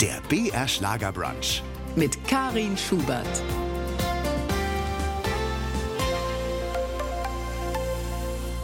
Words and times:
Der 0.00 0.20
BR 0.28 0.66
Schlagerbrunch. 0.66 1.62
mit 1.94 2.26
Karin 2.26 2.76
Schubert. 2.76 3.42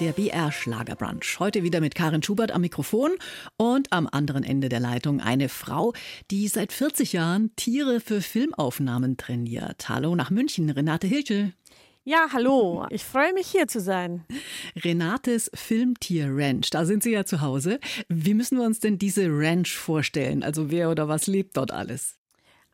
Der 0.00 0.12
BR 0.12 0.52
Schlagerbrunch. 0.52 1.40
Heute 1.40 1.62
wieder 1.62 1.80
mit 1.80 1.94
Karin 1.94 2.22
Schubert 2.22 2.52
am 2.52 2.60
Mikrofon 2.60 3.10
und 3.56 3.92
am 3.92 4.08
anderen 4.10 4.44
Ende 4.44 4.68
der 4.68 4.80
Leitung 4.80 5.20
eine 5.20 5.48
Frau, 5.48 5.92
die 6.30 6.48
seit 6.48 6.72
40 6.72 7.12
Jahren 7.12 7.54
Tiere 7.56 8.00
für 8.00 8.22
Filmaufnahmen 8.22 9.16
trainiert. 9.16 9.88
Hallo 9.88 10.14
nach 10.14 10.30
München, 10.30 10.70
Renate 10.70 11.06
Hilschel. 11.06 11.52
Ja, 12.09 12.29
hallo. 12.32 12.86
Ich 12.88 13.04
freue 13.04 13.34
mich 13.34 13.48
hier 13.48 13.68
zu 13.68 13.82
sein. 13.82 14.25
Renates 14.82 15.50
Filmtier 15.52 16.29
Ranch, 16.30 16.70
da 16.70 16.86
sind 16.86 17.02
Sie 17.02 17.12
ja 17.12 17.27
zu 17.27 17.43
Hause. 17.43 17.80
Wie 18.08 18.32
müssen 18.32 18.57
wir 18.57 18.64
uns 18.64 18.80
denn 18.80 18.96
diese 18.96 19.27
Ranch 19.29 19.77
vorstellen? 19.77 20.43
Also 20.43 20.71
wer 20.71 20.90
oder 20.90 21.07
was 21.08 21.26
lebt 21.26 21.58
dort 21.58 21.71
alles? 21.71 22.17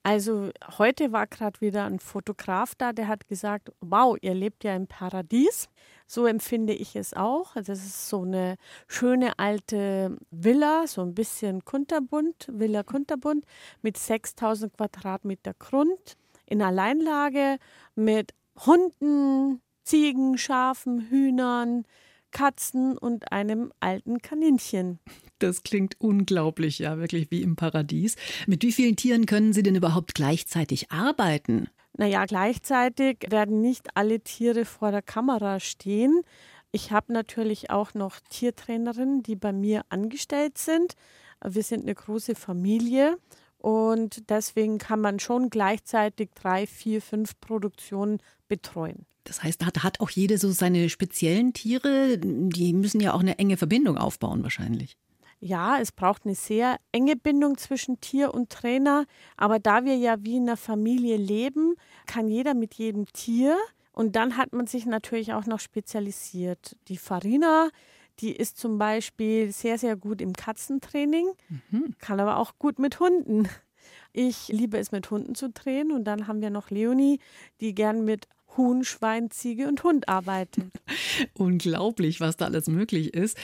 Also 0.04 0.50
heute 0.78 1.10
war 1.10 1.26
gerade 1.26 1.60
wieder 1.60 1.84
ein 1.84 1.98
Fotograf 1.98 2.76
da, 2.76 2.92
der 2.92 3.08
hat 3.08 3.26
gesagt, 3.26 3.72
wow, 3.80 4.16
ihr 4.20 4.34
lebt 4.34 4.62
ja 4.62 4.76
im 4.76 4.86
Paradies. 4.86 5.68
So 6.06 6.26
empfinde 6.26 6.72
ich 6.72 6.94
es 6.94 7.12
auch. 7.12 7.54
Das 7.54 7.84
ist 7.84 8.08
so 8.08 8.22
eine 8.22 8.54
schöne 8.86 9.36
alte 9.40 10.16
Villa, 10.30 10.86
so 10.86 11.00
ein 11.00 11.12
bisschen 11.12 11.64
kunterbunt, 11.64 12.46
Villa 12.52 12.84
kunterbunt 12.84 13.44
mit 13.82 13.96
6000 13.96 14.76
Quadratmeter 14.76 15.54
Grund 15.58 16.16
in 16.46 16.62
Alleinlage 16.62 17.58
mit 17.96 18.32
Hunden, 18.66 19.60
Ziegen, 19.84 20.38
Schafen, 20.38 21.08
Hühnern, 21.08 21.84
Katzen 22.30 22.98
und 22.98 23.32
einem 23.32 23.72
alten 23.80 24.20
Kaninchen. 24.20 24.98
Das 25.38 25.62
klingt 25.62 26.00
unglaublich, 26.00 26.78
ja, 26.80 26.98
wirklich 26.98 27.30
wie 27.30 27.42
im 27.42 27.56
Paradies. 27.56 28.16
Mit 28.46 28.62
wie 28.62 28.72
vielen 28.72 28.96
Tieren 28.96 29.26
können 29.26 29.52
Sie 29.52 29.62
denn 29.62 29.76
überhaupt 29.76 30.14
gleichzeitig 30.14 30.90
arbeiten? 30.90 31.68
Naja, 31.96 32.24
gleichzeitig 32.26 33.18
werden 33.28 33.60
nicht 33.60 33.96
alle 33.96 34.20
Tiere 34.20 34.64
vor 34.64 34.90
der 34.90 35.02
Kamera 35.02 35.60
stehen. 35.60 36.22
Ich 36.72 36.90
habe 36.90 37.12
natürlich 37.12 37.70
auch 37.70 37.94
noch 37.94 38.18
Tiertrainerinnen, 38.30 39.22
die 39.22 39.36
bei 39.36 39.52
mir 39.52 39.84
angestellt 39.90 40.58
sind. 40.58 40.94
Wir 41.44 41.62
sind 41.62 41.82
eine 41.82 41.94
große 41.94 42.34
Familie 42.34 43.16
und 43.58 44.28
deswegen 44.28 44.78
kann 44.78 45.00
man 45.00 45.20
schon 45.20 45.50
gleichzeitig 45.50 46.30
drei, 46.34 46.66
vier, 46.66 47.00
fünf 47.00 47.38
Produktionen 47.40 48.18
betreuen. 48.54 49.06
Das 49.24 49.42
heißt, 49.42 49.64
hat, 49.64 49.82
hat 49.82 50.00
auch 50.00 50.10
jede 50.10 50.38
so 50.38 50.50
seine 50.52 50.88
speziellen 50.88 51.52
Tiere? 51.52 52.18
Die 52.18 52.72
müssen 52.72 53.00
ja 53.00 53.14
auch 53.14 53.20
eine 53.20 53.38
enge 53.38 53.56
Verbindung 53.56 53.96
aufbauen, 53.96 54.42
wahrscheinlich. 54.42 54.96
Ja, 55.40 55.78
es 55.80 55.92
braucht 55.92 56.24
eine 56.24 56.34
sehr 56.34 56.76
enge 56.92 57.16
Bindung 57.16 57.58
zwischen 57.58 58.00
Tier 58.00 58.32
und 58.32 58.50
Trainer. 58.50 59.06
Aber 59.36 59.58
da 59.58 59.84
wir 59.84 59.96
ja 59.96 60.22
wie 60.22 60.36
in 60.36 60.44
einer 60.44 60.56
Familie 60.56 61.16
leben, 61.16 61.74
kann 62.06 62.28
jeder 62.28 62.54
mit 62.54 62.74
jedem 62.74 63.06
Tier. 63.12 63.56
Und 63.92 64.14
dann 64.14 64.36
hat 64.36 64.52
man 64.52 64.66
sich 64.66 64.86
natürlich 64.86 65.32
auch 65.32 65.46
noch 65.46 65.60
spezialisiert. 65.60 66.76
Die 66.88 66.96
Farina, 66.96 67.70
die 68.20 68.32
ist 68.32 68.58
zum 68.58 68.78
Beispiel 68.78 69.52
sehr, 69.52 69.78
sehr 69.78 69.96
gut 69.96 70.20
im 70.20 70.32
Katzentraining, 70.32 71.26
kann 71.98 72.20
aber 72.20 72.36
auch 72.38 72.58
gut 72.58 72.78
mit 72.78 73.00
Hunden. 73.00 73.48
Ich 74.12 74.48
liebe 74.48 74.78
es, 74.78 74.92
mit 74.92 75.10
Hunden 75.10 75.34
zu 75.34 75.50
drehen. 75.50 75.92
Und 75.92 76.04
dann 76.04 76.26
haben 76.26 76.40
wir 76.40 76.50
noch 76.50 76.70
Leonie, 76.70 77.18
die 77.60 77.74
gern 77.74 78.04
mit 78.04 78.28
Huhn, 78.56 78.84
Schwein, 78.84 79.30
Ziege 79.30 79.68
und 79.68 79.82
Hund 79.82 80.08
arbeitet. 80.08 80.72
Unglaublich, 81.34 82.20
was 82.20 82.36
da 82.36 82.46
alles 82.46 82.68
möglich 82.68 83.14
ist. 83.14 83.38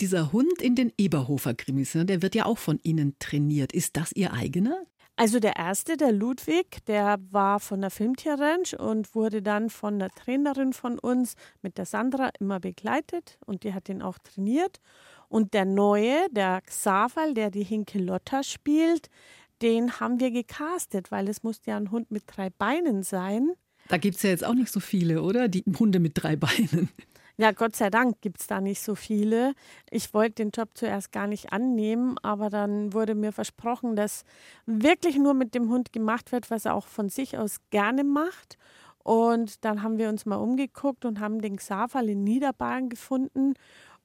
Dieser 0.00 0.32
Hund 0.32 0.60
in 0.60 0.74
den 0.74 0.92
Eberhofer-Krimis, 0.98 1.94
ne, 1.94 2.04
der 2.04 2.22
wird 2.22 2.34
ja 2.34 2.46
auch 2.46 2.58
von 2.58 2.78
Ihnen 2.82 3.16
trainiert. 3.18 3.72
Ist 3.72 3.96
das 3.96 4.12
Ihr 4.12 4.32
eigener? 4.32 4.84
Also 5.18 5.40
der 5.40 5.56
erste, 5.56 5.96
der 5.96 6.12
Ludwig, 6.12 6.84
der 6.86 7.16
war 7.30 7.58
von 7.58 7.80
der 7.80 7.90
Filmtierranch 7.90 8.78
und 8.78 9.14
wurde 9.14 9.40
dann 9.40 9.70
von 9.70 9.98
der 9.98 10.10
Trainerin 10.10 10.74
von 10.74 10.98
uns 10.98 11.36
mit 11.62 11.78
der 11.78 11.86
Sandra 11.86 12.30
immer 12.38 12.60
begleitet 12.60 13.38
und 13.46 13.64
die 13.64 13.72
hat 13.72 13.88
ihn 13.88 14.02
auch 14.02 14.18
trainiert. 14.18 14.78
Und 15.28 15.54
der 15.54 15.64
neue, 15.64 16.28
der 16.30 16.60
Xaval, 16.60 17.32
der 17.32 17.50
die 17.50 17.64
Hinke 17.64 17.98
Lotta 17.98 18.42
spielt, 18.42 19.08
den 19.62 20.00
haben 20.00 20.20
wir 20.20 20.30
gecastet, 20.30 21.10
weil 21.10 21.28
es 21.28 21.42
musste 21.42 21.70
ja 21.70 21.78
ein 21.78 21.90
Hund 21.90 22.10
mit 22.10 22.24
drei 22.26 22.50
Beinen 22.50 23.02
sein. 23.02 23.52
Da 23.88 23.98
gibt 23.98 24.16
es 24.16 24.22
ja 24.22 24.30
jetzt 24.30 24.44
auch 24.44 24.54
nicht 24.54 24.72
so 24.72 24.80
viele, 24.80 25.22
oder? 25.22 25.48
Die 25.48 25.64
Hunde 25.78 26.00
mit 26.00 26.12
drei 26.14 26.36
Beinen. 26.36 26.90
Ja, 27.38 27.52
Gott 27.52 27.76
sei 27.76 27.90
Dank 27.90 28.22
gibt 28.22 28.40
es 28.40 28.46
da 28.46 28.62
nicht 28.62 28.80
so 28.80 28.94
viele. 28.94 29.52
Ich 29.90 30.14
wollte 30.14 30.36
den 30.36 30.50
Job 30.50 30.70
zuerst 30.72 31.12
gar 31.12 31.26
nicht 31.26 31.52
annehmen, 31.52 32.16
aber 32.22 32.48
dann 32.48 32.94
wurde 32.94 33.14
mir 33.14 33.30
versprochen, 33.30 33.94
dass 33.94 34.24
wirklich 34.64 35.18
nur 35.18 35.34
mit 35.34 35.54
dem 35.54 35.68
Hund 35.68 35.92
gemacht 35.92 36.32
wird, 36.32 36.50
was 36.50 36.64
er 36.64 36.74
auch 36.74 36.86
von 36.86 37.10
sich 37.10 37.36
aus 37.36 37.58
gerne 37.68 38.04
macht. 38.04 38.56
Und 39.06 39.64
dann 39.66 39.82
haben 39.82 39.98
wir 39.98 40.08
uns 40.08 40.24
mal 40.24 40.36
umgeguckt 40.36 41.04
und 41.04 41.20
haben 41.20 41.42
den 41.42 41.56
Xaval 41.56 42.08
in 42.08 42.24
Niederbayern 42.24 42.88
gefunden. 42.88 43.52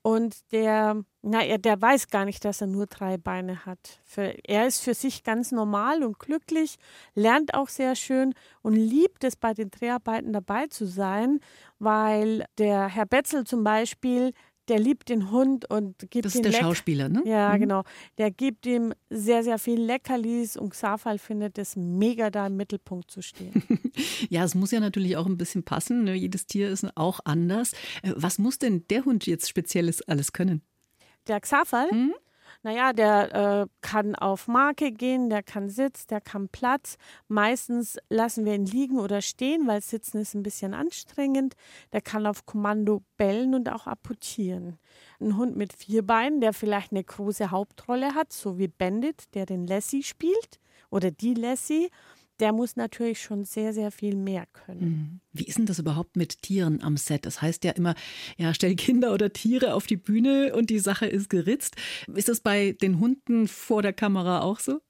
Und 0.03 0.51
der, 0.51 1.03
na, 1.21 1.43
er, 1.43 1.59
der 1.59 1.79
weiß 1.79 2.07
gar 2.07 2.25
nicht, 2.25 2.43
dass 2.43 2.61
er 2.61 2.67
nur 2.67 2.87
drei 2.87 3.17
Beine 3.17 3.67
hat. 3.67 4.01
Für, 4.03 4.33
er 4.47 4.65
ist 4.65 4.81
für 4.81 4.95
sich 4.95 5.23
ganz 5.23 5.51
normal 5.51 6.03
und 6.03 6.17
glücklich, 6.17 6.77
lernt 7.13 7.53
auch 7.53 7.69
sehr 7.69 7.95
schön 7.95 8.33
und 8.63 8.73
liebt 8.73 9.23
es, 9.23 9.35
bei 9.35 9.53
den 9.53 9.69
Dreharbeiten 9.69 10.33
dabei 10.33 10.65
zu 10.67 10.87
sein, 10.87 11.39
weil 11.77 12.45
der 12.57 12.87
Herr 12.87 13.05
Betzel 13.05 13.43
zum 13.43 13.63
Beispiel, 13.63 14.33
der 14.67 14.79
liebt 14.79 15.09
den 15.09 15.31
Hund 15.31 15.69
und 15.69 15.97
gibt 16.11 16.25
Das 16.25 16.35
ihm 16.35 16.39
ist 16.39 16.45
der 16.45 16.51
Leck- 16.51 16.61
Schauspieler, 16.61 17.09
ne? 17.09 17.21
Ja, 17.25 17.53
Mhm. 17.55 17.59
genau. 17.61 17.83
Der 18.17 18.31
gibt 18.31 18.65
ihm 18.65 18.93
sehr, 19.09 19.43
sehr 19.43 19.57
viel 19.59 19.79
Leckerlis 19.81 20.55
und 20.57 20.69
Xafal 20.69 21.17
findet 21.17 21.57
es 21.57 21.75
mega, 21.75 22.29
da 22.29 22.47
im 22.47 22.57
Mittelpunkt 22.57 23.09
zu 23.11 23.21
stehen. 23.21 23.51
Ja, 24.29 24.43
es 24.45 24.55
muss 24.55 24.71
ja 24.71 24.79
natürlich 24.79 25.17
auch 25.17 25.25
ein 25.25 25.37
bisschen 25.37 25.63
passen. 25.63 26.03
Ne? 26.05 26.13
Jedes 26.15 26.45
Tier 26.45 26.69
ist 26.69 26.85
auch 26.95 27.19
anders. 27.25 27.73
Äh, 28.03 28.13
Was 28.15 28.37
muss 28.39 28.57
denn 28.59 28.85
der 28.89 29.03
Hund 29.05 29.25
jetzt 29.25 29.49
Spezielles 29.49 30.01
alles 30.03 30.31
können? 30.31 30.61
Der 31.27 31.39
Xafal, 31.41 31.87
Mhm. 31.91 32.13
Naja, 32.63 32.93
der 32.93 33.33
äh, 33.33 33.67
kann 33.81 34.15
auf 34.15 34.47
Marke 34.47 34.91
gehen, 34.91 35.29
der 35.29 35.41
kann 35.41 35.69
Sitz, 35.69 36.05
der 36.05 36.21
kann 36.21 36.47
Platz. 36.47 36.97
Meistens 37.27 37.97
lassen 38.09 38.45
wir 38.45 38.53
ihn 38.53 38.67
liegen 38.67 38.99
oder 38.99 39.21
stehen, 39.21 39.67
weil 39.67 39.81
Sitzen 39.81 40.19
ist 40.19 40.35
ein 40.35 40.43
bisschen 40.43 40.75
anstrengend. 40.75 41.55
Der 41.91 42.01
kann 42.01 42.27
auf 42.27 42.45
Kommando 42.45 43.01
bellen 43.17 43.55
und 43.55 43.69
auch 43.69 43.87
apportieren. 43.87 44.77
Ein 45.19 45.37
Hund 45.37 45.55
mit 45.55 45.73
vier 45.73 46.05
Beinen, 46.05 46.39
der 46.39 46.53
vielleicht 46.53 46.91
eine 46.91 47.03
große 47.03 47.49
Hauptrolle 47.49 48.13
hat, 48.13 48.31
so 48.31 48.59
wie 48.59 48.67
Bandit, 48.67 49.33
der 49.33 49.47
den 49.47 49.65
Lassie 49.65 50.03
spielt 50.03 50.59
oder 50.91 51.09
die 51.09 51.33
Lassie, 51.33 51.89
der 52.41 52.51
muss 52.51 52.75
natürlich 52.75 53.21
schon 53.21 53.45
sehr, 53.45 53.71
sehr 53.71 53.91
viel 53.91 54.15
mehr 54.15 54.45
können. 54.47 55.21
Wie 55.31 55.45
ist 55.45 55.57
denn 55.57 55.67
das 55.67 55.79
überhaupt 55.79 56.17
mit 56.17 56.41
Tieren 56.41 56.81
am 56.81 56.97
Set? 56.97 57.25
Das 57.25 57.41
heißt 57.41 57.63
ja 57.63 57.71
immer, 57.71 57.95
ja, 58.37 58.53
stell 58.53 58.75
Kinder 58.75 59.13
oder 59.13 59.31
Tiere 59.31 59.75
auf 59.75 59.85
die 59.85 59.97
Bühne 59.97 60.53
und 60.55 60.69
die 60.69 60.79
Sache 60.79 61.05
ist 61.05 61.29
geritzt. 61.29 61.75
Ist 62.13 62.29
das 62.29 62.41
bei 62.41 62.73
den 62.81 62.99
Hunden 62.99 63.47
vor 63.47 63.81
der 63.81 63.93
Kamera 63.93 64.41
auch 64.41 64.59
so? 64.59 64.81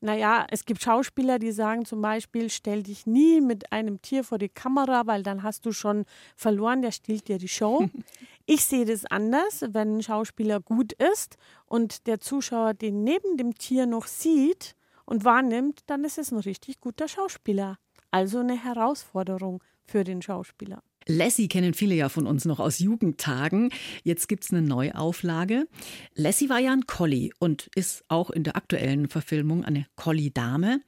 Naja, 0.00 0.46
es 0.50 0.64
gibt 0.64 0.82
Schauspieler, 0.82 1.38
die 1.38 1.52
sagen 1.52 1.84
zum 1.84 2.02
Beispiel, 2.02 2.50
stell 2.50 2.82
dich 2.82 3.06
nie 3.06 3.40
mit 3.40 3.72
einem 3.72 4.02
Tier 4.02 4.24
vor 4.24 4.38
die 4.38 4.48
Kamera, 4.48 5.06
weil 5.06 5.22
dann 5.22 5.44
hast 5.44 5.64
du 5.64 5.72
schon 5.72 6.06
verloren, 6.34 6.82
der 6.82 6.90
stiehlt 6.90 7.28
dir 7.28 7.38
die 7.38 7.48
Show. 7.48 7.88
Ich 8.44 8.64
sehe 8.64 8.84
das 8.84 9.04
anders, 9.04 9.64
wenn 9.68 9.98
ein 9.98 10.02
Schauspieler 10.02 10.58
gut 10.58 10.92
ist 10.94 11.36
und 11.64 12.08
der 12.08 12.18
Zuschauer 12.18 12.74
den 12.74 13.04
neben 13.04 13.36
dem 13.36 13.54
Tier 13.54 13.86
noch 13.86 14.08
sieht 14.08 14.74
und 15.12 15.26
wahrnimmt, 15.26 15.80
dann 15.88 16.04
ist 16.04 16.16
es 16.16 16.32
ein 16.32 16.38
richtig 16.38 16.80
guter 16.80 17.06
Schauspieler. 17.06 17.76
Also 18.10 18.38
eine 18.38 18.56
Herausforderung 18.56 19.62
für 19.84 20.04
den 20.04 20.22
Schauspieler. 20.22 20.82
Lassie 21.06 21.48
kennen 21.48 21.74
viele 21.74 21.94
ja 21.94 22.08
von 22.08 22.26
uns 22.26 22.46
noch 22.46 22.60
aus 22.60 22.78
Jugendtagen. 22.78 23.70
Jetzt 24.04 24.26
gibt's 24.28 24.52
eine 24.52 24.62
Neuauflage. 24.62 25.68
Lassie 26.14 26.48
war 26.48 26.60
ja 26.60 26.72
ein 26.72 26.86
Collie 26.86 27.30
und 27.40 27.68
ist 27.74 28.04
auch 28.08 28.30
in 28.30 28.42
der 28.42 28.56
aktuellen 28.56 29.08
Verfilmung 29.08 29.64
eine 29.64 29.86
Collie-Dame. 29.96 30.80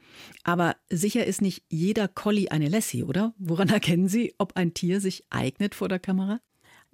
Aber 0.42 0.76
sicher 0.88 1.26
ist 1.26 1.42
nicht 1.42 1.64
jeder 1.68 2.08
Collie 2.08 2.50
eine 2.50 2.68
Lassie, 2.68 3.04
oder? 3.04 3.34
Woran 3.36 3.68
erkennen 3.70 4.08
Sie, 4.08 4.34
ob 4.38 4.56
ein 4.56 4.72
Tier 4.72 5.02
sich 5.02 5.24
eignet 5.28 5.74
vor 5.74 5.88
der 5.88 5.98
Kamera? 5.98 6.40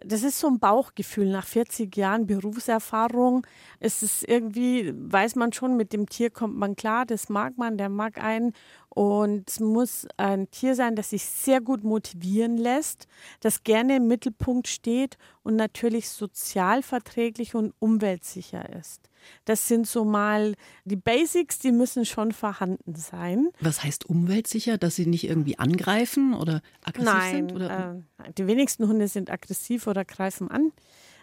Das 0.05 0.23
ist 0.23 0.39
so 0.39 0.47
ein 0.47 0.59
Bauchgefühl 0.59 1.31
nach 1.31 1.47
40 1.47 1.95
Jahren 1.97 2.27
Berufserfahrung. 2.27 3.47
Es 3.81 4.03
ist 4.03 4.27
irgendwie, 4.27 4.93
weiß 4.95 5.37
man 5.37 5.53
schon, 5.53 5.77
mit 5.77 5.93
dem 5.93 6.09
Tier 6.09 6.31
kommt 6.31 6.57
man 6.57 6.77
klar, 6.77 7.05
das 7.07 7.29
mag 7.29 7.59
man, 7.59 7.77
der 7.77 7.89
mag 7.89 8.23
einen. 8.23 8.53
Und 8.93 9.49
es 9.49 9.61
muss 9.61 10.07
ein 10.17 10.51
Tier 10.51 10.75
sein, 10.75 10.97
das 10.97 11.11
sich 11.11 11.25
sehr 11.25 11.61
gut 11.61 11.85
motivieren 11.85 12.57
lässt, 12.57 13.07
das 13.39 13.63
gerne 13.63 13.97
im 13.97 14.09
Mittelpunkt 14.09 14.67
steht 14.67 15.17
und 15.45 15.55
natürlich 15.55 16.09
sozialverträglich 16.09 17.55
und 17.55 17.73
umweltsicher 17.79 18.69
ist. 18.77 19.09
Das 19.45 19.69
sind 19.69 19.87
so 19.87 20.05
mal 20.05 20.55
die 20.85 20.97
Basics, 20.97 21.61
die 21.61 21.71
müssen 21.73 22.05
schon 22.05 22.33
vorhanden 22.33 22.97
sein. 22.97 23.51
Was 23.61 23.85
heißt 23.85 24.07
umweltsicher, 24.07 24.77
dass 24.77 24.97
sie 24.97 25.07
nicht 25.07 25.25
irgendwie 25.25 25.59
angreifen 25.59 26.35
oder 26.35 26.61
aggressiv 26.83 27.13
Nein, 27.13 27.37
sind? 27.37 27.53
Oder? 27.53 28.03
äh, 28.25 28.33
die 28.33 28.47
wenigsten 28.47 28.89
Hunde 28.89 29.07
sind 29.07 29.31
aggressiv 29.31 29.87
oder 29.87 30.05
greifen 30.05 30.51
an. 30.51 30.73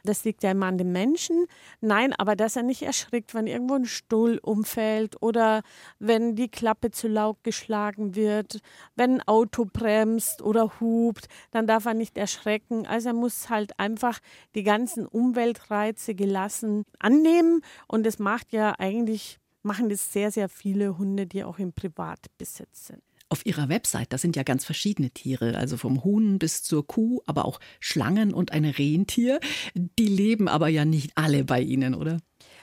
Das 0.04 0.24
liegt 0.24 0.44
ja 0.44 0.52
immer 0.52 0.68
an 0.68 0.78
dem 0.78 0.92
Menschen. 0.92 1.46
Nein, 1.82 2.14
aber 2.14 2.36
dass 2.36 2.56
er 2.56 2.64
nicht 2.64 2.82
erschrickt, 2.82 3.34
wenn 3.34 3.48
irgendwo 3.48 3.76
ein 3.76 3.86
Stuhl 3.86 4.40
umfällt 4.42 5.22
oder 5.22 5.62
wenn 6.00 6.36
die 6.36 6.50
Klappe 6.50 6.92
zu 6.92 7.08
laut 7.08 7.44
geschlagen 7.44 8.16
wird, 8.16 8.60
wenn 8.96 9.16
ein 9.16 9.28
Auto 9.28 9.66
bremst 9.66 10.42
oder 10.42 10.80
hupt, 10.80 11.28
dann 11.52 11.68
darf 11.68 11.86
er 11.86 11.94
nicht 11.94 12.18
erschrecken. 12.18 12.86
Also 12.86 13.10
er 13.10 13.14
muss 13.14 13.50
halt 13.50 13.80
einfach 13.80 14.20
die 14.56 14.64
ganzen 14.64 15.06
Umweltreize 15.06 16.16
gelassen 16.16 16.84
annehmen 17.00 17.62
und 17.88 18.06
das 18.06 18.20
macht 18.20 18.54
ja 18.54 18.74
eigentlich 18.78 19.40
machen 19.64 19.90
das 19.90 20.14
sehr, 20.14 20.32
sehr 20.32 20.50
viele 20.50 20.98
Hunde, 20.98 21.28
die 21.28 21.44
auch 21.44 21.60
im 21.60 21.74
Privatbesitz 21.74 22.88
sind. 22.88 23.07
Auf 23.30 23.46
Ihrer 23.46 23.68
Website, 23.68 24.14
da 24.14 24.18
sind 24.18 24.36
ja 24.38 24.44
ganz 24.44 24.64
verschiedene 24.64 25.12
Tiere, 25.12 25.58
also 25.58 25.76
vom 25.76 26.04
Huhn 26.04 26.40
bis 26.40 26.64
zur 26.64 26.88
Kuh, 26.88 27.22
aber 27.26 27.44
auch 27.46 27.60
Schlangen 27.80 28.34
und 28.34 28.54
ein 28.54 28.64
Rentier. 28.64 29.40
Die 29.76 30.08
leben 30.08 30.48
aber 30.48 30.70
ja 30.70 30.86
nicht 30.86 31.12
alle 31.16 31.44
bei 31.44 31.60
Ihnen, 31.60 31.94
oder? 31.94 32.20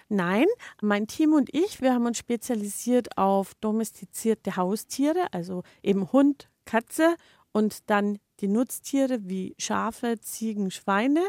Nein, 0.09 0.47
mein 0.81 1.07
Team 1.07 1.33
und 1.33 1.53
ich, 1.53 1.81
wir 1.81 1.93
haben 1.93 2.07
uns 2.07 2.19
spezialisiert 2.19 3.19
auf 3.19 3.55
domestizierte 3.61 4.57
Haustiere, 4.57 5.33
also 5.33 5.63
eben 5.83 6.13
Hund, 6.13 6.49
Katze 6.65 7.17
und 7.53 7.91
dann 7.91 8.19
die 8.41 8.49
Nutztiere 8.49 9.21
wie 9.29 9.55
Schafe, 9.59 10.19
Ziegen, 10.21 10.71
Schweine. 10.71 11.23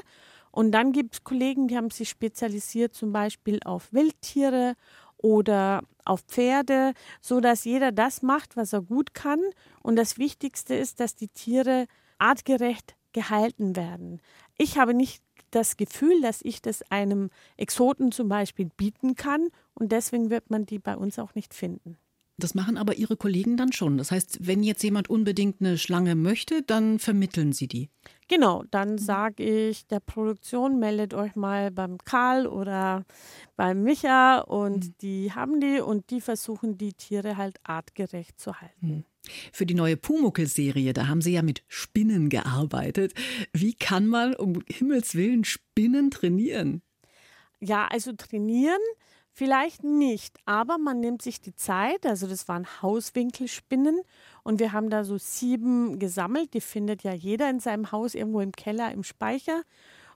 Und 0.51 0.71
dann 0.71 0.93
gibt 0.93 1.15
es 1.15 1.23
Kollegen, 1.23 1.67
die 1.67 1.75
haben 1.75 1.89
sich 1.89 2.09
spezialisiert 2.09 2.93
zum 2.93 3.11
Beispiel 3.11 3.59
auf 3.65 3.91
Wildtiere 3.91 4.75
oder 5.25 5.81
auf 6.05 6.21
Pferde, 6.21 6.93
so 7.19 7.39
dass 7.39 7.63
jeder 7.65 7.91
das 7.91 8.21
macht, 8.21 8.55
was 8.55 8.73
er 8.73 8.83
gut 8.83 9.15
kann. 9.15 9.41
Und 9.81 9.95
das 9.95 10.19
Wichtigste 10.19 10.75
ist, 10.75 10.99
dass 10.99 11.15
die 11.15 11.29
Tiere 11.29 11.87
artgerecht 12.19 12.95
gehalten 13.11 13.75
werden. 13.75 14.21
Ich 14.55 14.77
habe 14.77 14.93
nicht 14.93 15.23
das 15.49 15.77
Gefühl, 15.77 16.21
dass 16.21 16.43
ich 16.43 16.61
das 16.61 16.83
einem 16.91 17.31
Exoten 17.57 18.11
zum 18.11 18.29
Beispiel 18.29 18.69
bieten 18.77 19.15
kann 19.15 19.49
und 19.73 19.91
deswegen 19.91 20.29
wird 20.29 20.51
man 20.51 20.67
die 20.67 20.77
bei 20.77 20.95
uns 20.95 21.17
auch 21.17 21.33
nicht 21.33 21.55
finden. 21.55 21.97
Das 22.37 22.53
machen 22.53 22.77
aber 22.77 22.95
Ihre 22.95 23.15
Kollegen 23.15 23.55
dann 23.55 23.71
schon. 23.71 23.97
Das 23.97 24.11
heißt, 24.11 24.39
wenn 24.45 24.61
jetzt 24.61 24.83
jemand 24.83 25.09
unbedingt 25.09 25.61
eine 25.61 25.77
Schlange 25.77 26.15
möchte, 26.15 26.63
dann 26.63 26.99
vermitteln 26.99 27.53
Sie 27.53 27.67
die. 27.67 27.89
Genau, 28.27 28.63
dann 28.71 28.93
mhm. 28.93 28.97
sage 28.97 29.43
ich 29.43 29.87
der 29.87 30.01
Produktion, 30.01 30.77
meldet 30.77 31.13
euch 31.13 31.35
mal 31.35 31.71
beim 31.71 31.97
Karl 31.99 32.45
oder 32.45 33.05
beim 33.55 33.83
Micha 33.83 34.39
und 34.39 34.85
mhm. 34.85 34.93
die 35.01 35.31
haben 35.31 35.61
die 35.61 35.79
und 35.79 36.09
die 36.09 36.19
versuchen 36.19 36.77
die 36.77 36.93
Tiere 36.93 37.37
halt 37.37 37.57
artgerecht 37.63 38.39
zu 38.39 38.59
halten. 38.59 38.87
Mhm. 38.87 39.03
Für 39.51 39.65
die 39.65 39.73
neue 39.73 39.97
Pumuckel-Serie, 39.97 40.93
da 40.93 41.07
haben 41.07 41.21
Sie 41.21 41.33
ja 41.33 41.41
mit 41.41 41.63
Spinnen 41.67 42.29
gearbeitet. 42.29 43.13
Wie 43.53 43.73
kann 43.73 44.07
man 44.07 44.35
um 44.35 44.61
Himmels 44.67 45.15
Willen 45.15 45.45
Spinnen 45.45 46.11
trainieren? 46.11 46.81
Ja, 47.59 47.87
also 47.87 48.11
trainieren 48.13 48.81
Vielleicht 49.37 49.83
nicht, 49.83 50.37
aber 50.45 50.77
man 50.77 51.01
nimmt 51.01 51.21
sich 51.21 51.41
die 51.41 51.53
Zeit. 51.53 52.05
Also 52.05 52.25
das 52.25 52.47
waren 52.47 52.65
Hauswinkelspinnen 52.81 53.99
und 54.43 54.61
wir 54.61 54.71
haben 54.71 54.89
da 54.89 55.03
so 55.03 55.17
sieben 55.17 55.99
gesammelt. 55.99 56.53
Die 56.53 56.61
findet 56.61 57.03
ja 57.03 57.11
jeder 57.11 57.49
in 57.49 57.59
seinem 57.59 57.91
Haus 57.91 58.15
irgendwo 58.15 58.39
im 58.39 58.53
Keller, 58.53 58.93
im 58.93 59.03
Speicher. 59.03 59.63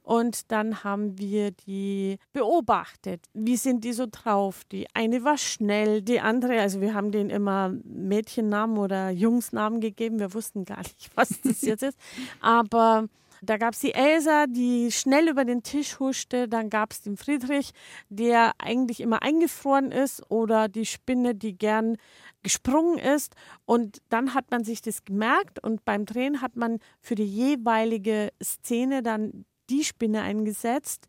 Und 0.04 0.54
dann 0.54 0.86
haben 0.86 1.18
wir 1.20 1.52
die 1.52 2.18
beobachtet. 2.32 3.26
Wie 3.34 3.58
sind 3.58 3.84
die 3.84 3.92
so 3.92 4.08
drauf? 4.10 4.64
Die 4.72 4.88
eine 4.94 5.26
war 5.26 5.38
schnell, 5.38 6.02
die 6.02 6.22
andere, 6.22 6.62
also 6.62 6.80
wir 6.80 6.94
haben 6.94 7.12
denen 7.12 7.30
immer 7.30 7.76
Mädchennamen 7.84 8.78
oder 8.78 9.10
Jungsnamen 9.10 9.82
gegeben. 9.82 10.20
Wir 10.20 10.34
wussten 10.34 10.64
gar 10.64 10.80
nicht, 10.80 11.12
was 11.16 11.42
das 11.42 11.62
jetzt 11.62 11.84
ist. 11.84 12.00
Aber 12.40 13.10
da 13.42 13.58
gab 13.58 13.74
es 13.74 13.80
die 13.80 13.94
Elsa, 13.94 14.48
die 14.48 14.92
schnell 14.92 15.30
über 15.30 15.46
den 15.46 15.64
Tisch 15.64 16.00
huschte. 16.00 16.48
Dann 16.48 16.70
gab 16.70 16.92
es 16.92 17.02
den 17.02 17.18
Friedrich, 17.18 17.72
der 18.10 18.54
eigentlich 18.58 19.00
immer 19.00 19.22
eingefroren 19.22 19.92
ist. 19.92 20.30
Oder 20.30 20.68
die 20.68 20.86
Spinne, 20.86 21.36
die 21.36 21.58
gern 21.58 21.98
gesprungen 22.44 22.98
ist. 22.98 23.36
Und 23.66 24.02
dann 24.10 24.34
hat 24.34 24.52
man 24.52 24.64
sich 24.64 24.82
das 24.82 25.04
gemerkt 25.04 25.64
und 25.64 25.86
beim 25.86 26.06
Drehen 26.06 26.42
hat 26.42 26.56
man 26.56 26.80
für 27.02 27.16
die 27.16 27.26
jeweilige 27.26 28.30
Szene 28.42 29.04
dann 29.04 29.46
die 29.70 29.84
Spinne 29.84 30.22
eingesetzt 30.22 31.08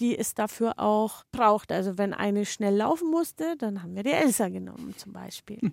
die 0.00 0.18
es 0.18 0.34
dafür 0.34 0.78
auch 0.78 1.24
braucht. 1.30 1.70
Also 1.70 1.98
wenn 1.98 2.14
eine 2.14 2.46
schnell 2.46 2.74
laufen 2.74 3.10
musste, 3.10 3.56
dann 3.58 3.82
haben 3.82 3.94
wir 3.94 4.02
die 4.02 4.10
Elsa 4.10 4.48
genommen 4.48 4.94
zum 4.96 5.12
Beispiel. 5.12 5.58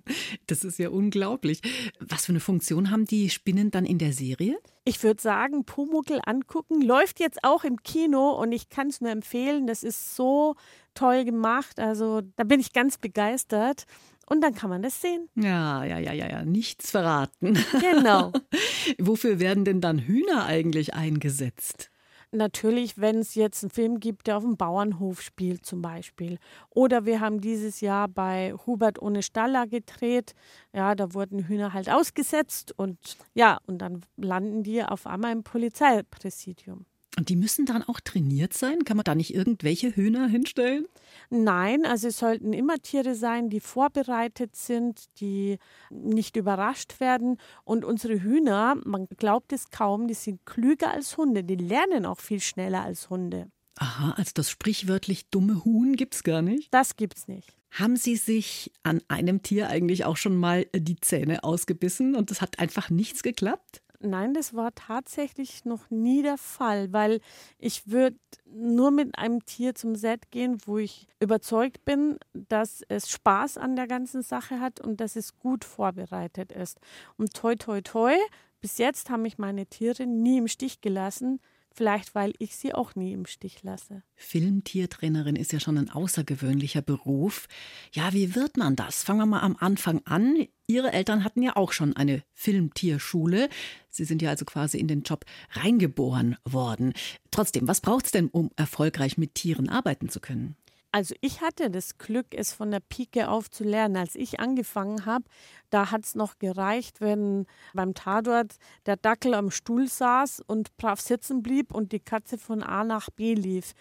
Das 0.47 0.63
ist 0.63 0.79
ja 0.79 0.89
unglaublich. 0.89 1.61
Was 1.99 2.25
für 2.25 2.31
eine 2.31 2.39
Funktion 2.39 2.89
haben 2.91 3.05
die 3.05 3.29
Spinnen 3.29 3.71
dann 3.71 3.85
in 3.85 3.97
der 3.97 4.13
Serie? 4.13 4.57
Ich 4.85 5.03
würde 5.03 5.21
sagen, 5.21 5.65
Pumuckel 5.65 6.21
angucken. 6.25 6.81
Läuft 6.81 7.19
jetzt 7.19 7.43
auch 7.43 7.63
im 7.63 7.83
Kino 7.83 8.31
und 8.31 8.51
ich 8.51 8.69
kann 8.69 8.87
es 8.87 9.01
nur 9.01 9.11
empfehlen. 9.11 9.67
Das 9.67 9.83
ist 9.83 10.15
so 10.15 10.55
toll 10.93 11.25
gemacht. 11.25 11.79
Also 11.79 12.21
da 12.35 12.43
bin 12.43 12.59
ich 12.59 12.73
ganz 12.73 12.97
begeistert. 12.97 13.85
Und 14.29 14.41
dann 14.41 14.53
kann 14.53 14.69
man 14.69 14.81
das 14.81 15.01
sehen. 15.01 15.29
Ja, 15.35 15.85
ja, 15.85 15.99
ja, 15.99 16.11
ja, 16.11 16.29
ja. 16.29 16.45
Nichts 16.45 16.91
verraten. 16.91 17.57
Genau. 17.79 18.33
Wofür 18.99 19.39
werden 19.39 19.63
denn 19.63 19.79
dann 19.79 19.99
Hühner 19.99 20.45
eigentlich 20.45 20.93
eingesetzt? 20.93 21.91
Natürlich, 22.31 22.97
wenn 22.97 23.19
es 23.19 23.35
jetzt 23.35 23.63
einen 23.63 23.69
Film 23.71 23.99
gibt, 24.01 24.27
der 24.27 24.37
auf 24.37 24.43
dem 24.43 24.57
Bauernhof 24.57 25.21
spielt 25.21 25.65
zum 25.65 25.81
Beispiel. 25.81 26.39
Oder 26.69 27.05
wir 27.05 27.21
haben 27.21 27.39
dieses 27.39 27.79
Jahr 27.79 28.09
bei 28.09 28.53
Hubert 28.65 29.01
ohne 29.01 29.23
Staller 29.23 29.65
gedreht. 29.65 30.33
Ja, 30.73 30.93
da 30.93 31.13
wurden 31.13 31.47
Hühner 31.47 31.71
halt 31.73 31.89
ausgesetzt 31.89 32.73
und 32.77 33.17
ja, 33.33 33.59
und 33.65 33.77
dann 33.79 34.01
landen 34.17 34.63
die 34.63 34.83
auf 34.83 35.07
einmal 35.07 35.31
im 35.31 35.43
Polizeipräsidium. 35.43 36.85
Und 37.17 37.29
die 37.29 37.35
müssen 37.35 37.65
dann 37.65 37.81
auch 37.81 37.99
trainiert 37.99 38.53
sein? 38.53 38.85
Kann 38.85 38.95
man 38.95 39.03
da 39.03 39.15
nicht 39.15 39.33
irgendwelche 39.33 39.95
Hühner 39.95 40.27
hinstellen? 40.27 40.85
Nein, 41.31 41.83
also 41.83 42.09
es 42.09 42.19
sollten 42.19 42.53
immer 42.53 42.77
Tiere 42.77 43.15
sein, 43.15 43.49
die 43.49 43.59
vorbereitet 43.59 44.55
sind, 44.55 45.05
die 45.19 45.57
nicht 45.89 46.35
überrascht 46.35 46.99
werden. 46.99 47.39
Und 47.63 47.85
unsere 47.85 48.21
Hühner, 48.21 48.75
man 48.85 49.07
glaubt 49.17 49.51
es 49.51 49.71
kaum, 49.71 50.07
die 50.07 50.13
sind 50.13 50.45
klüger 50.45 50.91
als 50.91 51.17
Hunde. 51.17 51.43
Die 51.43 51.55
lernen 51.55 52.05
auch 52.05 52.19
viel 52.19 52.39
schneller 52.39 52.83
als 52.83 53.09
Hunde. 53.09 53.47
Aha, 53.79 54.11
also 54.11 54.31
das 54.35 54.51
sprichwörtlich 54.51 55.29
dumme 55.29 55.65
Huhn 55.65 55.95
gibt 55.95 56.13
es 56.13 56.23
gar 56.23 56.43
nicht? 56.43 56.71
Das 56.71 56.97
gibt's 56.97 57.27
nicht. 57.27 57.57
Haben 57.71 57.95
Sie 57.95 58.15
sich 58.15 58.71
an 58.83 59.01
einem 59.07 59.41
Tier 59.41 59.69
eigentlich 59.69 60.05
auch 60.05 60.17
schon 60.17 60.35
mal 60.35 60.65
die 60.75 60.95
Zähne 60.99 61.43
ausgebissen 61.43 62.15
und 62.15 62.31
es 62.31 62.41
hat 62.41 62.59
einfach 62.59 62.89
nichts 62.89 63.23
geklappt? 63.23 63.81
Nein, 63.99 64.35
das 64.35 64.53
war 64.53 64.75
tatsächlich 64.75 65.65
noch 65.65 65.89
nie 65.89 66.21
der 66.21 66.37
Fall, 66.37 66.93
weil 66.93 67.19
ich 67.57 67.87
würde 67.87 68.17
nur 68.45 68.91
mit 68.91 69.17
einem 69.17 69.43
Tier 69.45 69.73
zum 69.73 69.95
Set 69.95 70.29
gehen, 70.29 70.57
wo 70.65 70.77
ich 70.77 71.07
überzeugt 71.19 71.83
bin, 71.83 72.19
dass 72.33 72.83
es 72.89 73.09
Spaß 73.09 73.57
an 73.57 73.75
der 73.75 73.87
ganzen 73.87 74.21
Sache 74.21 74.59
hat 74.59 74.79
und 74.79 75.01
dass 75.01 75.15
es 75.15 75.35
gut 75.39 75.65
vorbereitet 75.65 76.51
ist. 76.51 76.79
Und 77.17 77.33
toi, 77.33 77.55
toi, 77.55 77.81
toi, 77.81 78.13
bis 78.61 78.77
jetzt 78.77 79.09
haben 79.09 79.23
mich 79.23 79.39
meine 79.39 79.65
Tiere 79.65 80.05
nie 80.05 80.37
im 80.37 80.47
Stich 80.47 80.81
gelassen. 80.81 81.39
Vielleicht, 81.77 82.15
weil 82.15 82.33
ich 82.39 82.55
sie 82.55 82.73
auch 82.73 82.95
nie 82.95 83.13
im 83.13 83.27
Stich 83.27 83.61
lasse. 83.61 84.01
Filmtiertrainerin 84.15 85.35
ist 85.35 85.53
ja 85.53 85.59
schon 85.59 85.77
ein 85.77 85.91
außergewöhnlicher 85.91 86.81
Beruf. 86.81 87.47
Ja, 87.93 88.13
wie 88.13 88.33
wird 88.33 88.57
man 88.57 88.75
das? 88.75 89.03
Fangen 89.03 89.19
wir 89.19 89.25
mal 89.27 89.41
am 89.41 89.55
Anfang 89.59 90.01
an. 90.05 90.47
Ihre 90.65 90.91
Eltern 90.91 91.23
hatten 91.23 91.43
ja 91.43 91.55
auch 91.55 91.73
schon 91.73 91.95
eine 91.95 92.23
Filmtierschule. 92.33 93.47
Sie 93.91 94.05
sind 94.05 94.23
ja 94.23 94.31
also 94.31 94.43
quasi 94.43 94.79
in 94.79 94.87
den 94.87 95.03
Job 95.03 95.25
reingeboren 95.51 96.37
worden. 96.45 96.93
Trotzdem, 97.29 97.67
was 97.67 97.81
braucht 97.81 98.05
es 98.05 98.11
denn, 98.11 98.29
um 98.29 98.49
erfolgreich 98.55 99.19
mit 99.19 99.35
Tieren 99.35 99.69
arbeiten 99.69 100.09
zu 100.09 100.19
können? 100.19 100.55
Also 100.97 101.13
ich 101.21 101.41
hatte 101.41 101.69
das 101.69 101.99
Glück, 101.99 102.25
es 102.31 102.53
von 102.53 102.71
der 102.71 102.79
Pike 102.79 103.29
auf 103.29 103.51
zu 103.51 103.63
lernen. 103.63 103.97
Als 103.97 104.15
ich 104.15 104.39
angefangen 104.39 105.05
habe, 105.05 105.25
da 105.69 105.91
hat 105.91 106.05
es 106.05 106.15
noch 106.15 106.39
gereicht, 106.39 107.01
wenn 107.01 107.45
beim 107.75 107.93
Tatort 107.93 108.55
der 108.87 108.97
Dackel 108.97 109.35
am 109.35 109.51
Stuhl 109.51 109.87
saß 109.87 110.41
und 110.47 110.75
brav 110.77 110.99
sitzen 110.99 111.43
blieb 111.43 111.71
und 111.71 111.91
die 111.91 111.99
Katze 111.99 112.39
von 112.39 112.63
A 112.63 112.83
nach 112.83 113.11
B 113.11 113.35
lief. 113.35 113.73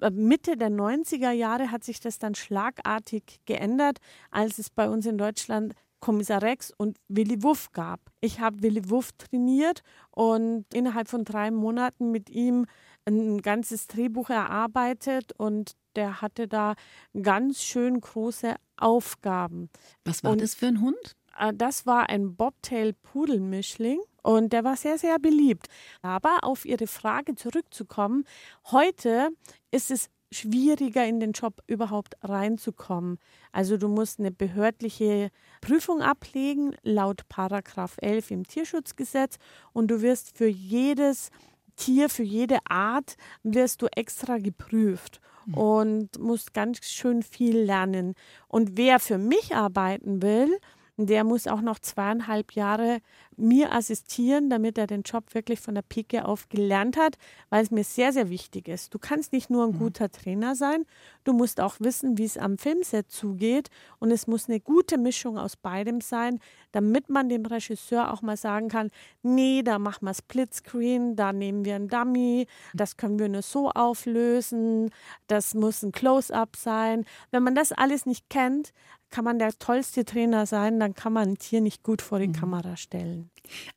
Äh, 0.00 0.08
Mitte 0.12 0.56
der 0.56 0.70
90er 0.70 1.32
Jahre 1.32 1.70
hat 1.70 1.84
sich 1.84 2.00
das 2.00 2.18
dann 2.18 2.34
schlagartig 2.34 3.40
geändert, 3.44 3.98
als 4.30 4.58
es 4.58 4.70
bei 4.70 4.88
uns 4.88 5.04
in 5.04 5.18
Deutschland 5.18 5.74
Kommissar 6.00 6.40
Rex 6.40 6.72
und 6.74 6.96
Willy 7.08 7.42
Wuff 7.42 7.70
gab. 7.72 8.00
Ich 8.22 8.40
habe 8.40 8.62
Willy 8.62 8.88
Wuff 8.88 9.12
trainiert 9.18 9.82
und 10.10 10.64
innerhalb 10.72 11.08
von 11.08 11.26
drei 11.26 11.50
Monaten 11.50 12.10
mit 12.12 12.30
ihm 12.30 12.64
ein 13.04 13.42
ganzes 13.42 13.88
Drehbuch 13.88 14.30
erarbeitet 14.30 15.32
und 15.36 15.76
der 15.96 16.20
hatte 16.20 16.48
da 16.48 16.74
ganz 17.20 17.62
schön 17.62 18.00
große 18.00 18.54
Aufgaben. 18.76 19.70
Was 20.04 20.24
war 20.24 20.32
und, 20.32 20.40
das 20.40 20.54
für 20.54 20.66
ein 20.66 20.80
Hund? 20.80 21.16
Äh, 21.38 21.52
das 21.54 21.86
war 21.86 22.08
ein 22.08 22.36
Bobtail-Pudelmischling. 22.36 24.00
Und 24.22 24.52
der 24.52 24.62
war 24.62 24.76
sehr, 24.76 24.98
sehr 24.98 25.18
beliebt. 25.18 25.66
Aber 26.00 26.38
auf 26.42 26.64
Ihre 26.64 26.86
Frage 26.86 27.34
zurückzukommen, 27.34 28.24
heute 28.70 29.30
ist 29.72 29.90
es 29.90 30.10
schwieriger 30.32 31.06
in 31.06 31.20
den 31.20 31.32
Job 31.32 31.62
überhaupt 31.66 32.14
reinzukommen. 32.22 33.18
Also 33.52 33.76
du 33.76 33.88
musst 33.88 34.18
eine 34.18 34.30
behördliche 34.30 35.30
Prüfung 35.60 36.00
ablegen, 36.00 36.74
laut 36.82 37.28
Paragraph 37.28 37.96
11 38.00 38.30
im 38.30 38.46
Tierschutzgesetz 38.46 39.36
und 39.72 39.90
du 39.90 40.00
wirst 40.00 40.36
für 40.36 40.46
jedes 40.46 41.30
Tier, 41.76 42.08
für 42.08 42.22
jede 42.22 42.58
Art 42.66 43.16
wirst 43.42 43.82
du 43.82 43.86
extra 43.94 44.38
geprüft. 44.38 45.20
Und 45.50 46.18
musst 46.18 46.54
ganz 46.54 46.84
schön 46.84 47.22
viel 47.22 47.58
lernen. 47.58 48.14
Und 48.48 48.76
wer 48.76 49.00
für 49.00 49.18
mich 49.18 49.54
arbeiten 49.54 50.22
will, 50.22 50.58
der 50.96 51.24
muss 51.24 51.46
auch 51.46 51.62
noch 51.62 51.78
zweieinhalb 51.78 52.52
Jahre 52.52 52.98
mir 53.36 53.72
assistieren, 53.72 54.50
damit 54.50 54.78
er 54.78 54.86
den 54.86 55.02
Job 55.02 55.34
wirklich 55.34 55.60
von 55.60 55.74
der 55.74 55.82
Pike 55.82 56.24
auf 56.24 56.48
gelernt 56.48 56.96
hat, 56.96 57.16
weil 57.50 57.62
es 57.62 57.70
mir 57.70 57.84
sehr, 57.84 58.12
sehr 58.12 58.30
wichtig 58.30 58.68
ist. 58.68 58.94
Du 58.94 58.98
kannst 58.98 59.32
nicht 59.32 59.50
nur 59.50 59.64
ein 59.64 59.72
mhm. 59.72 59.78
guter 59.78 60.10
Trainer 60.10 60.54
sein, 60.54 60.84
du 61.24 61.32
musst 61.32 61.60
auch 61.60 61.76
wissen, 61.80 62.18
wie 62.18 62.24
es 62.24 62.38
am 62.38 62.58
Filmset 62.58 63.10
zugeht 63.10 63.70
und 63.98 64.10
es 64.10 64.26
muss 64.26 64.48
eine 64.48 64.60
gute 64.60 64.98
Mischung 64.98 65.38
aus 65.38 65.56
beidem 65.56 66.00
sein, 66.00 66.38
damit 66.72 67.08
man 67.10 67.28
dem 67.28 67.44
Regisseur 67.44 68.12
auch 68.12 68.22
mal 68.22 68.36
sagen 68.36 68.68
kann, 68.68 68.90
nee, 69.22 69.62
da 69.62 69.78
machen 69.78 70.06
wir 70.06 70.14
Splitscreen, 70.14 71.16
da 71.16 71.32
nehmen 71.32 71.64
wir 71.64 71.76
einen 71.76 71.88
Dummy, 71.88 72.46
das 72.74 72.96
können 72.96 73.18
wir 73.18 73.28
nur 73.28 73.42
so 73.42 73.70
auflösen, 73.70 74.90
das 75.26 75.54
muss 75.54 75.82
ein 75.82 75.92
Close-up 75.92 76.56
sein. 76.56 77.04
Wenn 77.30 77.42
man 77.42 77.54
das 77.54 77.72
alles 77.72 78.06
nicht 78.06 78.28
kennt, 78.30 78.72
kann 79.12 79.24
man 79.24 79.38
der 79.38 79.52
tollste 79.52 80.04
Trainer 80.04 80.46
sein, 80.46 80.80
dann 80.80 80.94
kann 80.94 81.12
man 81.12 81.30
ein 81.30 81.38
Tier 81.38 81.60
nicht 81.60 81.84
gut 81.84 82.02
vor 82.02 82.18
die 82.18 82.28
mhm. 82.28 82.32
Kamera 82.32 82.76
stellen. 82.76 83.21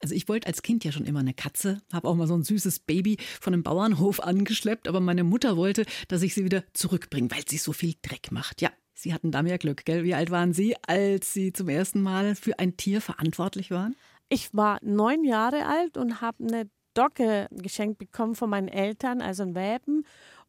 Also 0.02 0.16
ich 0.16 0.28
wollte 0.28 0.48
als 0.48 0.62
Kind 0.62 0.84
ja 0.84 0.92
schon 0.92 1.06
immer 1.06 1.20
eine 1.20 1.34
Katze, 1.34 1.82
habe 1.92 2.08
auch 2.08 2.16
mal 2.16 2.28
so 2.28 2.36
ein 2.36 2.44
süßes 2.44 2.80
Baby 2.80 3.18
von 3.42 3.54
einem 3.54 3.64
Bauernhof 3.64 4.20
angeschleppt, 4.24 4.88
aber 4.88 5.00
meine 5.00 5.24
Mutter 5.24 5.58
wollte, 5.58 5.86
dass 6.08 6.22
ich 6.22 6.34
sie 6.34 6.46
wieder 6.46 6.64
zurückbringe, 6.74 7.32
weil 7.32 7.44
sie 7.48 7.58
so 7.58 7.74
viel 7.74 7.96
Dreck 8.02 8.32
macht. 8.32 8.62
Ja, 8.62 8.72
Sie 8.98 9.14
hatten 9.14 9.30
da 9.30 9.44
mehr 9.44 9.58
Glück, 9.58 9.84
gell? 9.84 10.06
Wie 10.06 10.14
alt 10.14 10.32
waren 10.32 10.54
Sie, 10.54 10.74
als 10.88 11.34
Sie 11.34 11.52
zum 11.52 11.68
ersten 11.68 12.02
Mal 12.02 12.34
für 12.34 12.60
ein 12.60 12.78
Tier 12.78 13.02
verantwortlich 13.02 13.70
waren? 13.70 13.96
Ich 14.30 14.54
war 14.54 14.80
neun 14.82 15.26
Jahre 15.26 15.66
alt 15.66 15.98
und 15.98 16.22
habe 16.22 16.46
eine 16.46 16.70
Docke 16.94 17.48
geschenkt 17.52 18.00
bekommen 18.00 18.36
von 18.36 18.50
meinen 18.50 18.70
Eltern, 18.70 19.22
also 19.22 19.44
ein 19.44 19.54
Welpen. 19.54 20.06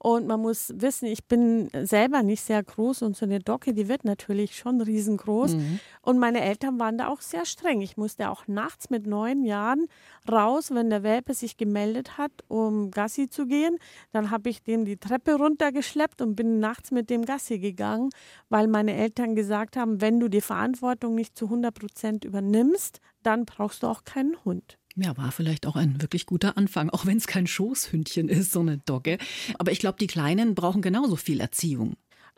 Und 0.07 0.29
man 0.29 0.41
muss 0.41 0.73
wissen, 0.77 1.07
ich 1.07 1.25
bin 1.25 1.69
selber 1.83 2.23
nicht 2.23 2.41
sehr 2.41 2.63
groß 2.63 3.03
und 3.03 3.17
so 3.17 3.27
eine 3.27 3.41
Docke, 3.41 3.75
die 3.75 3.89
wird 3.89 4.05
natürlich 4.05 4.57
schon 4.57 4.81
riesengroß. 4.81 5.57
Mhm. 5.57 5.81
Und 6.01 6.21
meine 6.21 6.43
Eltern 6.43 6.79
waren 6.79 6.97
da 6.97 7.09
auch 7.09 7.21
sehr 7.21 7.45
streng. 7.45 7.81
Ich 7.81 7.97
musste 7.97 8.31
auch 8.31 8.47
nachts 8.47 8.89
mit 8.89 9.05
neun 9.09 9.43
Jahren 9.43 9.89
raus, 10.31 10.71
wenn 10.71 10.91
der 10.91 11.03
Welpe 11.03 11.35
sich 11.35 11.57
gemeldet 11.57 12.19
hat, 12.19 12.31
um 12.47 12.93
Gassi 12.93 13.29
zu 13.29 13.47
gehen. 13.47 13.79
Dann 14.13 14.31
habe 14.31 14.49
ich 14.49 14.63
dem 14.63 14.85
die 14.85 14.97
Treppe 14.97 15.35
runtergeschleppt 15.35 16.23
und 16.23 16.37
bin 16.37 16.61
nachts 16.61 16.93
mit 16.93 17.11
dem 17.11 17.25
Gassi 17.25 17.59
gegangen, 17.59 18.11
weil 18.49 18.69
meine 18.69 18.95
Eltern 18.95 19.35
gesagt 19.35 19.77
haben, 19.77 20.01
wenn 20.01 20.21
du 20.21 20.29
die 20.29 20.41
Verantwortung 20.41 21.17
nicht 21.17 21.37
zu 21.37 21.47
100 21.47 21.75
Prozent 21.75 22.25
übernimmst, 22.25 23.01
dann 23.25 23.45
brauchst 23.45 23.83
du 23.83 23.89
auch 23.89 24.05
keinen 24.05 24.37
Hund. 24.45 24.79
Ja, 24.97 25.17
war 25.19 25.31
vielleicht 25.31 25.67
auch 25.67 25.77
ein 25.77 26.01
wirklich 26.01 26.25
guter 26.25 26.57
Anfang, 26.57 26.89
auch 26.89 27.05
wenn 27.05 27.19
es 27.19 27.27
kein 27.27 27.47
Schoßhündchen 27.47 28.29
ist, 28.29 28.53
so 28.53 28.61
eine 28.61 28.79
Dogge. 28.79 29.19
Aber 29.59 29.71
ich 29.71 29.79
glaube, 29.79 29.99
die 29.99 30.07
Kleinen 30.07 30.55
brauchen 30.55 30.81
genauso 30.81 31.17
viel 31.17 31.41
Erziehung. 31.41 31.97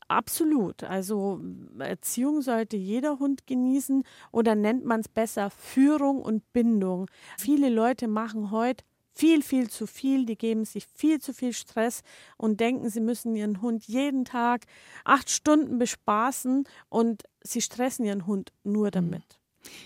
Absolut. 0.08 0.84
Also 0.84 1.40
Erziehung 1.78 2.42
sollte 2.42 2.76
jeder 2.76 3.18
Hund 3.18 3.46
genießen 3.46 4.02
oder 4.32 4.54
nennt 4.54 4.84
man 4.84 5.00
es 5.00 5.08
besser 5.08 5.50
Führung 5.50 6.20
und 6.20 6.52
Bindung. 6.52 7.06
Viele 7.38 7.68
Leute 7.68 8.08
machen 8.08 8.50
heute 8.50 8.84
viel, 9.12 9.42
viel 9.42 9.68
zu 9.68 9.86
viel, 9.86 10.26
die 10.26 10.38
geben 10.38 10.64
sich 10.64 10.86
viel 10.94 11.20
zu 11.20 11.34
viel 11.34 11.52
Stress 11.52 12.02
und 12.36 12.60
denken, 12.60 12.88
sie 12.88 13.00
müssen 13.00 13.34
ihren 13.34 13.60
Hund 13.60 13.84
jeden 13.84 14.24
Tag 14.24 14.64
acht 15.04 15.28
Stunden 15.28 15.78
bespaßen 15.78 16.64
und 16.88 17.24
sie 17.42 17.60
stressen 17.60 18.04
ihren 18.04 18.26
Hund 18.26 18.52
nur 18.62 18.86
mhm. 18.86 18.92
damit. 18.92 19.40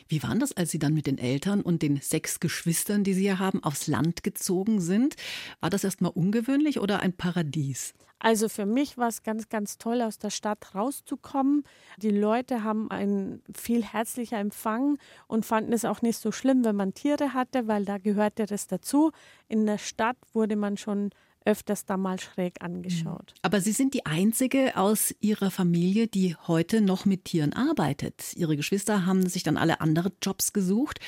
Wie 0.08 0.22
war 0.22 0.34
das, 0.34 0.52
als 0.56 0.70
Sie 0.70 0.78
dann 0.78 0.94
mit 0.94 1.06
den 1.06 1.18
Eltern 1.18 1.60
und 1.60 1.82
den 1.82 2.00
sechs 2.00 2.40
Geschwistern, 2.40 3.04
die 3.04 3.14
Sie 3.14 3.24
ja 3.24 3.38
haben, 3.38 3.62
aufs 3.62 3.86
Land 3.86 4.22
gezogen 4.22 4.80
sind? 4.80 5.16
War 5.60 5.70
das 5.70 5.84
erstmal 5.84 6.12
ungewöhnlich 6.12 6.80
oder 6.80 7.00
ein 7.00 7.12
Paradies? 7.12 7.94
Also 8.24 8.48
für 8.48 8.66
mich 8.66 8.98
war 8.98 9.08
es 9.08 9.24
ganz, 9.24 9.48
ganz 9.48 9.78
toll, 9.78 10.00
aus 10.00 10.16
der 10.16 10.30
Stadt 10.30 10.76
rauszukommen. 10.76 11.64
Die 11.96 12.10
Leute 12.10 12.62
haben 12.62 12.88
einen 12.88 13.42
viel 13.52 13.82
herzlicher 13.82 14.38
Empfang 14.38 14.98
und 15.26 15.44
fanden 15.44 15.72
es 15.72 15.84
auch 15.84 16.02
nicht 16.02 16.18
so 16.18 16.30
schlimm, 16.30 16.64
wenn 16.64 16.76
man 16.76 16.94
Tiere 16.94 17.34
hatte, 17.34 17.66
weil 17.66 17.84
da 17.84 17.98
gehörte 17.98 18.46
das 18.46 18.68
dazu. 18.68 19.10
In 19.48 19.66
der 19.66 19.78
Stadt 19.78 20.16
wurde 20.32 20.54
man 20.54 20.76
schon 20.76 21.10
öfters 21.44 21.84
da 21.84 21.96
mal 21.96 22.20
schräg 22.20 22.62
angeschaut. 22.62 23.32
Mhm. 23.34 23.38
Aber 23.42 23.60
Sie 23.60 23.72
sind 23.72 23.94
die 23.94 24.06
Einzige 24.06 24.76
aus 24.76 25.14
Ihrer 25.20 25.50
Familie, 25.50 26.08
die 26.08 26.36
heute 26.46 26.80
noch 26.80 27.04
mit 27.04 27.24
Tieren 27.24 27.52
arbeitet. 27.52 28.34
Ihre 28.34 28.56
Geschwister 28.56 29.06
haben 29.06 29.26
sich 29.26 29.42
dann 29.42 29.56
alle 29.56 29.80
andere 29.80 30.12
Jobs 30.22 30.52
gesucht. 30.52 31.00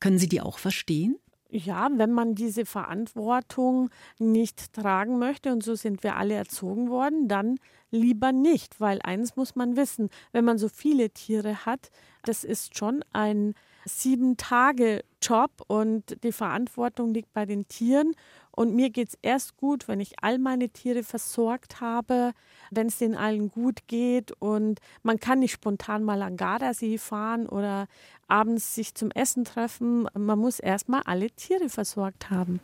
Können 0.00 0.18
Sie 0.18 0.28
die 0.28 0.40
auch 0.40 0.58
verstehen? 0.58 1.16
Ja, 1.54 1.90
wenn 1.92 2.12
man 2.12 2.34
diese 2.34 2.64
Verantwortung 2.64 3.90
nicht 4.18 4.72
tragen 4.72 5.18
möchte, 5.18 5.52
und 5.52 5.62
so 5.62 5.74
sind 5.74 6.02
wir 6.02 6.16
alle 6.16 6.32
erzogen 6.32 6.88
worden, 6.88 7.28
dann 7.28 7.58
lieber 7.90 8.32
nicht, 8.32 8.80
weil 8.80 9.00
eins 9.02 9.36
muss 9.36 9.54
man 9.54 9.76
wissen, 9.76 10.08
wenn 10.32 10.46
man 10.46 10.56
so 10.56 10.70
viele 10.70 11.10
Tiere 11.10 11.66
hat, 11.66 11.90
das 12.24 12.42
ist 12.42 12.78
schon 12.78 13.04
ein 13.12 13.52
sieben 13.84 14.36
Tage 14.36 15.04
Job 15.20 15.50
und 15.66 16.22
die 16.24 16.32
Verantwortung 16.32 17.14
liegt 17.14 17.32
bei 17.32 17.46
den 17.46 17.68
Tieren 17.68 18.14
und 18.54 18.74
mir 18.74 18.90
geht 18.90 19.08
es 19.08 19.18
erst 19.22 19.56
gut, 19.56 19.88
wenn 19.88 19.98
ich 19.98 20.22
all 20.22 20.38
meine 20.38 20.68
Tiere 20.68 21.02
versorgt 21.02 21.80
habe, 21.80 22.32
wenn 22.70 22.88
es 22.88 22.98
den 22.98 23.16
allen 23.16 23.50
gut 23.50 23.86
geht. 23.86 24.32
Und 24.32 24.78
man 25.02 25.18
kann 25.18 25.38
nicht 25.38 25.52
spontan 25.52 26.04
mal 26.04 26.20
an 26.20 26.36
Gardasee 26.36 26.98
fahren 26.98 27.48
oder 27.48 27.86
abends 28.28 28.74
sich 28.74 28.94
zum 28.94 29.10
Essen 29.10 29.44
treffen. 29.44 30.06
Man 30.14 30.38
muss 30.38 30.60
erst 30.60 30.90
mal 30.90 31.02
alle 31.06 31.30
Tiere 31.30 31.70
versorgt 31.70 32.30
haben. 32.30 32.60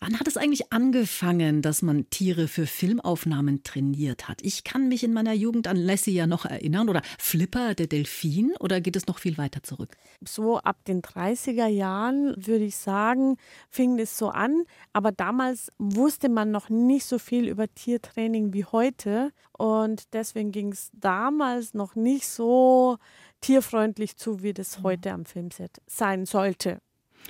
Wann 0.00 0.20
hat 0.20 0.28
es 0.28 0.36
eigentlich 0.36 0.72
angefangen, 0.72 1.60
dass 1.60 1.82
man 1.82 2.08
Tiere 2.08 2.46
für 2.46 2.66
Filmaufnahmen 2.66 3.64
trainiert 3.64 4.28
hat? 4.28 4.42
Ich 4.42 4.62
kann 4.62 4.86
mich 4.86 5.02
in 5.02 5.12
meiner 5.12 5.32
Jugend 5.32 5.66
an 5.66 5.76
Lassie 5.76 6.12
ja 6.12 6.28
noch 6.28 6.44
erinnern 6.44 6.88
oder 6.88 7.02
Flipper, 7.18 7.74
der 7.74 7.88
Delfin, 7.88 8.52
oder 8.60 8.80
geht 8.80 8.94
es 8.94 9.08
noch 9.08 9.18
viel 9.18 9.38
weiter 9.38 9.64
zurück? 9.64 9.96
So 10.24 10.58
ab 10.58 10.84
den 10.86 11.02
30er 11.02 11.66
Jahren 11.66 12.34
würde 12.36 12.64
ich 12.64 12.76
sagen, 12.76 13.38
fing 13.70 13.98
es 13.98 14.16
so 14.16 14.28
an. 14.28 14.62
Aber 14.92 15.10
damals 15.10 15.72
wusste 15.78 16.28
man 16.28 16.52
noch 16.52 16.68
nicht 16.68 17.04
so 17.04 17.18
viel 17.18 17.48
über 17.48 17.66
Tiertraining 17.66 18.52
wie 18.52 18.64
heute. 18.64 19.32
Und 19.56 20.14
deswegen 20.14 20.52
ging 20.52 20.70
es 20.70 20.90
damals 20.92 21.74
noch 21.74 21.96
nicht 21.96 22.28
so 22.28 22.98
tierfreundlich 23.40 24.16
zu, 24.16 24.42
wie 24.42 24.52
das 24.52 24.78
mhm. 24.78 24.82
heute 24.84 25.10
am 25.10 25.24
Filmset 25.24 25.82
sein 25.88 26.24
sollte. 26.24 26.78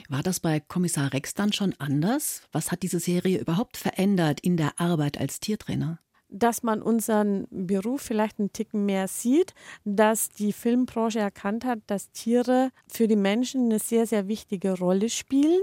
War 0.08 0.22
das 0.22 0.40
bei 0.40 0.60
Kommissar 0.60 1.12
Rex 1.12 1.34
dann 1.34 1.52
schon 1.52 1.74
anders? 1.78 2.42
Was 2.52 2.72
hat 2.72 2.82
diese 2.82 3.00
Serie 3.00 3.38
überhaupt 3.38 3.76
verändert 3.76 4.40
in 4.40 4.56
der 4.56 4.80
Arbeit 4.80 5.18
als 5.18 5.40
Tiertrainer? 5.40 5.98
dass 6.28 6.62
man 6.62 6.82
unseren 6.82 7.46
Beruf 7.50 8.02
vielleicht 8.02 8.38
einen 8.38 8.52
Ticken 8.52 8.84
mehr 8.84 9.08
sieht, 9.08 9.54
dass 9.84 10.28
die 10.28 10.52
Filmbranche 10.52 11.20
erkannt 11.20 11.64
hat, 11.64 11.80
dass 11.86 12.10
Tiere 12.10 12.70
für 12.86 13.08
die 13.08 13.16
Menschen 13.16 13.64
eine 13.64 13.78
sehr, 13.78 14.06
sehr 14.06 14.28
wichtige 14.28 14.78
Rolle 14.78 15.08
spielen. 15.08 15.62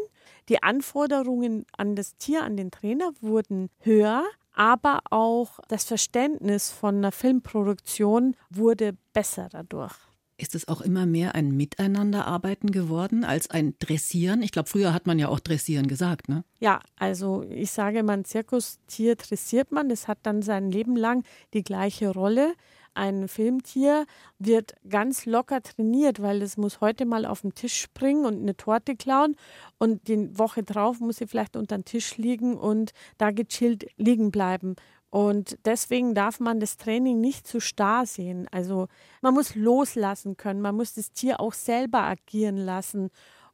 Die 0.49 0.63
Anforderungen 0.63 1.65
an 1.77 1.95
das 1.95 2.17
Tier, 2.17 2.43
an 2.43 2.57
den 2.57 2.71
Trainer 2.71 3.11
wurden 3.21 3.69
höher, 3.79 4.23
aber 4.53 5.01
auch 5.09 5.59
das 5.67 5.83
Verständnis 5.83 6.71
von 6.71 6.97
einer 6.97 7.11
Filmproduktion 7.11 8.35
wurde 8.49 8.95
besser 9.13 9.49
dadurch. 9.51 9.95
Ist 10.37 10.53
es 10.53 10.67
auch 10.67 10.81
immer 10.81 11.05
mehr 11.05 11.33
ein 11.33 11.55
Miteinanderarbeiten 11.55 12.71
geworden 12.71 13.23
als 13.23 13.49
ein 13.49 13.75
Dressieren? 13.79 14.41
Ich 14.41 14.51
glaube, 14.51 14.67
früher 14.67 14.93
hat 14.93 15.07
man 15.07 15.17
ja 15.17 15.29
auch 15.29 15.39
Dressieren 15.39 15.87
gesagt, 15.87 16.27
ne? 16.27 16.43
Ja, 16.59 16.81
also 16.97 17.45
ich 17.49 17.71
sage 17.71 17.99
immer, 17.99 18.13
ein 18.13 18.25
Zirkustier 18.25 19.15
dressiert 19.15 19.71
man, 19.71 19.87
das 19.87 20.09
hat 20.09 20.19
dann 20.23 20.41
sein 20.41 20.71
Leben 20.71 20.97
lang 20.97 21.23
die 21.53 21.63
gleiche 21.63 22.09
Rolle. 22.09 22.53
Ein 22.95 23.27
Filmtier 23.27 24.05
wird 24.39 24.73
ganz 24.89 25.25
locker 25.25 25.61
trainiert, 25.61 26.21
weil 26.21 26.41
es 26.41 26.55
muss 26.55 26.79
heute 26.79 27.05
mal 27.05 27.25
auf 27.25 27.41
den 27.41 27.53
Tisch 27.53 27.79
springen 27.79 28.25
und 28.25 28.41
eine 28.41 28.55
Torte 28.55 28.95
klauen 28.95 29.35
und 29.77 30.07
die 30.07 30.37
Woche 30.37 30.63
drauf 30.63 31.01
muss 31.01 31.17
sie 31.17 31.27
vielleicht 31.27 31.57
unter 31.57 31.77
den 31.77 31.83
Tisch 31.83 32.17
liegen 32.17 32.57
und 32.57 32.91
da 33.17 33.31
gechillt 33.31 33.87
liegen 33.97 34.31
bleiben. 34.31 34.75
Und 35.09 35.57
deswegen 35.65 36.13
darf 36.13 36.39
man 36.39 36.59
das 36.59 36.77
Training 36.77 37.21
nicht 37.21 37.47
zu 37.47 37.59
starr 37.59 38.05
sehen. 38.05 38.47
Also 38.51 38.87
man 39.21 39.33
muss 39.33 39.55
loslassen 39.55 40.35
können, 40.35 40.61
man 40.61 40.75
muss 40.75 40.93
das 40.93 41.11
Tier 41.11 41.39
auch 41.39 41.53
selber 41.53 42.03
agieren 42.03 42.57
lassen. 42.57 43.09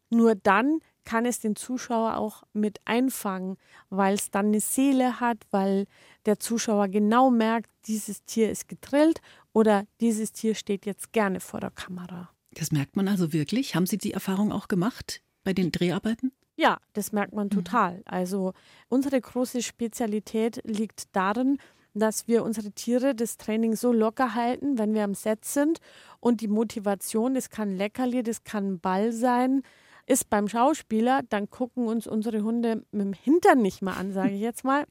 Nur 0.10 0.36
dann 0.36 0.80
kann 1.04 1.26
es 1.26 1.40
den 1.40 1.56
Zuschauer 1.56 2.18
auch 2.18 2.44
mit 2.54 2.80
einfangen, 2.86 3.58
weil 3.90 4.16
es 4.16 4.32
dann 4.32 4.48
eine 4.48 4.60
Seele 4.60 5.20
hat, 5.20 5.38
weil 5.52 5.86
der 6.26 6.40
Zuschauer 6.40 6.88
genau 6.88 7.30
merkt, 7.30 7.70
dieses 7.86 8.24
Tier 8.26 8.52
ist 8.52 8.68
getrillt 8.68 9.22
oder 9.54 9.86
dieses 10.00 10.32
Tier 10.32 10.56
steht 10.56 10.86
jetzt 10.86 11.12
gerne 11.12 11.40
vor 11.40 11.60
der 11.60 11.72
Kamera. 11.72 12.30
Das 12.54 12.72
merkt 12.72 12.96
man 12.96 13.08
also 13.08 13.34
wirklich. 13.34 13.76
Haben 13.76 13.86
Sie 13.86 13.98
die 13.98 14.14
Erfahrung 14.14 14.52
auch 14.52 14.68
gemacht 14.68 15.22
bei 15.44 15.54
den 15.54 15.72
Dreharbeiten? 15.72 16.32
Ja, 16.56 16.80
das 16.94 17.12
merkt 17.12 17.34
man 17.34 17.48
mhm. 17.48 17.52
total. 17.52 18.02
Also 18.06 18.54
unsere 18.90 19.20
große 19.20 19.62
Spezialität 19.62 20.62
liegt 20.64 21.16
darin, 21.16 21.58
dass 21.94 22.28
wir 22.28 22.44
unsere 22.44 22.72
Tiere 22.72 23.16
das 23.16 23.38
Training 23.38 23.76
so 23.76 23.92
locker 23.92 24.36
halten, 24.36 24.78
wenn 24.78 24.94
wir 24.94 25.04
am 25.04 25.14
Set 25.14 25.44
sind 25.46 25.80
und 26.20 26.42
die 26.42 26.48
Motivation, 26.48 27.34
das 27.34 27.50
kann 27.50 27.76
Leckerli, 27.76 28.24
das 28.24 28.44
kann 28.44 28.74
ein 28.74 28.80
Ball 28.80 29.12
sein, 29.12 29.64
ist 30.06 30.30
beim 30.30 30.48
Schauspieler, 30.48 31.22
dann 31.30 31.50
gucken 31.50 31.88
uns 31.88 32.08
unsere 32.08 32.44
Hunde 32.44 32.86
mit 32.92 33.06
dem 33.06 33.14
Hintern 33.14 33.62
nicht 33.62 33.82
mehr 33.82 33.98
an, 33.98 34.12
sage 34.12 34.32
ich 34.32 34.42
jetzt 34.42 34.64
mal, 34.64 34.86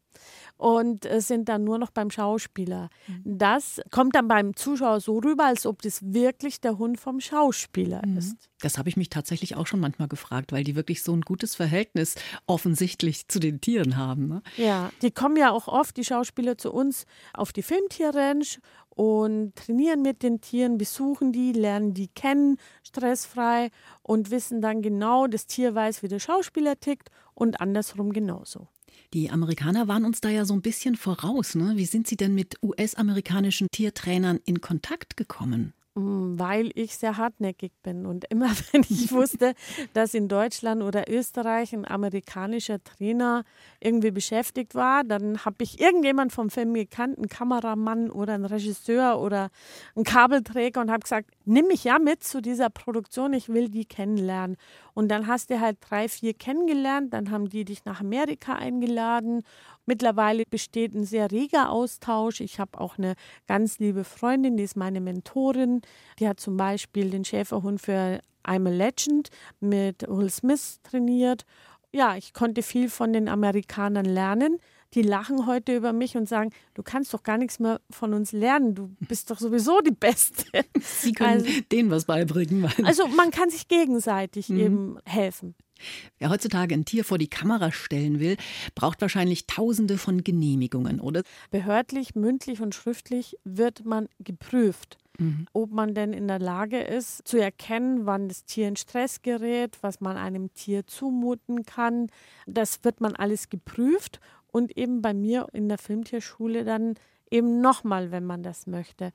und 0.56 1.06
äh, 1.06 1.20
sind 1.20 1.48
dann 1.48 1.64
nur 1.64 1.78
noch 1.78 1.90
beim 1.90 2.10
Schauspieler. 2.10 2.90
Mhm. 3.06 3.38
Das 3.38 3.80
kommt 3.90 4.14
dann 4.14 4.28
beim 4.28 4.56
Zuschauer 4.56 5.00
so 5.00 5.18
rüber, 5.18 5.46
als 5.46 5.66
ob 5.66 5.82
das 5.82 6.12
wirklich 6.12 6.60
der 6.60 6.78
Hund 6.78 7.00
vom 7.00 7.20
Schauspieler 7.20 8.02
mhm. 8.06 8.18
ist. 8.18 8.36
Das 8.60 8.76
habe 8.76 8.88
ich 8.88 8.96
mich 8.96 9.08
tatsächlich 9.08 9.56
auch 9.56 9.66
schon 9.66 9.80
manchmal 9.80 10.08
gefragt, 10.08 10.52
weil 10.52 10.64
die 10.64 10.76
wirklich 10.76 11.02
so 11.02 11.14
ein 11.14 11.22
gutes 11.22 11.54
Verhältnis 11.54 12.14
offensichtlich 12.46 13.28
zu 13.28 13.40
den 13.40 13.60
Tieren 13.60 13.96
haben. 13.96 14.28
Ne? 14.28 14.42
Ja, 14.56 14.90
die 15.02 15.10
kommen 15.10 15.36
ja 15.36 15.50
auch 15.50 15.66
oft, 15.66 15.96
die 15.96 16.04
Schauspieler, 16.04 16.58
zu 16.58 16.72
uns 16.72 17.06
auf 17.32 17.52
die 17.52 17.62
Filmtierranch 17.62 18.60
und 19.00 19.56
trainieren 19.56 20.02
mit 20.02 20.22
den 20.22 20.42
Tieren, 20.42 20.76
besuchen 20.76 21.32
die, 21.32 21.52
lernen 21.52 21.94
die 21.94 22.08
kennen, 22.08 22.58
stressfrei 22.82 23.70
und 24.02 24.30
wissen 24.30 24.60
dann 24.60 24.82
genau, 24.82 25.26
das 25.26 25.46
Tier 25.46 25.74
weiß, 25.74 26.02
wie 26.02 26.08
der 26.08 26.18
Schauspieler 26.18 26.78
tickt 26.78 27.10
und 27.32 27.62
andersrum 27.62 28.12
genauso. 28.12 28.68
Die 29.14 29.30
Amerikaner 29.30 29.88
waren 29.88 30.04
uns 30.04 30.20
da 30.20 30.28
ja 30.28 30.44
so 30.44 30.52
ein 30.52 30.60
bisschen 30.60 30.96
voraus. 30.96 31.54
Ne? 31.54 31.72
Wie 31.76 31.86
sind 31.86 32.08
Sie 32.08 32.18
denn 32.18 32.34
mit 32.34 32.62
US-amerikanischen 32.62 33.68
Tiertrainern 33.72 34.38
in 34.44 34.60
Kontakt 34.60 35.16
gekommen? 35.16 35.72
Mm, 35.94 36.38
weil 36.38 36.70
ich 36.76 36.96
sehr 36.96 37.16
hartnäckig 37.16 37.72
bin. 37.82 38.06
Und 38.06 38.24
immer 38.30 38.48
wenn 38.72 38.82
ich 38.82 39.10
wusste, 39.10 39.54
dass 39.92 40.14
in 40.14 40.28
Deutschland 40.28 40.82
oder 40.82 41.10
Österreich 41.10 41.72
ein 41.72 41.84
amerikanischer 41.84 42.82
Trainer 42.82 43.42
irgendwie 43.80 44.12
beschäftigt 44.12 44.76
war, 44.76 45.02
dann 45.02 45.44
habe 45.44 45.56
ich 45.64 45.80
irgendjemand 45.80 46.32
vom 46.32 46.48
Film 46.48 46.74
gekannt, 46.74 47.18
einen 47.18 47.28
Kameramann 47.28 48.10
oder 48.10 48.34
einen 48.34 48.44
Regisseur 48.44 49.20
oder 49.20 49.50
einen 49.96 50.04
Kabelträger 50.04 50.80
und 50.80 50.90
habe 50.90 51.00
gesagt, 51.00 51.30
nimm 51.44 51.66
mich 51.66 51.82
ja 51.82 51.98
mit 51.98 52.22
zu 52.22 52.40
dieser 52.40 52.70
Produktion, 52.70 53.32
ich 53.32 53.48
will 53.48 53.68
die 53.68 53.84
kennenlernen. 53.84 54.56
Und 55.00 55.08
dann 55.08 55.26
hast 55.26 55.48
du 55.48 55.58
halt 55.60 55.78
drei, 55.80 56.10
vier 56.10 56.34
kennengelernt, 56.34 57.14
dann 57.14 57.30
haben 57.30 57.48
die 57.48 57.64
dich 57.64 57.86
nach 57.86 58.00
Amerika 58.00 58.54
eingeladen 58.54 59.44
Mittlerweile 59.90 60.44
besteht 60.48 60.94
ein 60.94 61.04
sehr 61.04 61.32
reger 61.32 61.68
Austausch. 61.68 62.40
Ich 62.40 62.60
habe 62.60 62.78
auch 62.78 62.96
eine 62.96 63.14
ganz 63.48 63.80
liebe 63.80 64.04
Freundin, 64.04 64.56
die 64.56 64.62
ist 64.62 64.76
meine 64.76 65.00
Mentorin. 65.00 65.82
Die 66.20 66.28
hat 66.28 66.38
zum 66.38 66.56
Beispiel 66.56 67.10
den 67.10 67.24
Schäferhund 67.24 67.80
für 67.80 68.20
I'm 68.44 68.68
a 68.68 68.70
Legend 68.70 69.30
mit 69.58 70.06
Will 70.06 70.30
Smith 70.30 70.78
trainiert. 70.84 71.44
Ja, 71.92 72.16
ich 72.16 72.34
konnte 72.34 72.62
viel 72.62 72.88
von 72.88 73.12
den 73.12 73.28
Amerikanern 73.28 74.04
lernen. 74.04 74.58
Die 74.94 75.02
lachen 75.02 75.46
heute 75.46 75.76
über 75.76 75.92
mich 75.92 76.16
und 76.16 76.28
sagen, 76.28 76.50
du 76.74 76.82
kannst 76.82 77.14
doch 77.14 77.22
gar 77.22 77.38
nichts 77.38 77.60
mehr 77.60 77.80
von 77.90 78.12
uns 78.12 78.32
lernen. 78.32 78.74
Du 78.74 78.90
bist 79.00 79.30
doch 79.30 79.38
sowieso 79.38 79.80
die 79.80 79.92
Beste. 79.92 80.44
Sie 80.80 81.12
können 81.12 81.44
also, 81.44 81.60
denen 81.70 81.90
was 81.90 82.06
beibringen. 82.06 82.68
Also 82.82 83.06
man 83.06 83.30
kann 83.30 83.50
sich 83.50 83.68
gegenseitig 83.68 84.48
mhm. 84.48 84.60
eben 84.60 84.98
helfen. 85.04 85.54
Wer 86.18 86.30
heutzutage 86.30 86.74
ein 86.74 86.84
Tier 86.84 87.04
vor 87.04 87.18
die 87.18 87.28
Kamera 87.28 87.72
stellen 87.72 88.20
will, 88.20 88.36
braucht 88.74 89.00
wahrscheinlich 89.00 89.46
tausende 89.46 89.96
von 89.96 90.22
Genehmigungen, 90.24 91.00
oder? 91.00 91.22
Behördlich, 91.50 92.14
mündlich 92.14 92.60
und 92.60 92.74
schriftlich 92.74 93.36
wird 93.44 93.84
man 93.84 94.08
geprüft. 94.18 94.98
Mhm. 95.18 95.46
Ob 95.52 95.70
man 95.70 95.94
denn 95.94 96.12
in 96.12 96.28
der 96.28 96.38
Lage 96.38 96.80
ist, 96.80 97.26
zu 97.26 97.38
erkennen, 97.38 98.06
wann 98.06 98.28
das 98.28 98.44
Tier 98.44 98.68
in 98.68 98.76
Stress 98.76 99.22
gerät, 99.22 99.78
was 99.82 100.00
man 100.00 100.16
einem 100.16 100.52
Tier 100.54 100.86
zumuten 100.86 101.64
kann. 101.64 102.08
Das 102.46 102.84
wird 102.84 103.00
man 103.00 103.14
alles 103.16 103.48
geprüft 103.48 104.20
und 104.52 104.76
eben 104.76 105.02
bei 105.02 105.14
mir 105.14 105.46
in 105.52 105.68
der 105.68 105.78
Filmtierschule 105.78 106.64
dann 106.64 106.94
eben 107.30 107.60
nochmal, 107.60 108.10
wenn 108.10 108.24
man 108.24 108.42
das 108.42 108.66
möchte. 108.66 109.12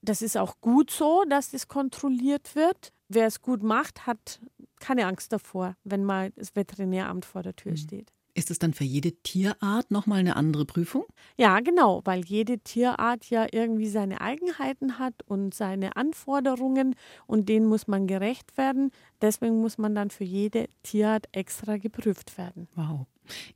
Das 0.00 0.22
ist 0.22 0.36
auch 0.36 0.60
gut 0.60 0.90
so, 0.90 1.24
dass 1.28 1.50
das 1.50 1.68
kontrolliert 1.68 2.54
wird. 2.54 2.92
Wer 3.08 3.26
es 3.26 3.42
gut 3.42 3.62
macht, 3.62 4.06
hat 4.06 4.40
keine 4.80 5.06
Angst 5.06 5.32
davor, 5.32 5.76
wenn 5.84 6.04
mal 6.04 6.30
das 6.36 6.54
Veterinäramt 6.54 7.24
vor 7.24 7.42
der 7.42 7.56
Tür 7.56 7.72
mhm. 7.72 7.76
steht. 7.76 8.12
Ist 8.34 8.52
es 8.52 8.60
dann 8.60 8.72
für 8.72 8.84
jede 8.84 9.10
Tierart 9.10 9.90
nochmal 9.90 10.20
eine 10.20 10.36
andere 10.36 10.64
Prüfung? 10.64 11.06
Ja, 11.36 11.58
genau, 11.58 12.02
weil 12.04 12.24
jede 12.24 12.60
Tierart 12.60 13.28
ja 13.30 13.48
irgendwie 13.50 13.88
seine 13.88 14.20
Eigenheiten 14.20 15.00
hat 15.00 15.14
und 15.26 15.54
seine 15.54 15.96
Anforderungen 15.96 16.94
und 17.26 17.48
denen 17.48 17.66
muss 17.66 17.88
man 17.88 18.06
gerecht 18.06 18.56
werden. 18.56 18.92
Deswegen 19.20 19.60
muss 19.60 19.76
man 19.76 19.96
dann 19.96 20.10
für 20.10 20.22
jede 20.22 20.68
Tierart 20.84 21.26
extra 21.32 21.78
geprüft 21.78 22.38
werden. 22.38 22.68
Wow. 22.76 23.06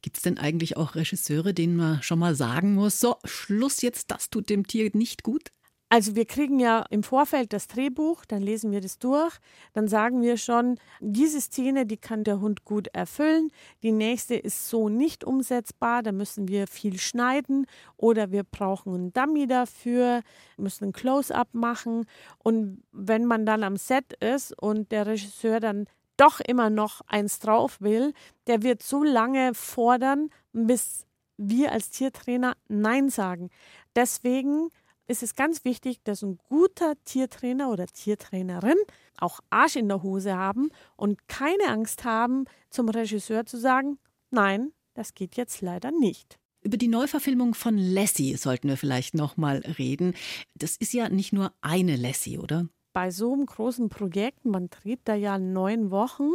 Gibt 0.03 0.17
es 0.17 0.23
denn 0.23 0.39
eigentlich 0.39 0.77
auch 0.77 0.95
Regisseure, 0.95 1.55
denen 1.55 1.77
man 1.77 2.03
schon 2.03 2.19
mal 2.19 2.35
sagen 2.35 2.75
muss, 2.75 3.01
so, 3.01 3.17
Schluss 3.25 3.83
jetzt, 3.83 4.11
das 4.11 4.31
tut 4.31 4.51
dem 4.51 4.67
Tier 4.67 4.91
nicht 4.95 5.23
gut? 5.23 5.51
Also 5.93 6.17
wir 6.17 6.25
kriegen 6.25 6.59
ja 6.59 6.87
im 6.89 7.03
Vorfeld 7.03 7.53
das 7.53 7.67
Drehbuch, 7.67 8.25
dann 8.25 8.41
lesen 8.41 8.73
wir 8.73 8.81
das 8.81 8.99
durch, 8.99 9.37
dann 9.75 9.89
sagen 9.89 10.23
wir 10.23 10.39
schon, 10.39 10.79
diese 11.01 11.39
Szene, 11.39 11.85
die 11.85 11.99
kann 11.99 12.25
der 12.25 12.41
Hund 12.41 12.65
gut 12.65 12.89
erfüllen, 12.95 13.51
die 13.83 13.93
nächste 13.93 14.35
ist 14.35 14.71
so 14.71 14.89
nicht 14.89 15.23
umsetzbar, 15.23 16.03
da 16.03 16.11
müssen 16.11 16.49
wir 16.49 16.67
viel 16.67 16.99
schneiden 16.99 17.67
oder 17.99 18.33
wir 18.33 18.43
brauchen 18.43 18.95
einen 18.95 19.13
Dummy 19.13 19.47
dafür, 19.47 20.23
müssen 20.57 20.85
ein 20.85 20.93
Close-up 20.95 21.53
machen 21.53 22.07
und 22.39 22.83
wenn 22.93 23.27
man 23.27 23.45
dann 23.45 23.63
am 23.63 23.77
Set 23.77 24.15
ist 24.15 24.59
und 24.63 24.93
der 24.93 25.07
Regisseur 25.07 25.61
dann 25.61 25.85
doch 26.16 26.40
immer 26.40 26.70
noch 26.70 27.01
eins 27.07 27.38
drauf 27.38 27.81
will, 27.81 28.12
der 28.46 28.62
wird 28.62 28.83
so 28.83 29.03
lange 29.03 29.55
fordern, 29.55 30.31
bis 30.53 31.07
wir 31.37 31.72
als 31.72 31.90
Tiertrainer 31.90 32.57
Nein 32.68 33.09
sagen. 33.09 33.51
Deswegen 33.96 34.68
ist 35.09 35.22
es 35.22 35.35
ganz 35.35 35.64
wichtig, 35.64 36.03
dass 36.05 36.22
ein 36.22 36.38
guter 36.48 36.94
Tiertrainer 37.05 37.70
oder 37.70 37.87
Tiertrainerin 37.87 38.77
auch 39.18 39.40
Arsch 39.51 39.77
in 39.77 39.88
der 39.88 40.03
Hose 40.03 40.37
haben 40.37 40.70
und 40.96 41.29
keine 41.29 41.68
Angst 41.68 42.05
haben, 42.05 42.44
zum 42.70 42.88
Regisseur 42.88 43.44
zu 43.44 43.59
sagen, 43.59 43.98
nein, 44.31 44.72
das 44.94 45.14
geht 45.14 45.37
jetzt 45.37 45.61
leider 45.61 45.90
nicht. 45.90 46.38
Über 46.62 46.77
die 46.77 46.88
Neuverfilmung 46.88 47.55
von 47.55 47.77
Lassie 47.77 48.37
sollten 48.37 48.68
wir 48.68 48.77
vielleicht 48.77 49.14
noch 49.14 49.37
mal 49.37 49.59
reden. 49.79 50.14
Das 50.55 50.77
ist 50.77 50.92
ja 50.92 51.09
nicht 51.09 51.33
nur 51.33 51.53
eine 51.61 51.96
Lassie, 51.96 52.38
oder? 52.38 52.68
Bei 52.92 53.11
so 53.11 53.33
einem 53.33 53.46
großen 53.46 53.88
Projekt, 53.88 54.44
man 54.44 54.68
dreht 54.68 55.00
da 55.05 55.14
ja 55.14 55.38
neun 55.38 55.90
Wochen, 55.90 56.31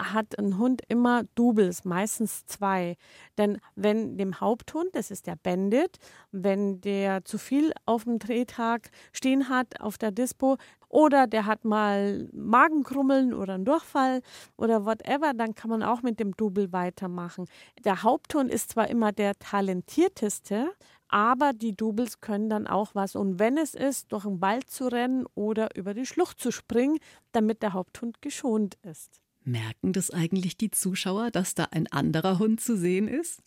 hat 0.00 0.38
ein 0.38 0.56
Hund 0.56 0.80
immer 0.88 1.24
Doubles, 1.34 1.84
meistens 1.84 2.46
zwei. 2.46 2.96
Denn 3.36 3.58
wenn 3.74 4.16
dem 4.16 4.40
Haupthund, 4.40 4.94
das 4.94 5.10
ist 5.10 5.26
der 5.26 5.36
Bandit, 5.36 5.98
wenn 6.32 6.80
der 6.80 7.24
zu 7.26 7.36
viel 7.36 7.72
auf 7.84 8.04
dem 8.04 8.18
Drehtag 8.18 8.90
stehen 9.12 9.50
hat 9.50 9.80
auf 9.80 9.98
der 9.98 10.10
Dispo 10.10 10.56
oder 10.88 11.26
der 11.26 11.44
hat 11.46 11.64
mal 11.64 12.28
Magenkrummeln 12.32 13.34
oder 13.34 13.54
einen 13.54 13.66
Durchfall 13.66 14.22
oder 14.56 14.86
whatever, 14.86 15.34
dann 15.34 15.54
kann 15.54 15.70
man 15.70 15.82
auch 15.82 16.02
mit 16.02 16.18
dem 16.18 16.34
Double 16.34 16.72
weitermachen. 16.72 17.44
Der 17.84 18.02
Haupthund 18.02 18.50
ist 18.50 18.70
zwar 18.70 18.88
immer 18.88 19.12
der 19.12 19.38
talentierteste, 19.38 20.70
aber 21.10 21.52
die 21.52 21.76
Doubles 21.76 22.20
können 22.20 22.48
dann 22.48 22.66
auch 22.66 22.94
was. 22.94 23.16
Und 23.16 23.38
wenn 23.38 23.58
es 23.58 23.74
ist, 23.74 24.12
durch 24.12 24.24
den 24.24 24.40
Wald 24.40 24.70
zu 24.70 24.88
rennen 24.88 25.26
oder 25.34 25.76
über 25.76 25.94
die 25.94 26.06
Schlucht 26.06 26.40
zu 26.40 26.50
springen, 26.50 26.98
damit 27.32 27.62
der 27.62 27.72
Haupthund 27.72 28.22
geschont 28.22 28.76
ist. 28.82 29.20
Merken 29.42 29.92
das 29.92 30.10
eigentlich 30.10 30.56
die 30.56 30.70
Zuschauer, 30.70 31.30
dass 31.30 31.54
da 31.54 31.68
ein 31.70 31.86
anderer 31.88 32.38
Hund 32.38 32.60
zu 32.60 32.76
sehen 32.76 33.08
ist? 33.08 33.42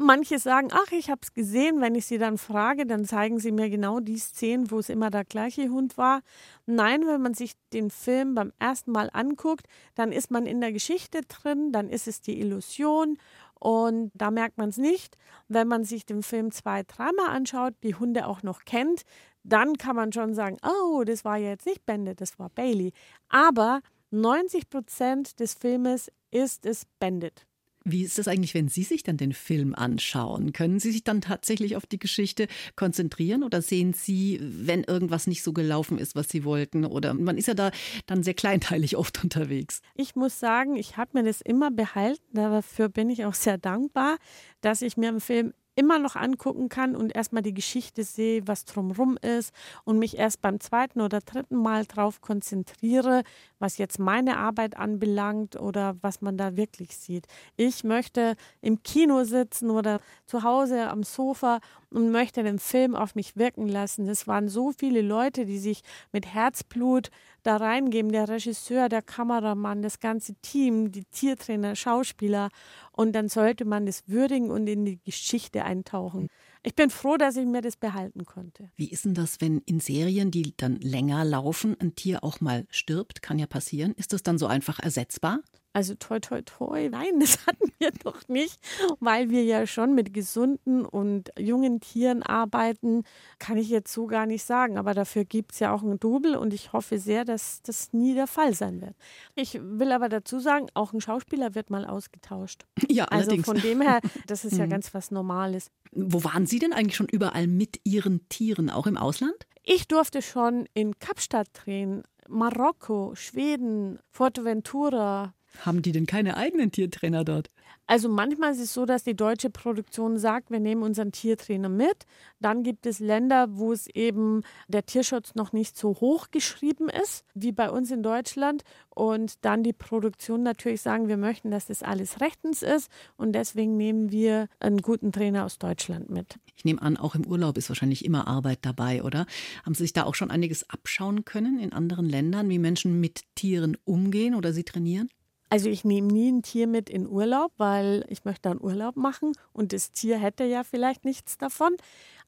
Manche 0.00 0.38
sagen, 0.38 0.68
ach, 0.70 0.92
ich 0.92 1.10
habe 1.10 1.22
es 1.24 1.34
gesehen. 1.34 1.80
Wenn 1.80 1.96
ich 1.96 2.06
sie 2.06 2.18
dann 2.18 2.38
frage, 2.38 2.86
dann 2.86 3.04
zeigen 3.04 3.40
sie 3.40 3.50
mir 3.50 3.68
genau 3.68 3.98
die 3.98 4.16
Szenen, 4.16 4.70
wo 4.70 4.78
es 4.78 4.90
immer 4.90 5.10
der 5.10 5.24
gleiche 5.24 5.70
Hund 5.70 5.98
war. 5.98 6.20
Nein, 6.66 7.04
wenn 7.04 7.20
man 7.20 7.34
sich 7.34 7.54
den 7.72 7.90
Film 7.90 8.36
beim 8.36 8.52
ersten 8.60 8.92
Mal 8.92 9.10
anguckt, 9.12 9.66
dann 9.96 10.12
ist 10.12 10.30
man 10.30 10.46
in 10.46 10.60
der 10.60 10.72
Geschichte 10.72 11.22
drin, 11.22 11.72
dann 11.72 11.90
ist 11.90 12.06
es 12.06 12.20
die 12.20 12.38
Illusion 12.38 13.18
und 13.60 14.10
da 14.14 14.30
merkt 14.30 14.58
man 14.58 14.68
es 14.68 14.76
nicht. 14.76 15.16
Wenn 15.48 15.68
man 15.68 15.84
sich 15.84 16.06
den 16.06 16.22
Film 16.22 16.50
zwei, 16.50 16.82
dreimal 16.82 17.30
anschaut, 17.30 17.74
die 17.82 17.94
Hunde 17.94 18.26
auch 18.26 18.42
noch 18.42 18.64
kennt, 18.64 19.02
dann 19.42 19.76
kann 19.76 19.96
man 19.96 20.12
schon 20.12 20.34
sagen, 20.34 20.58
oh, 20.62 21.02
das 21.04 21.24
war 21.24 21.38
jetzt 21.38 21.66
nicht 21.66 21.86
Bandit, 21.86 22.20
das 22.20 22.38
war 22.38 22.50
Bailey. 22.50 22.92
Aber 23.28 23.80
90 24.10 24.70
Prozent 24.70 25.40
des 25.40 25.54
Filmes 25.54 26.10
ist 26.30 26.66
es 26.66 26.86
Bandit. 26.98 27.47
Wie 27.84 28.02
ist 28.02 28.18
das 28.18 28.28
eigentlich, 28.28 28.54
wenn 28.54 28.68
Sie 28.68 28.82
sich 28.82 29.02
dann 29.02 29.16
den 29.16 29.32
Film 29.32 29.74
anschauen? 29.74 30.52
Können 30.52 30.80
Sie 30.80 30.92
sich 30.92 31.04
dann 31.04 31.20
tatsächlich 31.20 31.76
auf 31.76 31.86
die 31.86 31.98
Geschichte 31.98 32.46
konzentrieren 32.76 33.42
oder 33.42 33.62
sehen 33.62 33.92
Sie, 33.92 34.38
wenn 34.42 34.84
irgendwas 34.84 35.26
nicht 35.26 35.42
so 35.42 35.52
gelaufen 35.52 35.98
ist, 35.98 36.14
was 36.14 36.28
Sie 36.28 36.44
wollten? 36.44 36.84
Oder 36.84 37.14
man 37.14 37.38
ist 37.38 37.48
ja 37.48 37.54
da 37.54 37.70
dann 38.06 38.22
sehr 38.22 38.34
kleinteilig 38.34 38.96
oft 38.96 39.22
unterwegs. 39.24 39.80
Ich 39.94 40.16
muss 40.16 40.38
sagen, 40.38 40.76
ich 40.76 40.96
habe 40.96 41.10
mir 41.14 41.24
das 41.24 41.40
immer 41.40 41.70
behalten. 41.70 42.22
Dafür 42.34 42.88
bin 42.88 43.10
ich 43.10 43.24
auch 43.24 43.34
sehr 43.34 43.58
dankbar, 43.58 44.18
dass 44.60 44.82
ich 44.82 44.96
mir 44.96 45.10
im 45.10 45.20
Film 45.20 45.52
immer 45.78 46.00
noch 46.00 46.16
angucken 46.16 46.68
kann 46.68 46.96
und 46.96 47.14
erstmal 47.14 47.42
die 47.42 47.54
Geschichte 47.54 48.02
sehe, 48.02 48.48
was 48.48 48.64
drumherum 48.64 49.16
ist 49.16 49.54
und 49.84 50.00
mich 50.00 50.18
erst 50.18 50.42
beim 50.42 50.58
zweiten 50.58 51.00
oder 51.00 51.20
dritten 51.20 51.54
Mal 51.54 51.86
darauf 51.86 52.20
konzentriere, 52.20 53.22
was 53.60 53.78
jetzt 53.78 54.00
meine 54.00 54.38
Arbeit 54.38 54.76
anbelangt 54.76 55.54
oder 55.54 55.96
was 56.02 56.20
man 56.20 56.36
da 56.36 56.56
wirklich 56.56 56.96
sieht. 56.96 57.28
Ich 57.56 57.84
möchte 57.84 58.34
im 58.60 58.82
Kino 58.82 59.22
sitzen 59.22 59.70
oder 59.70 60.00
zu 60.26 60.42
Hause 60.42 60.88
am 60.88 61.04
Sofa 61.04 61.60
und 61.90 62.10
möchte 62.10 62.42
den 62.42 62.58
Film 62.58 62.96
auf 62.96 63.14
mich 63.14 63.36
wirken 63.36 63.68
lassen. 63.68 64.08
Es 64.08 64.26
waren 64.26 64.48
so 64.48 64.72
viele 64.72 65.00
Leute, 65.00 65.46
die 65.46 65.58
sich 65.58 65.82
mit 66.10 66.26
Herzblut 66.26 67.10
da 67.48 67.56
reingeben, 67.56 68.12
der 68.12 68.28
Regisseur, 68.28 68.90
der 68.90 69.00
Kameramann, 69.00 69.80
das 69.80 70.00
ganze 70.00 70.34
Team, 70.42 70.92
die 70.92 71.04
Tiertrainer, 71.04 71.74
Schauspieler. 71.74 72.50
Und 72.92 73.12
dann 73.12 73.28
sollte 73.28 73.64
man 73.64 73.86
das 73.86 74.06
würdigen 74.06 74.50
und 74.50 74.66
in 74.66 74.84
die 74.84 75.00
Geschichte 75.02 75.64
eintauchen. 75.64 76.28
Ich 76.62 76.74
bin 76.74 76.90
froh, 76.90 77.16
dass 77.16 77.36
ich 77.36 77.46
mir 77.46 77.62
das 77.62 77.76
behalten 77.76 78.26
konnte. 78.26 78.70
Wie 78.76 78.90
ist 78.90 79.06
denn 79.06 79.14
das, 79.14 79.40
wenn 79.40 79.58
in 79.64 79.80
Serien, 79.80 80.30
die 80.30 80.54
dann 80.56 80.76
länger 80.76 81.24
laufen, 81.24 81.74
ein 81.80 81.94
Tier 81.94 82.22
auch 82.22 82.42
mal 82.42 82.66
stirbt? 82.68 83.22
Kann 83.22 83.38
ja 83.38 83.46
passieren. 83.46 83.94
Ist 83.94 84.12
das 84.12 84.22
dann 84.22 84.36
so 84.36 84.46
einfach 84.46 84.78
ersetzbar? 84.78 85.40
Also 85.74 85.94
toi, 85.94 86.18
toi, 86.18 86.40
toi, 86.42 86.88
nein, 86.88 87.20
das 87.20 87.46
hatten 87.46 87.70
wir 87.78 87.90
doch 87.92 88.26
nicht, 88.28 88.58
weil 89.00 89.30
wir 89.30 89.44
ja 89.44 89.66
schon 89.66 89.94
mit 89.94 90.12
gesunden 90.12 90.84
und 90.84 91.30
jungen 91.38 91.80
Tieren 91.80 92.22
arbeiten, 92.22 93.04
kann 93.38 93.56
ich 93.58 93.68
jetzt 93.68 93.92
so 93.92 94.06
gar 94.06 94.26
nicht 94.26 94.42
sagen. 94.44 94.78
Aber 94.78 94.94
dafür 94.94 95.24
gibt 95.24 95.52
es 95.52 95.60
ja 95.60 95.72
auch 95.72 95.82
ein 95.82 96.00
Double 96.00 96.36
und 96.36 96.52
ich 96.54 96.72
hoffe 96.72 96.98
sehr, 96.98 97.24
dass 97.24 97.62
das 97.62 97.92
nie 97.92 98.14
der 98.14 98.26
Fall 98.26 98.54
sein 98.54 98.80
wird. 98.80 98.94
Ich 99.34 99.58
will 99.62 99.92
aber 99.92 100.08
dazu 100.08 100.40
sagen, 100.40 100.66
auch 100.74 100.92
ein 100.92 101.00
Schauspieler 101.00 101.54
wird 101.54 101.70
mal 101.70 101.84
ausgetauscht. 101.84 102.64
Ja, 102.88 103.04
also 103.04 103.28
allerdings. 103.28 103.44
von 103.46 103.60
dem 103.60 103.80
her, 103.82 104.00
das 104.26 104.44
ist 104.44 104.56
ja 104.56 104.64
Mhm. 104.66 104.70
ganz 104.70 104.94
was 104.94 105.10
Normales. 105.10 105.70
Wo 105.92 106.24
waren 106.24 106.46
Sie 106.46 106.58
denn 106.58 106.72
eigentlich 106.72 106.96
schon 106.96 107.08
überall 107.08 107.46
mit 107.46 107.80
Ihren 107.84 108.28
Tieren, 108.28 108.68
auch 108.70 108.86
im 108.86 108.96
Ausland? 108.96 109.46
Ich 109.62 109.86
durfte 109.86 110.22
schon 110.22 110.66
in 110.74 110.98
Kapstadt 110.98 111.48
drehen, 111.52 112.02
Marokko, 112.28 113.14
Schweden, 113.14 113.98
Fuerteventura, 114.10 115.34
Haben 115.60 115.82
die 115.82 115.92
denn 115.92 116.06
keine 116.06 116.36
eigenen 116.36 116.70
Tiertrainer 116.72 117.24
dort? 117.24 117.50
Also 117.90 118.10
manchmal 118.10 118.52
ist 118.52 118.60
es 118.60 118.74
so, 118.74 118.84
dass 118.84 119.02
die 119.02 119.16
deutsche 119.16 119.48
Produktion 119.48 120.18
sagt, 120.18 120.50
wir 120.50 120.60
nehmen 120.60 120.82
unseren 120.82 121.10
Tiertrainer 121.10 121.70
mit. 121.70 122.04
Dann 122.38 122.62
gibt 122.62 122.84
es 122.84 122.98
Länder, 122.98 123.46
wo 123.56 123.72
es 123.72 123.86
eben 123.86 124.42
der 124.68 124.84
Tierschutz 124.84 125.34
noch 125.34 125.54
nicht 125.54 125.74
so 125.74 125.96
hoch 126.00 126.30
geschrieben 126.30 126.90
ist, 126.90 127.24
wie 127.32 127.50
bei 127.50 127.70
uns 127.70 127.90
in 127.90 128.02
Deutschland. 128.02 128.62
Und 128.90 129.42
dann 129.42 129.62
die 129.62 129.72
Produktion 129.72 130.42
natürlich 130.42 130.82
sagen, 130.82 131.08
wir 131.08 131.16
möchten, 131.16 131.50
dass 131.50 131.66
das 131.66 131.82
alles 131.82 132.20
rechtens 132.20 132.62
ist. 132.62 132.90
Und 133.16 133.32
deswegen 133.32 133.78
nehmen 133.78 134.12
wir 134.12 134.48
einen 134.60 134.82
guten 134.82 135.10
Trainer 135.10 135.46
aus 135.46 135.58
Deutschland 135.58 136.10
mit. 136.10 136.38
Ich 136.56 136.66
nehme 136.66 136.82
an, 136.82 136.98
auch 136.98 137.14
im 137.14 137.26
Urlaub 137.26 137.56
ist 137.56 137.70
wahrscheinlich 137.70 138.04
immer 138.04 138.28
Arbeit 138.28 138.58
dabei, 138.62 139.02
oder? 139.02 139.24
Haben 139.64 139.74
Sie 139.74 139.84
sich 139.84 139.94
da 139.94 140.04
auch 140.04 140.14
schon 140.14 140.30
einiges 140.30 140.68
abschauen 140.68 141.24
können 141.24 141.58
in 141.58 141.72
anderen 141.72 142.06
Ländern, 142.06 142.50
wie 142.50 142.58
Menschen 142.58 143.00
mit 143.00 143.22
Tieren 143.34 143.78
umgehen 143.84 144.34
oder 144.34 144.52
sie 144.52 144.64
trainieren? 144.64 145.08
Also 145.50 145.70
ich 145.70 145.82
nehme 145.84 146.08
nie 146.08 146.30
ein 146.30 146.42
Tier 146.42 146.66
mit 146.66 146.90
in 146.90 147.08
Urlaub, 147.08 147.52
weil 147.56 148.04
ich 148.08 148.24
möchte 148.24 148.42
dann 148.50 148.60
Urlaub 148.60 148.96
machen 148.96 149.32
und 149.52 149.72
das 149.72 149.92
Tier 149.92 150.18
hätte 150.18 150.44
ja 150.44 150.62
vielleicht 150.62 151.04
nichts 151.06 151.38
davon. 151.38 151.74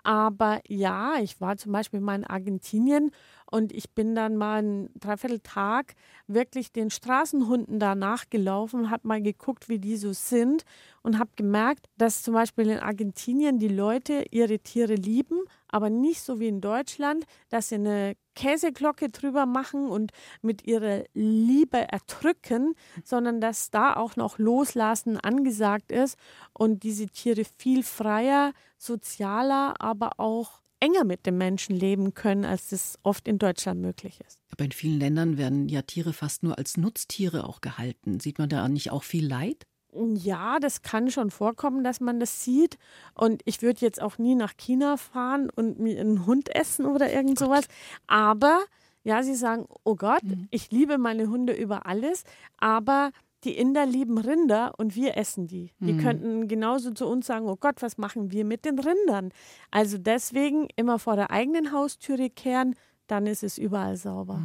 Aber 0.02 0.60
ja, 0.66 1.16
ich 1.20 1.38
war 1.40 1.58
zum 1.58 1.72
Beispiel 1.72 2.00
mal 2.00 2.14
in 2.14 2.24
Argentinien 2.24 3.10
und 3.50 3.72
ich 3.72 3.90
bin 3.90 4.14
dann 4.14 4.36
mal 4.36 4.58
einen 4.58 4.90
Dreivierteltag 4.98 5.94
wirklich 6.26 6.72
den 6.72 6.90
Straßenhunden 6.90 7.78
da 7.78 7.94
nachgelaufen, 7.94 8.90
habe 8.90 9.08
mal 9.08 9.22
geguckt, 9.22 9.68
wie 9.68 9.78
die 9.78 9.96
so 9.96 10.12
sind 10.12 10.64
und 11.02 11.18
habe 11.18 11.30
gemerkt, 11.36 11.86
dass 11.96 12.22
zum 12.22 12.34
Beispiel 12.34 12.68
in 12.68 12.78
Argentinien 12.78 13.58
die 13.58 13.68
Leute 13.68 14.24
ihre 14.30 14.58
Tiere 14.58 14.94
lieben, 14.94 15.40
aber 15.68 15.90
nicht 15.90 16.22
so 16.22 16.40
wie 16.40 16.48
in 16.48 16.60
Deutschland, 16.60 17.24
dass 17.48 17.68
sie 17.68 17.76
eine 17.76 18.16
Käseglocke 18.34 19.10
drüber 19.10 19.46
machen 19.46 19.88
und 19.88 20.12
mit 20.42 20.66
ihrer 20.66 21.04
Liebe 21.14 21.78
erdrücken, 21.78 22.74
sondern 23.04 23.40
dass 23.40 23.70
da 23.70 23.96
auch 23.96 24.16
noch 24.16 24.38
Loslassen 24.38 25.18
angesagt 25.18 25.90
ist 25.90 26.16
und 26.52 26.82
diese 26.82 27.06
Tiere 27.06 27.44
viel 27.58 27.82
freier, 27.82 28.52
sozialer, 28.78 29.74
aber 29.78 30.12
auch 30.18 30.60
enger 30.80 31.04
mit 31.04 31.26
dem 31.26 31.38
Menschen 31.38 31.76
leben 31.76 32.14
können, 32.14 32.44
als 32.44 32.68
das 32.68 32.98
oft 33.02 33.28
in 33.28 33.38
Deutschland 33.38 33.80
möglich 33.80 34.20
ist. 34.26 34.40
Aber 34.50 34.64
in 34.64 34.72
vielen 34.72 34.98
Ländern 34.98 35.38
werden 35.38 35.68
ja 35.68 35.82
Tiere 35.82 36.12
fast 36.12 36.42
nur 36.42 36.58
als 36.58 36.76
Nutztiere 36.76 37.44
auch 37.44 37.60
gehalten. 37.60 38.20
Sieht 38.20 38.38
man 38.38 38.48
da 38.48 38.68
nicht 38.68 38.90
auch 38.90 39.02
viel 39.02 39.26
Leid? 39.26 39.66
Ja, 39.92 40.58
das 40.60 40.82
kann 40.82 41.10
schon 41.10 41.30
vorkommen, 41.30 41.82
dass 41.82 42.00
man 42.00 42.20
das 42.20 42.44
sieht. 42.44 42.78
Und 43.14 43.42
ich 43.44 43.60
würde 43.62 43.80
jetzt 43.80 44.00
auch 44.00 44.18
nie 44.18 44.34
nach 44.34 44.56
China 44.56 44.96
fahren 44.96 45.50
und 45.50 45.78
mir 45.80 46.00
einen 46.00 46.26
Hund 46.26 46.54
essen 46.54 46.86
oder 46.86 47.12
irgend 47.12 47.38
sowas. 47.38 47.66
Aber 48.06 48.60
ja, 49.02 49.22
sie 49.22 49.34
sagen, 49.34 49.66
oh 49.84 49.96
Gott, 49.96 50.22
ich 50.50 50.70
liebe 50.70 50.98
meine 50.98 51.28
Hunde 51.28 51.54
über 51.54 51.86
alles, 51.86 52.22
aber 52.58 53.10
die 53.44 53.56
Inder 53.56 53.86
lieben 53.86 54.18
Rinder 54.18 54.74
und 54.78 54.94
wir 54.94 55.16
essen 55.16 55.46
die. 55.46 55.70
Die 55.80 55.96
könnten 55.96 56.46
genauso 56.48 56.90
zu 56.90 57.06
uns 57.06 57.26
sagen, 57.26 57.46
oh 57.48 57.56
Gott, 57.56 57.80
was 57.80 57.96
machen 57.96 58.30
wir 58.32 58.44
mit 58.44 58.64
den 58.64 58.78
Rindern? 58.78 59.30
Also 59.70 59.98
deswegen 59.98 60.68
immer 60.76 60.98
vor 60.98 61.16
der 61.16 61.30
eigenen 61.30 61.72
Haustüre 61.72 62.28
kehren, 62.30 62.74
dann 63.06 63.26
ist 63.26 63.42
es 63.42 63.58
überall 63.58 63.96
sauber. 63.96 64.42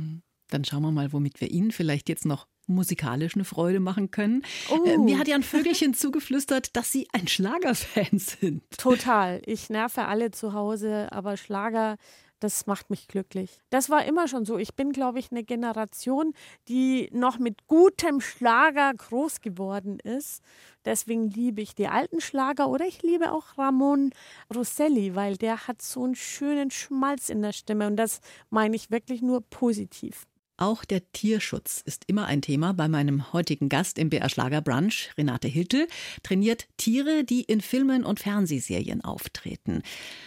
Dann 0.49 0.63
schauen 0.63 0.83
wir 0.83 0.91
mal, 0.91 1.11
womit 1.11 1.41
wir 1.41 1.51
Ihnen 1.51 1.71
vielleicht 1.71 2.07
jetzt 2.07 2.25
noch 2.25 2.47
musikalisch 2.67 3.35
eine 3.35 3.45
Freude 3.45 3.79
machen 3.79 4.11
können. 4.11 4.43
Oh. 4.69 4.83
Äh, 4.85 4.97
mir 4.97 5.19
hat 5.19 5.27
ja 5.27 5.35
ein 5.35 5.43
Vögelchen 5.43 5.93
zugeflüstert, 5.95 6.75
dass 6.75 6.91
Sie 6.91 7.07
ein 7.13 7.27
Schlagerfan 7.27 8.19
sind. 8.19 8.63
Total. 8.77 9.41
Ich 9.45 9.69
nerve 9.69 10.05
alle 10.05 10.31
zu 10.31 10.53
Hause, 10.53 11.11
aber 11.11 11.37
Schlager, 11.37 11.97
das 12.39 12.67
macht 12.67 12.89
mich 12.89 13.07
glücklich. 13.07 13.61
Das 13.69 13.89
war 13.89 14.05
immer 14.05 14.27
schon 14.27 14.45
so. 14.45 14.57
Ich 14.57 14.75
bin, 14.75 14.91
glaube 14.91 15.19
ich, 15.19 15.31
eine 15.31 15.43
Generation, 15.43 16.33
die 16.67 17.09
noch 17.11 17.39
mit 17.39 17.67
gutem 17.67 18.21
Schlager 18.21 18.93
groß 18.93 19.41
geworden 19.41 19.99
ist. 19.99 20.43
Deswegen 20.83 21.29
liebe 21.29 21.61
ich 21.61 21.75
die 21.75 21.87
alten 21.87 22.21
Schlager 22.21 22.69
oder 22.69 22.85
ich 22.85 23.01
liebe 23.01 23.31
auch 23.31 23.57
Ramon 23.57 24.11
Rosselli, 24.53 25.15
weil 25.15 25.37
der 25.37 25.67
hat 25.67 25.81
so 25.81 26.03
einen 26.03 26.15
schönen 26.15 26.71
Schmalz 26.71 27.29
in 27.29 27.41
der 27.41 27.53
Stimme 27.53 27.87
und 27.87 27.95
das 27.95 28.21
meine 28.49 28.75
ich 28.75 28.91
wirklich 28.91 29.21
nur 29.21 29.41
positiv. 29.41 30.27
Auch 30.57 30.85
der 30.85 31.11
Tierschutz 31.11 31.81
ist 31.83 32.05
immer 32.07 32.27
ein 32.27 32.41
Thema 32.41 32.73
bei 32.73 32.87
meinem 32.87 33.33
heutigen 33.33 33.67
Gast 33.67 33.99
im 33.99 34.09
BR 34.09 34.29
Schlager 34.29 34.61
Brunch. 34.61 35.09
Renate 35.17 35.49
Hiltel 35.49 35.87
trainiert 36.23 36.67
Tiere, 36.77 37.25
die 37.25 37.41
in 37.41 37.59
Filmen 37.59 38.05
und 38.05 38.21
Fernsehserien 38.21 39.03
auftreten. 39.03 39.83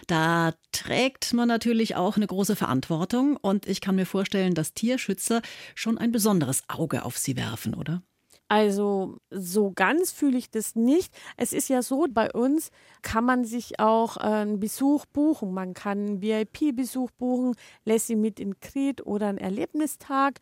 Da 0.07 0.53
trägt 0.73 1.33
man 1.33 1.49
natürlich 1.49 1.97
auch 1.97 2.17
eine 2.17 2.27
große 2.27 2.57
Verantwortung 2.57 3.37
und 3.37 3.67
ich 3.67 3.81
kann 3.81 3.97
mir 3.97 4.05
vorstellen, 4.07 4.55
dass 4.55 4.75
Tierschützer 4.75 5.41
schon 5.75 5.97
ein 5.97 6.13
besonderes 6.13 6.63
Auge 6.69 7.07
auf 7.07 7.17
sie 7.17 7.37
werfen, 7.37 7.75
oder? 7.75 8.03
Also 8.51 9.19
so 9.31 9.73
ganz 9.73 10.11
fühle 10.11 10.39
ich 10.39 10.51
das 10.51 10.75
nicht. 10.75 11.13
Es 11.37 11.53
ist 11.53 11.69
ja 11.69 11.83
so, 11.83 12.07
bei 12.11 12.33
uns 12.33 12.71
kann 13.03 13.25
man 13.25 13.45
sich 13.45 13.79
auch 13.79 14.17
äh, 14.17 14.21
einen 14.21 14.59
Besuch 14.59 15.05
buchen. 15.05 15.53
Man 15.53 15.75
kann 15.75 15.99
einen 15.99 16.23
VIP-Besuch 16.23 17.11
buchen, 17.19 17.55
lässt 17.85 18.07
sie 18.07 18.17
mit 18.17 18.41
in 18.41 18.59
Kret 18.61 19.07
oder 19.07 19.29
einen 19.29 19.37
Erlebnistag. 19.37 20.39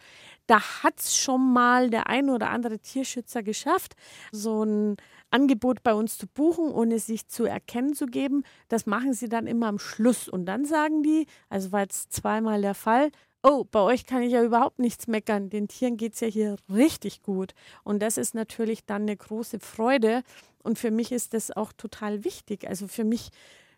Da 0.47 0.61
hat 0.85 1.01
es 1.01 1.16
schon 1.16 1.53
mal 1.53 1.90
der 1.90 2.07
ein 2.07 2.31
oder 2.31 2.51
andere 2.51 2.79
Tierschützer 2.79 3.42
geschafft, 3.42 3.97
so 4.31 4.62
ein 4.62 4.97
Angebot 5.31 5.83
bei 5.83 5.92
uns 5.92 6.16
zu 6.16 6.29
buchen, 6.29 6.71
ohne 6.71 7.01
sich 7.01 7.27
zu 7.27 7.45
erkennen 7.45 7.95
zu 7.95 8.07
geben. 8.07 8.45
Das 8.69 8.87
machen 8.87 9.14
sie 9.14 9.29
dann 9.29 9.49
immer 9.49 9.66
am 9.66 9.81
Schluss. 9.81 10.29
Und 10.29 10.47
dann 10.47 10.64
sagen 10.64 11.03
die, 11.03 11.27
also 11.49 11.73
war 11.73 11.81
jetzt 11.81 12.12
zweimal 12.12 12.62
der 12.62 12.75
Fall, 12.75 13.11
oh, 13.47 13.65
bei 13.65 13.81
euch 13.81 14.07
kann 14.07 14.23
ich 14.23 14.33
ja 14.33 14.43
überhaupt 14.43 14.79
nichts 14.81 15.07
meckern. 15.07 15.51
Den 15.51 15.69
Tieren 15.69 15.97
geht 15.97 16.15
es 16.15 16.21
ja 16.21 16.27
hier 16.27 16.57
richtig 16.69 17.23
gut. 17.23 17.55
Und 17.85 18.01
das 18.01 18.19
ist 18.19 18.35
natürlich 18.35 18.85
dann 18.85 19.03
eine 19.03 19.17
große 19.17 19.61
Freude. 19.61 20.23
Und 20.63 20.79
für 20.79 20.91
mich 20.91 21.13
ist 21.13 21.33
das 21.33 21.53
auch 21.53 21.73
total 21.73 22.25
wichtig. 22.25 22.69
Also 22.69 22.89
für 22.89 23.05
mich 23.05 23.31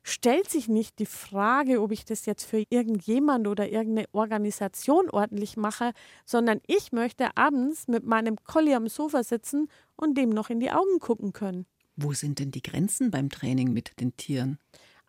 stellt 0.03 0.49
sich 0.49 0.69
nicht 0.69 0.99
die 0.99 1.07
Frage, 1.07 1.83
ob 1.83 1.93
ich 1.93 2.07
das 2.07 2.25
jetzt 2.25 2.45
für 2.45 2.65
irgendjemand 2.71 3.47
oder 3.47 3.69
irgendeine 3.69 4.09
Organisation 4.13 5.11
ordentlich 5.11 5.59
mache, 5.59 5.93
sondern 6.25 6.61
ich 6.67 6.93
möchte 6.93 7.37
abends 7.37 7.89
mit 7.89 8.07
meinem 8.07 8.37
Collie 8.45 8.75
am 8.75 8.89
Sofa 8.89 9.23
sitzen 9.23 9.69
und 9.97 10.17
dem 10.17 10.31
noch 10.31 10.49
in 10.49 10.61
die 10.61 10.71
Augen 10.71 10.99
gucken 10.99 11.35
können. 11.35 11.67
Wo 11.95 12.15
sind 12.15 12.39
denn 12.39 12.53
die 12.53 12.63
Grenzen 12.63 13.11
beim 13.11 13.29
Training 13.29 13.75
mit 13.75 14.01
den 14.01 14.17
Tieren? 14.17 14.59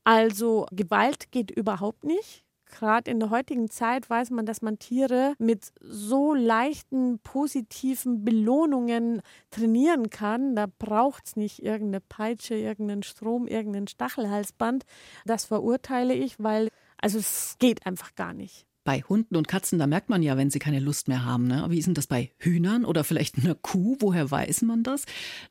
Also 0.04 0.66
Gewalt 0.72 1.32
geht 1.32 1.52
überhaupt 1.52 2.04
nicht. 2.04 2.44
Gerade 2.70 3.12
in 3.12 3.20
der 3.20 3.30
heutigen 3.30 3.70
Zeit 3.70 4.10
weiß 4.10 4.30
man, 4.30 4.46
dass 4.46 4.62
man 4.62 4.80
Tiere 4.80 5.34
mit 5.40 5.72
so 5.82 6.34
leichten, 6.34 7.20
positiven 7.20 8.24
Belohnungen 8.24 9.22
trainieren 9.52 10.10
kann. 10.10 10.56
Da 10.56 10.68
braucht 10.68 11.28
es 11.28 11.36
nicht 11.36 11.64
irgendeine 11.64 12.02
Peitsche, 12.02 12.56
irgendeinen 12.56 13.04
Strom, 13.04 13.48
irgendein 13.48 13.88
Stachelhalsband. 13.88 14.86
Das 15.26 15.46
verurteile 15.46 16.14
ich, 16.14 16.36
weil, 16.40 16.70
also 17.02 17.18
es 17.18 17.56
geht 17.60 17.86
einfach 17.86 18.16
gar 18.16 18.34
nicht. 18.34 18.66
Bei 18.86 19.02
Hunden 19.02 19.36
und 19.36 19.48
Katzen, 19.48 19.78
da 19.78 19.88
merkt 19.88 20.10
man 20.10 20.24
ja, 20.24 20.38
wenn 20.38 20.50
sie 20.50 20.60
keine 20.60 20.80
Lust 20.80 21.10
mehr 21.10 21.26
haben. 21.26 21.48
Ne? 21.48 21.66
Wie 21.70 21.78
ist 21.78 21.86
denn 21.86 21.94
das 21.94 22.08
bei 22.08 22.32
Hühnern 22.38 22.86
oder 22.86 23.04
vielleicht 23.04 23.38
einer 23.38 23.54
Kuh? 23.56 23.98
Woher 24.00 24.32
weiß 24.32 24.62
man 24.62 24.84
das? 24.84 25.06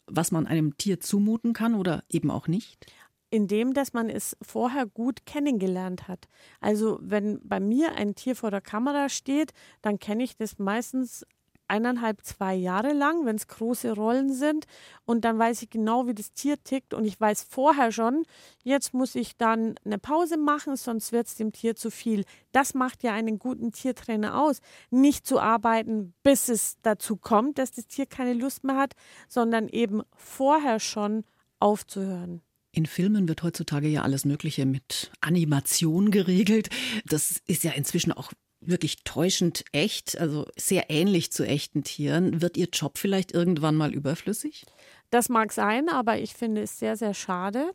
Was 0.06 0.32
man 0.32 0.46
einem 0.46 0.76
Tier 0.78 0.98
zumuten 0.98 1.52
kann 1.52 1.74
oder 1.74 2.04
eben 2.10 2.30
auch 2.30 2.48
nicht? 2.48 2.86
Indem 3.30 3.74
dass 3.74 3.92
man 3.92 4.08
es 4.08 4.36
vorher 4.42 4.86
gut 4.86 5.26
kennengelernt 5.26 6.08
hat. 6.08 6.28
Also 6.60 6.98
wenn 7.00 7.40
bei 7.46 7.60
mir 7.60 7.92
ein 7.92 8.14
Tier 8.14 8.36
vor 8.36 8.50
der 8.50 8.60
Kamera 8.60 9.08
steht, 9.08 9.52
dann 9.82 9.98
kenne 9.98 10.24
ich 10.24 10.36
das 10.36 10.58
meistens 10.58 11.26
eineinhalb, 11.68 12.24
zwei 12.24 12.54
Jahre 12.54 12.92
lang, 12.92 13.24
wenn 13.26 13.36
es 13.36 13.46
große 13.46 13.92
Rollen 13.92 14.32
sind. 14.32 14.66
Und 15.04 15.24
dann 15.24 15.38
weiß 15.38 15.62
ich 15.62 15.70
genau, 15.70 16.06
wie 16.06 16.14
das 16.14 16.32
Tier 16.32 16.62
tickt. 16.62 16.94
Und 16.94 17.04
ich 17.04 17.20
weiß 17.20 17.44
vorher 17.44 17.92
schon, 17.92 18.24
jetzt 18.64 18.94
muss 18.94 19.14
ich 19.14 19.36
dann 19.36 19.74
eine 19.84 19.98
Pause 19.98 20.36
machen, 20.36 20.76
sonst 20.76 21.12
wird 21.12 21.26
es 21.26 21.36
dem 21.36 21.52
Tier 21.52 21.76
zu 21.76 21.90
viel. 21.90 22.24
Das 22.52 22.74
macht 22.74 23.02
ja 23.02 23.12
einen 23.12 23.38
guten 23.38 23.72
Tiertrainer 23.72 24.40
aus. 24.40 24.60
Nicht 24.90 25.26
zu 25.26 25.38
arbeiten, 25.38 26.14
bis 26.22 26.48
es 26.48 26.78
dazu 26.82 27.16
kommt, 27.16 27.58
dass 27.58 27.70
das 27.70 27.86
Tier 27.86 28.06
keine 28.06 28.32
Lust 28.32 28.64
mehr 28.64 28.76
hat, 28.76 28.94
sondern 29.28 29.68
eben 29.68 30.02
vorher 30.16 30.80
schon 30.80 31.24
aufzuhören. 31.60 32.42
In 32.78 32.86
Filmen 32.86 33.26
wird 33.26 33.42
heutzutage 33.42 33.88
ja 33.88 34.02
alles 34.02 34.24
Mögliche 34.24 34.64
mit 34.64 35.10
Animation 35.20 36.12
geregelt. 36.12 36.68
Das 37.06 37.42
ist 37.48 37.64
ja 37.64 37.72
inzwischen 37.72 38.12
auch 38.12 38.32
wirklich 38.60 39.02
täuschend 39.02 39.64
echt, 39.72 40.16
also 40.16 40.46
sehr 40.56 40.88
ähnlich 40.88 41.32
zu 41.32 41.44
echten 41.44 41.82
Tieren. 41.82 42.40
Wird 42.40 42.56
Ihr 42.56 42.68
Job 42.72 42.96
vielleicht 42.96 43.34
irgendwann 43.34 43.74
mal 43.74 43.92
überflüssig? 43.92 44.64
Das 45.10 45.28
mag 45.28 45.50
sein, 45.50 45.88
aber 45.88 46.20
ich 46.20 46.34
finde 46.34 46.62
es 46.62 46.78
sehr, 46.78 46.96
sehr 46.96 47.14
schade. 47.14 47.72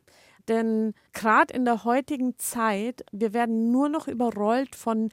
Denn 0.47 0.93
gerade 1.11 1.53
in 1.53 1.65
der 1.65 1.83
heutigen 1.83 2.37
Zeit, 2.37 3.03
wir 3.11 3.33
werden 3.33 3.73
nur 3.73 3.89
noch 3.89 4.07
überrollt 4.07 4.73
von 4.73 5.09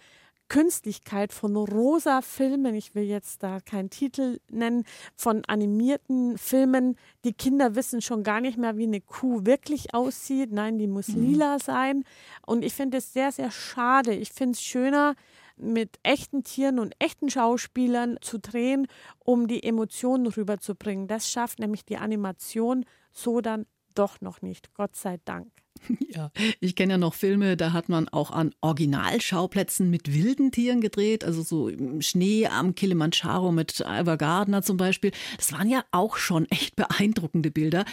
Künstlichkeit, 0.51 1.33
von 1.33 1.57
rosa 1.57 2.23
Filmen, 2.23 2.75
ich 2.75 2.95
will 2.95 3.05
jetzt 3.05 3.43
da 3.43 3.61
keinen 3.61 3.89
Titel 3.89 4.41
nennen, 4.51 4.85
von 5.15 5.45
animierten 5.47 6.37
Filmen. 6.37 6.97
Die 7.25 7.33
Kinder 7.33 7.77
wissen 7.77 8.03
schon 8.03 8.25
gar 8.25 8.41
nicht 8.41 8.59
mehr, 8.59 8.77
wie 8.77 8.83
eine 8.83 9.01
Kuh 9.01 9.47
wirklich 9.47 9.95
aussieht. 9.95 10.53
Nein, 10.53 10.77
die 10.77 10.89
muss 10.89 11.09
mhm. 11.09 11.23
lila 11.23 11.59
sein. 11.61 12.05
Und 12.45 12.65
ich 12.65 12.75
finde 12.75 12.99
es 12.99 13.13
sehr, 13.13 13.31
sehr 13.31 13.53
schade. 13.53 14.13
Ich 14.13 14.33
finde 14.33 14.55
es 14.55 14.63
schöner, 14.63 15.15
mit 15.57 16.01
echten 16.03 16.43
Tieren 16.43 16.81
und 16.81 16.95
echten 16.99 17.31
Schauspielern 17.31 18.17
zu 18.21 18.39
drehen, 18.39 18.89
um 19.21 19.47
die 19.47 19.63
Emotionen 19.63 20.27
rüberzubringen. 20.27 21.07
Das 21.07 21.31
schafft 21.31 21.61
nämlich 21.61 21.85
die 21.85 21.99
Animation 21.99 22.85
so 23.13 23.41
dann 23.41 23.67
doch 23.95 24.21
noch 24.21 24.43
nicht, 24.43 24.75
Gott 24.75 24.97
sei 24.97 25.19
Dank. 25.25 25.53
Ja, 26.13 26.33
ich 26.61 26.75
kenne 26.75 26.95
ja 26.95 26.99
noch 26.99 27.15
Filme, 27.15 27.57
da 27.57 27.73
hat 27.73 27.89
man 27.89 28.09
auch 28.09 28.31
an 28.31 28.53
Originalschauplätzen 28.61 29.91
mit 29.91 30.13
wilden 30.13 30.51
Tieren 30.51 30.81
gedreht, 30.81 31.25
also 31.25 31.43
so 31.43 31.71
Schnee 32.01 32.47
am 32.47 32.75
Kilimanjaro 32.75 33.53
mit 33.53 33.81
Ivor 33.81 34.17
Gardner 34.17 34.63
zum 34.63 34.77
Beispiel. 34.77 35.13
Das 35.37 35.53
waren 35.53 35.69
ja 35.69 35.85
auch 35.93 36.17
schon 36.17 36.47
echt 36.47 36.75
beeindruckende 36.75 37.51
Bilder, 37.51 37.85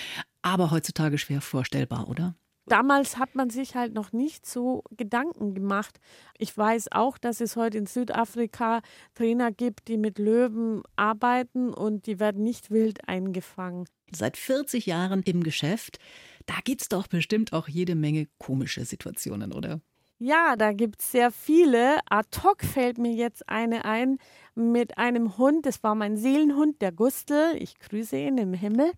aber 0.41 0.71
heutzutage 0.71 1.17
schwer 1.17 1.41
vorstellbar, 1.41 2.09
oder? 2.09 2.35
damals 2.67 3.17
hat 3.17 3.35
man 3.35 3.49
sich 3.49 3.75
halt 3.75 3.93
noch 3.93 4.11
nicht 4.11 4.45
so 4.45 4.83
Gedanken 4.91 5.53
gemacht. 5.53 5.99
Ich 6.37 6.55
weiß 6.55 6.91
auch, 6.91 7.17
dass 7.17 7.41
es 7.41 7.55
heute 7.55 7.77
in 7.77 7.85
Südafrika 7.85 8.81
Trainer 9.15 9.51
gibt, 9.51 9.87
die 9.87 9.97
mit 9.97 10.19
Löwen 10.19 10.83
arbeiten 10.95 11.73
und 11.73 12.05
die 12.05 12.19
werden 12.19 12.43
nicht 12.43 12.69
wild 12.69 13.07
eingefangen. 13.07 13.85
Seit 14.11 14.37
40 14.37 14.85
Jahren 14.85 15.23
im 15.23 15.43
Geschäft, 15.43 15.99
da 16.47 16.55
gibt 16.63 16.81
es 16.81 16.89
doch 16.89 17.07
bestimmt 17.07 17.53
auch 17.53 17.67
jede 17.67 17.95
Menge 17.95 18.27
komische 18.39 18.83
Situationen, 18.85 19.53
oder? 19.53 19.81
Ja, 20.19 20.55
da 20.55 20.73
gibt 20.73 21.01
es 21.01 21.11
sehr 21.11 21.31
viele. 21.31 21.99
Ad 22.09 22.39
hoc 22.43 22.63
fällt 22.63 22.97
mir 22.97 23.13
jetzt 23.13 23.47
eine 23.47 23.85
ein 23.85 24.17
mit 24.55 24.97
einem 24.97 25.37
Hund. 25.37 25.67
Das 25.67 25.83
war 25.83 25.93
mein 25.93 26.17
Seelenhund, 26.17 26.81
der 26.81 26.91
Gustel. 26.91 27.55
Ich 27.59 27.77
grüße 27.77 28.17
ihn 28.17 28.39
im 28.39 28.53
Himmel. 28.53 28.93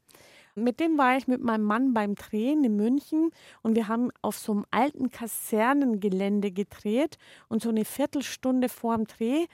Mit 0.56 0.80
dem 0.80 0.98
war 0.98 1.18
ich 1.18 1.28
mit 1.28 1.42
meinem 1.42 1.64
Mann 1.64 1.94
beim 1.94 2.16
Drehen 2.16 2.64
in 2.64 2.76
München 2.76 3.32
und 3.62 3.76
wir 3.76 3.88
haben 3.88 4.10
auf 4.22 4.38
so 4.38 4.52
einem 4.54 4.66
alten 4.72 5.10
Kasernengelände 5.10 6.52
gedreht 6.52 7.18
und 7.50 7.62
so 7.62 7.70
eine 7.70 7.86
Viertelstunde 7.86 8.70
vor 8.70 8.96
dem 8.96 9.06
Dreh 9.06 9.46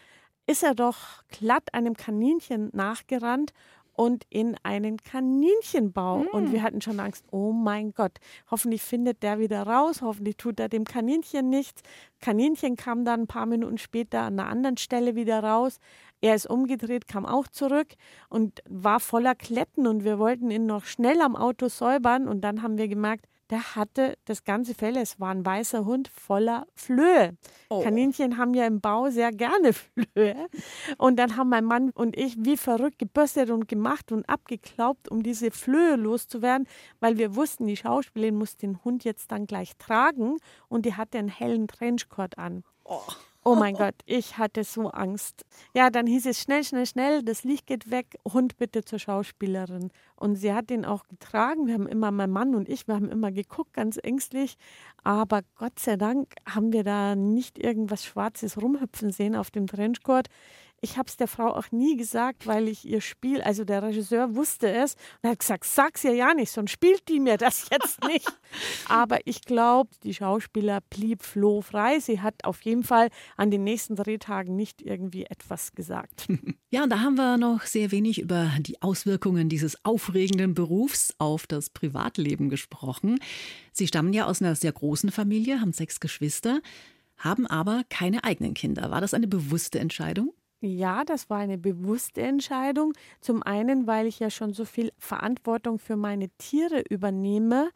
ist 0.48 0.64
er 0.64 0.76
doch 0.76 1.24
glatt 1.30 1.74
einem 1.74 1.96
Kaninchen 1.96 2.70
nachgerannt 2.74 3.52
und 3.96 4.26
in 4.30 4.56
einen 4.64 4.98
Kaninchenbau. 4.98 6.20
Mm. 6.20 6.28
Und 6.32 6.52
wir 6.52 6.62
hatten 6.62 6.82
schon 6.82 7.00
Angst, 7.00 7.26
oh 7.32 7.52
mein 7.52 7.94
Gott, 7.94 8.20
hoffentlich 8.52 8.82
findet 8.82 9.24
der 9.24 9.40
wieder 9.40 9.64
raus, 9.64 10.02
hoffentlich 10.02 10.38
tut 10.38 10.60
er 10.60 10.70
dem 10.70 10.84
Kaninchen 10.84 11.50
nichts. 11.50 11.82
Kaninchen 12.20 12.76
kam 12.76 13.06
dann 13.06 13.22
ein 13.22 13.28
paar 13.28 13.46
Minuten 13.46 13.78
später 13.78 14.22
an 14.22 14.40
einer 14.40 14.50
anderen 14.50 14.78
Stelle 14.78 15.16
wieder 15.16 15.44
raus. 15.44 15.80
Er 16.22 16.36
ist 16.36 16.50
umgedreht, 16.50 17.08
kam 17.08 17.26
auch 17.26 17.48
zurück 17.48 17.88
und 18.30 18.62
war 18.68 19.00
voller 19.00 19.36
Kletten 19.36 19.88
und 19.88 20.04
wir 20.04 20.20
wollten 20.20 20.50
ihn 20.52 20.66
noch 20.66 20.86
schnell 20.86 21.22
am 21.22 21.36
Auto 21.36 21.68
säubern 21.68 22.28
und 22.28 22.42
dann 22.42 22.62
haben 22.62 22.78
wir 22.78 22.88
gemerkt, 22.88 23.26
der 23.50 23.76
hatte 23.76 24.18
das 24.26 24.44
ganze 24.44 24.74
Fell, 24.74 24.98
es 24.98 25.20
war 25.20 25.30
ein 25.30 25.46
weißer 25.46 25.86
Hund 25.86 26.08
voller 26.08 26.66
Flöhe. 26.74 27.38
Oh. 27.70 27.82
Kaninchen 27.82 28.38
haben 28.38 28.54
ja 28.54 28.66
im 28.66 28.82
Bau 28.82 29.10
sehr 29.10 29.32
gerne 29.32 29.74
Flöhe. 29.74 30.48
Und 30.98 31.18
dann 31.18 31.38
haben 31.38 31.50
mein 31.50 31.66
Mann 31.66 31.92
und 31.92 32.18
ich 32.18 32.36
wie 32.40 32.58
verrückt 32.58 33.00
gebürstet 33.00 33.50
und 33.52 33.68
gemacht 33.68 34.12
und 34.12 34.28
abgeklaubt, 34.28 35.10
um 35.10 35.24
diese 35.24 35.52
Flöhe 35.52 35.96
loszuwerden, 35.96 36.68
weil 37.00 37.18
wir 37.18 37.36
wussten, 37.36 37.68
die 37.68 37.78
Schauspielerin 37.78 38.36
muss 38.36 38.58
den 38.58 38.84
Hund 38.84 39.04
jetzt 39.04 39.32
dann 39.32 39.46
gleich 39.46 39.78
tragen 39.78 40.38
und 40.68 40.86
die 40.86 40.96
hatte 40.96 41.18
einen 41.18 41.30
hellen 41.30 41.68
Trenchcoat 41.68 42.38
an. 42.38 42.64
Oh. 42.84 43.02
Oh 43.48 43.54
mein 43.54 43.76
Gott, 43.76 43.94
ich 44.08 44.40
hatte 44.40 44.64
so 44.64 44.90
Angst. 44.90 45.46
Ja, 45.76 45.92
dann 45.92 46.08
hieß 46.08 46.26
es 46.26 46.42
schnell, 46.42 46.64
schnell, 46.64 46.88
schnell, 46.88 47.22
das 47.22 47.44
Licht 47.44 47.68
geht 47.68 47.92
weg, 47.92 48.18
Hund 48.28 48.58
bitte 48.58 48.84
zur 48.84 48.98
Schauspielerin. 48.98 49.92
Und 50.16 50.36
sie 50.38 50.52
hat 50.52 50.72
ihn 50.72 50.84
auch 50.84 51.08
getragen. 51.08 51.68
Wir 51.68 51.76
haben 51.76 51.88
immer, 51.88 52.10
mein 52.10 52.32
Mann 52.32 52.56
und 52.56 52.68
ich, 52.68 52.88
wir 52.88 52.96
haben 52.96 53.08
immer 53.08 53.32
geguckt, 53.32 53.74
ganz 53.74 54.00
ängstlich. 54.02 54.56
Aber 55.04 55.42
Gott 55.60 55.78
sei 55.78 55.96
Dank 55.96 56.34
haben 56.48 56.74
wir 56.74 56.84
da 56.84 57.16
nicht 57.16 57.60
irgendwas 57.60 58.04
Schwarzes 58.04 58.60
rumhüpfen 58.60 59.12
sehen 59.12 59.36
auf 59.36 59.52
dem 59.52 59.68
Trenchcoat. 59.68 60.26
Ich 60.82 60.98
habe 60.98 61.08
es 61.08 61.18
der 61.18 61.28
Frau 61.28 61.48
auch 61.48 61.72
nie 61.72 61.98
gesagt, 61.98 62.48
weil 62.48 62.68
ich 62.68 62.86
ihr 62.86 63.02
Spiel, 63.02 63.42
also 63.42 63.64
der 63.64 63.82
Regisseur 63.82 64.36
wusste 64.36 64.70
es 64.70 64.96
und 65.22 65.30
hat 65.30 65.40
gesagt, 65.40 65.66
sag's 65.66 66.04
ihr 66.04 66.14
ja 66.14 66.34
nicht, 66.34 66.52
sonst 66.52 66.72
spielt 66.72 67.08
die 67.10 67.20
mir 67.20 67.38
das 67.38 67.70
jetzt 67.72 68.04
nicht. 68.04 68.28
Aber 68.88 69.20
ich 69.26 69.42
glaube, 69.42 69.90
die 70.04 70.14
Schauspieler 70.14 70.82
blieb 70.90 71.24
flohfrei. 71.24 72.00
Sie 72.00 72.22
hat 72.22 72.36
auf 72.44 72.62
jeden 72.62 72.84
Fall 72.84 73.10
an 73.38 73.52
den 73.52 73.64
nächsten 73.64 73.96
Drehtagen 73.96 74.56
nicht 74.56 74.82
irgendwie 74.82 75.26
etwas 75.26 75.74
gesagt. 75.74 76.28
Ja, 76.72 76.84
und 76.84 76.90
da 76.90 77.00
haben 77.00 77.16
wir 77.16 77.38
noch 77.38 77.62
sehr 77.62 77.92
wenig 77.92 78.20
über 78.20 78.52
die 78.60 78.82
Auswirkungen 78.82 79.48
dieses 79.48 79.86
aufregenden 79.86 80.56
Berufs 80.56 81.14
auf 81.20 81.48
das 81.48 81.70
Privatleben 81.70 82.50
gesprochen. 82.50 83.20
Sie 83.72 83.88
stammen 83.88 84.12
ja 84.12 84.26
aus 84.26 84.42
einer 84.42 84.56
sehr 84.56 84.74
großen 84.74 85.10
Familie, 85.12 85.62
haben 85.62 85.72
sechs 85.72 86.02
Geschwister, 86.02 86.60
haben 87.18 87.48
aber 87.48 87.84
keine 87.90 88.26
eigenen 88.26 88.54
Kinder. 88.56 88.92
War 88.92 89.00
das 89.00 89.14
eine 89.14 89.28
bewusste 89.28 89.80
Entscheidung? 89.80 90.34
Ja, 90.66 91.04
das 91.04 91.30
war 91.30 91.38
eine 91.38 91.60
bewusste 91.60 92.24
Entscheidung. 92.24 92.94
Zum 93.22 93.44
einen, 93.44 93.86
weil 93.86 94.08
ich 94.08 94.20
ja 94.20 94.32
schon 94.32 94.54
so 94.54 94.66
viel 94.66 94.92
Verantwortung 94.98 95.78
für 95.78 95.96
meine 95.96 96.30
Tiere 96.40 96.82
übernehme 96.90 97.70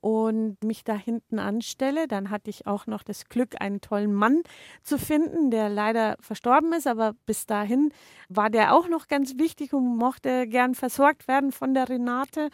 und 0.00 0.62
mich 0.62 0.84
da 0.84 0.94
hinten 0.94 1.40
anstelle. 1.40 2.06
Dann 2.06 2.30
hatte 2.30 2.48
ich 2.50 2.68
auch 2.68 2.86
noch 2.86 3.02
das 3.02 3.28
Glück, 3.28 3.60
einen 3.60 3.80
tollen 3.80 4.14
Mann 4.14 4.42
zu 4.84 4.96
finden, 4.96 5.50
der 5.50 5.68
leider 5.68 6.16
verstorben 6.20 6.72
ist, 6.72 6.86
aber 6.86 7.14
bis 7.26 7.46
dahin 7.46 7.90
war 8.28 8.48
der 8.48 8.74
auch 8.74 8.88
noch 8.88 9.08
ganz 9.08 9.36
wichtig 9.38 9.72
und 9.72 9.96
mochte 9.96 10.46
gern 10.46 10.76
versorgt 10.76 11.26
werden 11.26 11.50
von 11.50 11.74
der 11.74 11.88
Renate. 11.88 12.50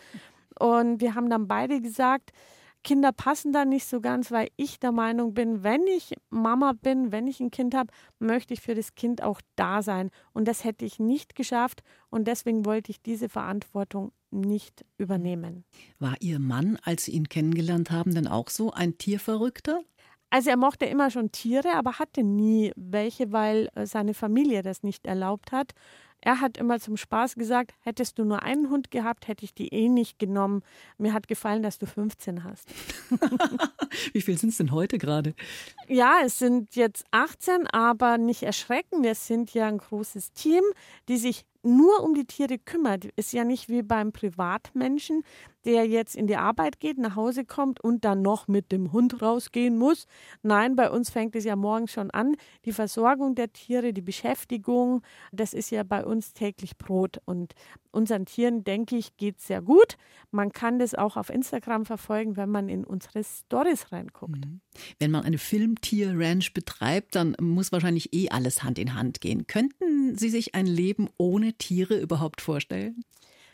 Und 0.59 1.03
wir 1.03 1.15
haben 1.15 1.29
dann 1.29 1.49
beide 1.49 1.83
gesagt, 1.83 2.33
Kinder 2.83 3.13
passen 3.13 3.53
da 3.53 3.65
nicht 3.65 3.87
so 3.87 4.01
ganz, 4.01 4.31
weil 4.31 4.49
ich 4.57 4.81
der 4.81 4.93
Meinung 4.93 5.35
bin, 5.35 5.63
wenn 5.63 5.87
ich 5.87 6.15
Mama 6.31 6.73
bin, 6.73 7.13
wenn 7.13 7.27
ich 7.27 7.41
ein 7.41 7.51
Kind 7.51 7.75
habe, 7.75 7.93
möchte 8.19 8.55
ich 8.55 8.61
für 8.61 8.75
das 8.75 8.95
Kind 8.95 9.23
auch 9.23 9.41
da 9.57 9.83
sein. 9.83 10.11
Und 10.33 10.49
das 10.49 10.65
hätte 10.65 10.85
ich 10.85 10.99
nicht 10.99 11.35
geschafft 11.35 11.83
und 12.11 12.27
deswegen 12.27 12.65
wollte 12.65 12.91
ich 12.91 13.03
diese 13.03 13.29
Verantwortung 13.29 14.13
nicht 14.31 14.85
übernehmen. 14.97 15.65
War 15.99 16.17
Ihr 16.21 16.39
Mann, 16.39 16.79
als 16.83 17.05
Sie 17.05 17.13
ihn 17.13 17.29
kennengelernt 17.29 17.91
haben, 17.91 18.15
denn 18.15 18.27
auch 18.27 18.49
so 18.49 18.73
ein 18.73 18.99
Tierverrückter? 18.99 19.83
Also 20.31 20.49
er 20.49 20.57
mochte 20.57 20.87
immer 20.87 21.11
schon 21.11 21.31
Tiere, 21.31 21.75
aber 21.75 21.99
hatte 21.99 22.23
nie 22.23 22.73
welche, 22.75 23.33
weil 23.33 23.69
äh, 23.75 23.85
seine 23.87 24.15
Familie 24.15 24.63
das 24.63 24.83
nicht 24.83 25.07
erlaubt 25.07 25.53
hat. 25.53 25.73
Er 26.25 26.41
hat 26.41 26.57
immer 26.57 26.79
zum 26.79 26.97
Spaß 26.97 27.35
gesagt, 27.35 27.75
hättest 27.81 28.19
du 28.19 28.25
nur 28.25 28.43
einen 28.45 28.71
Hund 28.71 28.93
gehabt, 28.93 29.27
hätte 29.27 29.45
ich 29.45 29.55
die 29.55 29.69
eh 29.75 29.89
nicht 29.89 30.21
genommen. 30.21 30.63
Mir 30.97 31.13
hat 31.13 31.27
gefallen, 31.27 31.65
dass 31.65 31.79
du 31.79 31.87
15 31.87 32.45
hast. 32.45 32.69
Wie 34.13 34.23
viel 34.23 34.39
sind 34.39 34.51
es 34.51 34.57
denn 34.57 34.71
heute 34.71 34.99
gerade? 34.99 35.35
Ja, 35.89 36.19
es 36.25 36.39
sind 36.39 36.77
jetzt 36.77 37.05
18, 37.11 37.67
aber 37.67 38.19
nicht 38.19 38.45
erschrecken. 38.45 39.03
Wir 39.03 39.17
sind 39.17 39.53
ja 39.53 39.67
ein 39.67 39.79
großes 39.79 40.33
Team, 40.33 40.63
die 41.09 41.17
sich 41.17 41.45
nur 41.63 42.03
um 42.03 42.15
die 42.15 42.25
Tiere 42.25 42.59
kümmert. 42.59 43.07
Ist 43.17 43.33
ja 43.33 43.45
nicht 43.45 43.69
wie 43.69 43.83
beim 43.83 44.13
Privatmenschen, 44.13 45.23
der 45.65 45.87
jetzt 45.87 46.17
in 46.17 46.27
die 46.27 46.37
Arbeit 46.37 46.81
geht, 46.81 46.99
nach 46.99 47.17
Hause 47.17 47.45
kommt 47.45 47.81
und 47.81 48.05
dann 48.05 48.23
noch 48.23 48.49
mit 48.49 48.73
dem 48.73 48.93
Hund 48.93 49.23
rausgehen 49.23 49.79
muss. 49.79 50.07
Nein, 50.43 50.75
bei 50.77 50.91
uns 50.91 51.11
fängt 51.11 51.37
es 51.37 51.45
ja 51.45 51.57
morgens 51.57 51.93
schon 51.93 52.11
an. 52.11 52.37
Die 52.65 52.73
Versorgung 52.73 53.35
der 53.35 53.53
Tiere, 53.53 53.93
die 53.93 54.03
Beschäftigung, 54.03 55.03
das 55.31 55.55
ist 55.55 55.71
ja 55.71 55.85
bei 55.85 56.05
uns 56.05 56.33
täglich 56.33 56.77
Brot. 56.79 57.21
Und 57.25 57.55
unseren 57.93 58.27
Tieren, 58.27 58.65
denke 58.65 58.97
ich, 58.97 59.17
geht 59.17 59.39
es 59.39 59.47
sehr 59.47 59.63
gut. 59.63 59.97
Man 60.31 60.53
kann 60.53 60.79
das 60.79 60.95
auch 60.95 61.17
auf 61.17 61.31
Instagram 61.31 61.87
verfolgen, 61.87 62.37
wenn 62.37 62.51
man 62.51 62.69
in 62.69 62.85
unsere 62.85 63.23
Stories 63.23 63.93
reinguckt. 63.93 64.47
Mhm. 64.47 64.61
Wenn 64.99 65.11
man 65.11 65.25
eine 65.25 65.39
Filmtier-Ranch 65.39 66.55
betreibt, 66.55 67.15
dann 67.15 67.37
muss 67.41 67.71
wahrscheinlich 67.71 68.13
eh 68.13 68.31
alles 68.31 68.63
Hand 68.65 68.79
in 68.79 68.95
Hand 68.95 69.21
gehen. 69.21 69.47
Könnten 69.47 70.17
Sie 70.17 70.31
sich 70.31 70.55
ein 70.55 70.67
Leben 70.67 71.09
ohne 71.19 71.52
Tiere 71.59 71.99
überhaupt 71.99 72.41
vorstellen? 72.41 73.05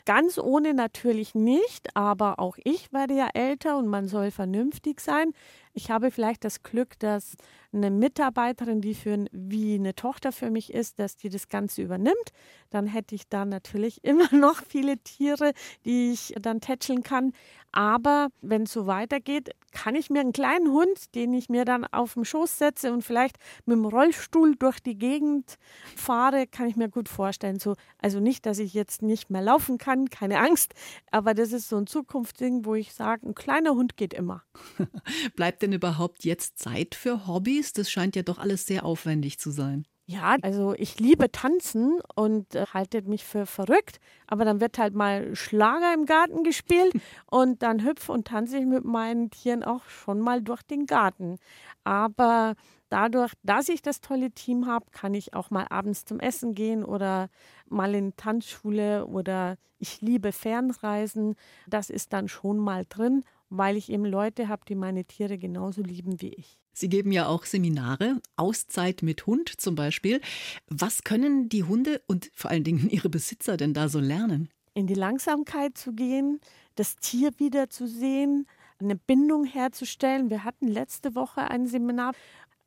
Ganz 0.05 0.39
ohne 0.39 0.73
natürlich 0.73 1.35
nicht, 1.35 1.95
aber 1.95 2.39
auch 2.39 2.57
ich 2.63 2.91
werde 2.91 3.13
ja 3.13 3.29
älter 3.33 3.77
und 3.77 3.87
man 3.87 4.07
soll 4.07 4.31
vernünftig 4.31 5.01
sein. 5.01 5.33
Ich 5.79 5.89
habe 5.89 6.11
vielleicht 6.11 6.43
das 6.43 6.61
Glück, 6.61 6.99
dass 6.99 7.37
eine 7.71 7.89
Mitarbeiterin, 7.89 8.81
die 8.81 8.95
für 8.95 9.25
wie 9.31 9.75
eine 9.75 9.95
Tochter 9.95 10.33
für 10.33 10.49
mich 10.49 10.73
ist, 10.73 10.99
dass 10.99 11.15
die 11.15 11.29
das 11.29 11.47
Ganze 11.47 11.81
übernimmt. 11.81 12.33
Dann 12.69 12.85
hätte 12.85 13.15
ich 13.15 13.29
da 13.29 13.45
natürlich 13.45 14.03
immer 14.03 14.33
noch 14.33 14.61
viele 14.67 14.97
Tiere, 14.97 15.53
die 15.85 16.11
ich 16.11 16.33
dann 16.41 16.59
tätscheln 16.59 17.01
kann. 17.01 17.31
Aber 17.71 18.29
wenn 18.41 18.63
es 18.63 18.73
so 18.73 18.87
weitergeht, 18.87 19.51
kann 19.71 19.93
ich 19.93 20.09
mir 20.09 20.21
einen 20.21 20.33
kleinen 20.33 20.71
Hund, 20.71 21.13
den 21.13 21.33
ich 21.33 21.49
mir 21.49 21.65
dann 21.65 21.85
auf 21.85 22.15
den 22.15 22.25
Schoß 22.25 22.57
setze 22.57 22.91
und 22.91 23.03
vielleicht 23.03 23.37
mit 23.65 23.75
dem 23.75 23.85
Rollstuhl 23.85 24.55
durch 24.55 24.79
die 24.79 24.97
Gegend 24.97 25.57
fahre, 25.95 26.47
kann 26.47 26.67
ich 26.67 26.75
mir 26.75 26.89
gut 26.89 27.07
vorstellen. 27.07 27.59
So, 27.59 27.75
also 27.99 28.19
nicht, 28.19 28.47
dass 28.47 28.57
ich 28.57 28.73
jetzt 28.73 29.03
nicht 29.03 29.29
mehr 29.29 29.43
laufen 29.43 29.77
kann, 29.77 30.09
keine 30.09 30.39
Angst, 30.39 30.73
aber 31.11 31.35
das 31.35 31.53
ist 31.53 31.69
so 31.69 31.77
ein 31.77 31.85
Zukunftsding, 31.85 32.65
wo 32.65 32.73
ich 32.73 32.93
sage, 32.93 33.27
ein 33.27 33.35
kleiner 33.35 33.75
Hund 33.75 33.97
geht 33.97 34.15
immer. 34.15 34.41
Bleibt 35.35 35.61
denn 35.71 35.77
überhaupt 35.77 36.25
jetzt 36.25 36.59
Zeit 36.59 36.95
für 36.95 37.27
Hobbys? 37.27 37.73
Das 37.73 37.89
scheint 37.91 38.15
ja 38.15 38.23
doch 38.23 38.37
alles 38.37 38.65
sehr 38.65 38.85
aufwendig 38.85 39.39
zu 39.39 39.51
sein. 39.51 39.85
Ja, 40.11 40.37
also 40.41 40.73
ich 40.75 40.99
liebe 40.99 41.31
tanzen 41.31 41.99
und 42.15 42.55
äh, 42.55 42.65
haltet 42.73 43.07
mich 43.07 43.23
für 43.23 43.45
verrückt, 43.45 43.99
aber 44.25 44.43
dann 44.43 44.59
wird 44.59 44.79
halt 44.79 44.95
mal 44.95 45.35
Schlager 45.35 45.93
im 45.93 46.07
Garten 46.07 46.43
gespielt 46.43 46.93
und 47.29 47.61
dann 47.61 47.85
hüpfe 47.85 48.11
und 48.11 48.27
tanze 48.27 48.57
ich 48.57 48.65
mit 48.65 48.85
meinen 48.85 49.29
Tieren 49.29 49.63
auch 49.63 49.83
schon 49.83 50.19
mal 50.19 50.41
durch 50.41 50.63
den 50.63 50.87
Garten. 50.87 51.37
Aber 51.83 52.55
dadurch, 52.89 53.33
dass 53.43 53.69
ich 53.69 53.83
das 53.83 54.01
tolle 54.01 54.31
Team 54.31 54.65
habe, 54.65 54.87
kann 54.91 55.13
ich 55.13 55.35
auch 55.35 55.51
mal 55.51 55.67
abends 55.69 56.05
zum 56.05 56.19
Essen 56.19 56.55
gehen 56.55 56.83
oder 56.83 57.29
mal 57.67 57.93
in 57.93 58.15
Tanzschule 58.15 59.05
oder 59.05 59.57
ich 59.77 60.01
liebe 60.01 60.31
Fernreisen. 60.31 61.35
Das 61.67 61.91
ist 61.91 62.13
dann 62.13 62.27
schon 62.27 62.57
mal 62.57 62.83
drin, 62.89 63.23
weil 63.49 63.77
ich 63.77 63.91
eben 63.91 64.05
Leute 64.05 64.47
habe, 64.47 64.63
die 64.67 64.75
meine 64.75 65.05
Tiere 65.05 65.37
genauso 65.37 65.81
lieben 65.81 66.21
wie 66.21 66.33
ich. 66.33 66.57
Sie 66.73 66.89
geben 66.89 67.11
ja 67.11 67.27
auch 67.27 67.45
Seminare, 67.45 68.21
Auszeit 68.37 69.01
mit 69.01 69.25
Hund 69.25 69.49
zum 69.59 69.75
Beispiel. 69.75 70.21
Was 70.67 71.03
können 71.03 71.49
die 71.49 71.63
Hunde 71.63 72.01
und 72.07 72.31
vor 72.33 72.51
allen 72.51 72.63
Dingen 72.63 72.89
ihre 72.89 73.09
Besitzer 73.09 73.57
denn 73.57 73.73
da 73.73 73.89
so 73.89 73.99
lernen? 73.99 74.49
In 74.73 74.87
die 74.87 74.93
Langsamkeit 74.93 75.77
zu 75.77 75.93
gehen, 75.93 76.39
das 76.75 76.95
Tier 76.95 77.31
wiederzusehen, 77.37 78.47
eine 78.79 78.95
Bindung 78.95 79.43
herzustellen. 79.43 80.29
Wir 80.29 80.45
hatten 80.45 80.67
letzte 80.67 81.15
Woche 81.15 81.41
ein 81.41 81.67
Seminar, 81.67 82.13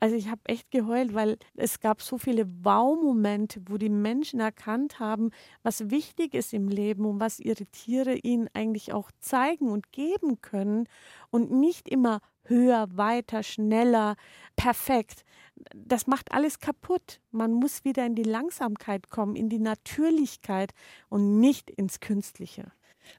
also 0.02 0.16
ich 0.16 0.26
habe 0.26 0.40
echt 0.46 0.72
geheult, 0.72 1.14
weil 1.14 1.38
es 1.54 1.78
gab 1.78 2.02
so 2.02 2.18
viele 2.18 2.48
Wow-Momente, 2.64 3.62
wo 3.66 3.78
die 3.78 3.88
Menschen 3.88 4.40
erkannt 4.40 4.98
haben, 4.98 5.30
was 5.62 5.92
wichtig 5.92 6.34
ist 6.34 6.52
im 6.52 6.66
Leben 6.66 7.04
und 7.04 7.20
was 7.20 7.38
ihre 7.38 7.66
Tiere 7.66 8.16
ihnen 8.16 8.48
eigentlich 8.52 8.92
auch 8.92 9.12
zeigen 9.20 9.68
und 9.68 9.92
geben 9.92 10.40
können 10.40 10.88
und 11.30 11.52
nicht 11.52 11.88
immer 11.88 12.20
höher, 12.46 12.88
weiter, 12.96 13.44
schneller, 13.44 14.16
perfekt. 14.56 15.24
Das 15.72 16.08
macht 16.08 16.32
alles 16.32 16.58
kaputt. 16.58 17.20
Man 17.30 17.52
muss 17.52 17.84
wieder 17.84 18.04
in 18.04 18.16
die 18.16 18.24
Langsamkeit 18.24 19.08
kommen, 19.08 19.36
in 19.36 19.48
die 19.48 19.60
Natürlichkeit 19.60 20.72
und 21.10 21.38
nicht 21.38 21.70
ins 21.70 22.00
Künstliche. 22.00 22.72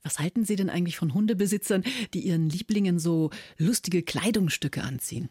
Was 0.03 0.19
halten 0.19 0.43
Sie 0.43 0.57
denn 0.57 0.69
eigentlich 0.69 0.97
von 0.97 1.13
Hundebesitzern, 1.13 1.85
die 2.13 2.27
ihren 2.27 2.49
Lieblingen 2.49 2.99
so 2.99 3.29
lustige 3.57 4.03
Kleidungsstücke 4.03 4.83
anziehen? 4.83 5.29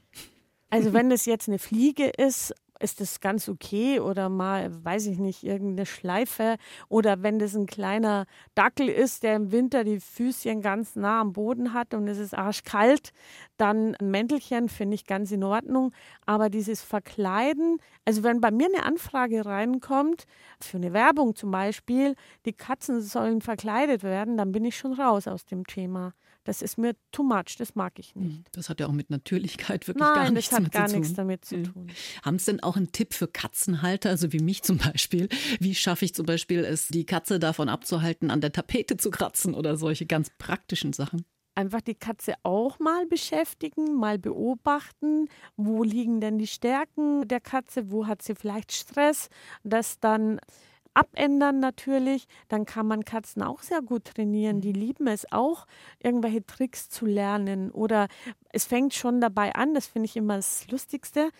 Also 0.72 0.92
wenn 0.94 1.10
es 1.12 1.26
jetzt 1.26 1.48
eine 1.48 1.58
Fliege 1.58 2.08
ist, 2.08 2.54
ist 2.80 3.00
das 3.00 3.20
ganz 3.20 3.48
okay 3.48 4.00
oder 4.00 4.28
mal, 4.28 4.84
weiß 4.84 5.06
ich 5.06 5.18
nicht, 5.18 5.44
irgendeine 5.44 5.86
Schleife 5.86 6.56
oder 6.88 7.22
wenn 7.22 7.38
das 7.38 7.54
ein 7.54 7.66
kleiner 7.66 8.26
Dackel 8.56 8.88
ist, 8.88 9.22
der 9.22 9.36
im 9.36 9.52
Winter 9.52 9.84
die 9.84 10.00
Füßchen 10.00 10.62
ganz 10.62 10.96
nah 10.96 11.20
am 11.20 11.32
Boden 11.32 11.74
hat 11.74 11.94
und 11.94 12.08
es 12.08 12.18
ist 12.18 12.34
arschkalt, 12.34 13.12
dann 13.56 13.94
ein 13.96 14.10
Mäntelchen 14.10 14.68
finde 14.68 14.96
ich 14.96 15.06
ganz 15.06 15.30
in 15.30 15.44
Ordnung. 15.44 15.92
Aber 16.26 16.50
dieses 16.50 16.82
Verkleiden, 16.82 17.78
also 18.04 18.24
wenn 18.24 18.40
bei 18.40 18.50
mir 18.50 18.66
eine 18.66 18.84
Anfrage 18.84 19.46
reinkommt, 19.46 20.24
für 20.60 20.78
eine 20.78 20.92
Werbung 20.92 21.36
zum 21.36 21.52
Beispiel, 21.52 22.16
die 22.46 22.52
Katzen 22.52 23.00
sollen 23.00 23.42
verkleidet 23.42 24.02
werden, 24.02 24.36
dann 24.36 24.50
bin 24.50 24.64
ich 24.64 24.76
schon 24.76 24.94
raus 24.94 25.28
aus 25.28 25.44
dem 25.44 25.64
Thema. 25.66 26.14
Das 26.44 26.60
ist 26.60 26.76
mir 26.76 26.94
too 27.12 27.22
much, 27.22 27.56
das 27.58 27.74
mag 27.74 27.98
ich 27.98 28.14
nicht. 28.16 28.36
Hm, 28.36 28.44
das 28.52 28.68
hat 28.68 28.80
ja 28.80 28.86
auch 28.86 28.92
mit 28.92 29.10
Natürlichkeit 29.10 29.86
wirklich 29.86 30.06
Nein, 30.06 30.14
gar 30.14 30.30
nichts 30.30 30.50
das 30.50 30.60
hat 30.60 30.72
gar 30.72 30.86
zu 30.88 30.92
tun. 30.94 31.00
nichts 31.00 31.14
damit 31.16 31.44
zu 31.44 31.62
tun. 31.62 31.86
Haben 32.22 32.38
Sie 32.38 32.50
denn 32.50 32.62
auch 32.62 32.76
einen 32.76 32.90
Tipp 32.90 33.14
für 33.14 33.28
Katzenhalter, 33.28 34.10
also 34.10 34.32
wie 34.32 34.40
mich 34.40 34.62
zum 34.62 34.78
Beispiel? 34.92 35.28
Wie 35.60 35.74
schaffe 35.74 36.04
ich 36.04 36.14
zum 36.14 36.26
Beispiel 36.26 36.64
es, 36.64 36.88
die 36.88 37.06
Katze 37.06 37.38
davon 37.38 37.68
abzuhalten, 37.68 38.30
an 38.30 38.40
der 38.40 38.52
Tapete 38.52 38.96
zu 38.96 39.10
kratzen 39.10 39.54
oder 39.54 39.76
solche 39.76 40.06
ganz 40.06 40.30
praktischen 40.38 40.92
Sachen? 40.92 41.24
einfach 41.54 41.82
die 41.82 41.94
Katze 41.94 42.34
auch 42.42 42.78
mal 42.78 43.06
beschäftigen, 43.06 43.94
mal 43.94 44.18
beobachten, 44.18 45.28
wo 45.56 45.82
liegen 45.82 46.20
denn 46.20 46.38
die 46.38 46.46
Stärken 46.46 47.28
der 47.28 47.40
Katze, 47.40 47.90
wo 47.90 48.06
hat 48.06 48.22
sie 48.22 48.34
vielleicht 48.34 48.72
Stress, 48.72 49.28
das 49.62 50.00
dann 50.00 50.40
abändern 50.94 51.60
natürlich, 51.60 52.26
dann 52.48 52.66
kann 52.66 52.86
man 52.86 53.04
Katzen 53.04 53.42
auch 53.42 53.62
sehr 53.62 53.82
gut 53.82 54.04
trainieren. 54.04 54.60
Die 54.60 54.72
lieben 54.72 55.06
es 55.06 55.30
auch, 55.32 55.66
irgendwelche 55.98 56.44
Tricks 56.44 56.88
zu 56.88 57.06
lernen. 57.06 57.70
Oder 57.70 58.08
es 58.50 58.64
fängt 58.64 58.94
schon 58.94 59.20
dabei 59.20 59.54
an, 59.54 59.74
das 59.74 59.86
finde 59.86 60.06
ich 60.06 60.16
immer 60.16 60.36
das 60.36 60.68
Lustigste. 60.70 61.30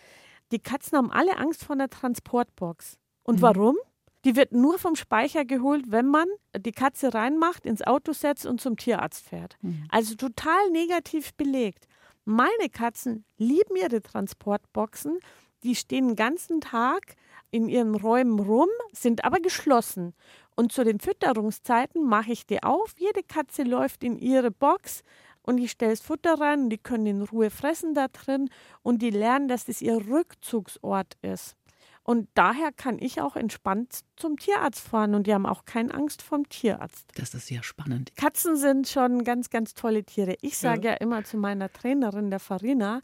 Die 0.53 0.59
Katzen 0.59 0.99
haben 0.99 1.11
alle 1.11 1.39
Angst 1.39 1.65
vor 1.65 1.75
einer 1.75 1.89
Transportbox. 1.89 2.99
Und 3.25 3.37
mhm. 3.37 3.43
warum? 3.43 3.77
Die 4.25 4.37
wird 4.37 4.53
nur 4.53 4.79
vom 4.79 4.95
Speicher 4.95 5.45
geholt, 5.45 5.87
wenn 5.89 6.07
man 6.07 6.27
die 6.57 6.73
Katze 6.73 7.13
reinmacht, 7.13 7.67
ins 7.67 7.83
Auto 7.83 8.13
setzt 8.13 8.47
und 8.47 8.61
zum 8.61 8.77
Tierarzt 8.77 9.27
fährt. 9.27 9.57
Mhm. 9.63 9.87
Also 9.89 10.15
total 10.15 10.71
negativ 10.71 11.35
belegt. 11.35 11.89
Meine 12.25 12.69
Katzen 12.71 13.25
lieben 13.37 13.75
ihre 13.77 14.01
Transportboxen. 14.01 15.19
Die 15.65 15.75
stehen 15.75 16.09
den 16.09 16.17
ganzen 16.17 16.61
Tag 16.61 17.17
in 17.53 17.69
ihren 17.69 17.95
Räumen 17.95 18.41
rum, 18.41 18.69
sind 18.93 19.25
aber 19.25 19.39
geschlossen. 19.39 20.15
Und 20.57 20.73
zu 20.73 20.83
den 20.83 20.99
Fütterungszeiten 20.99 22.05
mache 22.05 22.33
ich 22.33 22.47
die 22.47 22.63
auf. 22.63 22.95
Jede 22.99 23.23
Katze 23.23 23.63
läuft 23.63 24.03
in 24.03 24.19
ihre 24.19 24.51
Box 24.51 25.03
und 25.43 25.59
ich 25.59 25.71
stelle 25.71 25.93
das 25.93 26.01
Futter 26.01 26.41
rein 26.41 26.65
und 26.65 26.71
die 26.71 26.79
können 26.79 27.07
in 27.07 27.23
Ruhe 27.23 27.51
fressen 27.51 27.95
da 27.95 28.09
drin 28.09 28.49
und 28.83 29.03
die 29.03 29.11
lernen, 29.11 29.49
dass 29.49 29.65
das 29.67 29.83
ihr 29.83 30.09
Rückzugsort 30.09 31.17
ist. 31.23 31.57
Und 32.05 32.29
daher 32.35 32.73
kann 32.73 32.99
ich 32.99 33.21
auch 33.21 33.37
entspannt 33.37 34.01
zum 34.17 34.37
Tierarzt 34.37 34.81
fahren 34.81 35.15
und 35.15 35.27
die 35.27 35.35
haben 35.35 35.47
auch 35.47 35.65
keine 35.65 35.95
Angst 35.95 36.23
vom 36.23 36.49
Tierarzt. 36.49 37.13
Das 37.15 37.33
ist 37.33 37.47
sehr 37.47 37.63
spannend. 37.63 38.17
Katzen 38.17 38.57
sind 38.57 38.89
schon 38.89 39.23
ganz, 39.23 39.51
ganz 39.51 39.75
tolle 39.75 40.03
Tiere. 40.03 40.37
Ich 40.41 40.59
sage 40.59 40.89
ja. 40.89 40.91
ja 40.93 40.97
immer 40.97 41.23
zu 41.23 41.37
meiner 41.37 41.73
Trainerin, 41.73 42.31
der 42.31 42.41
Farina, 42.41 43.03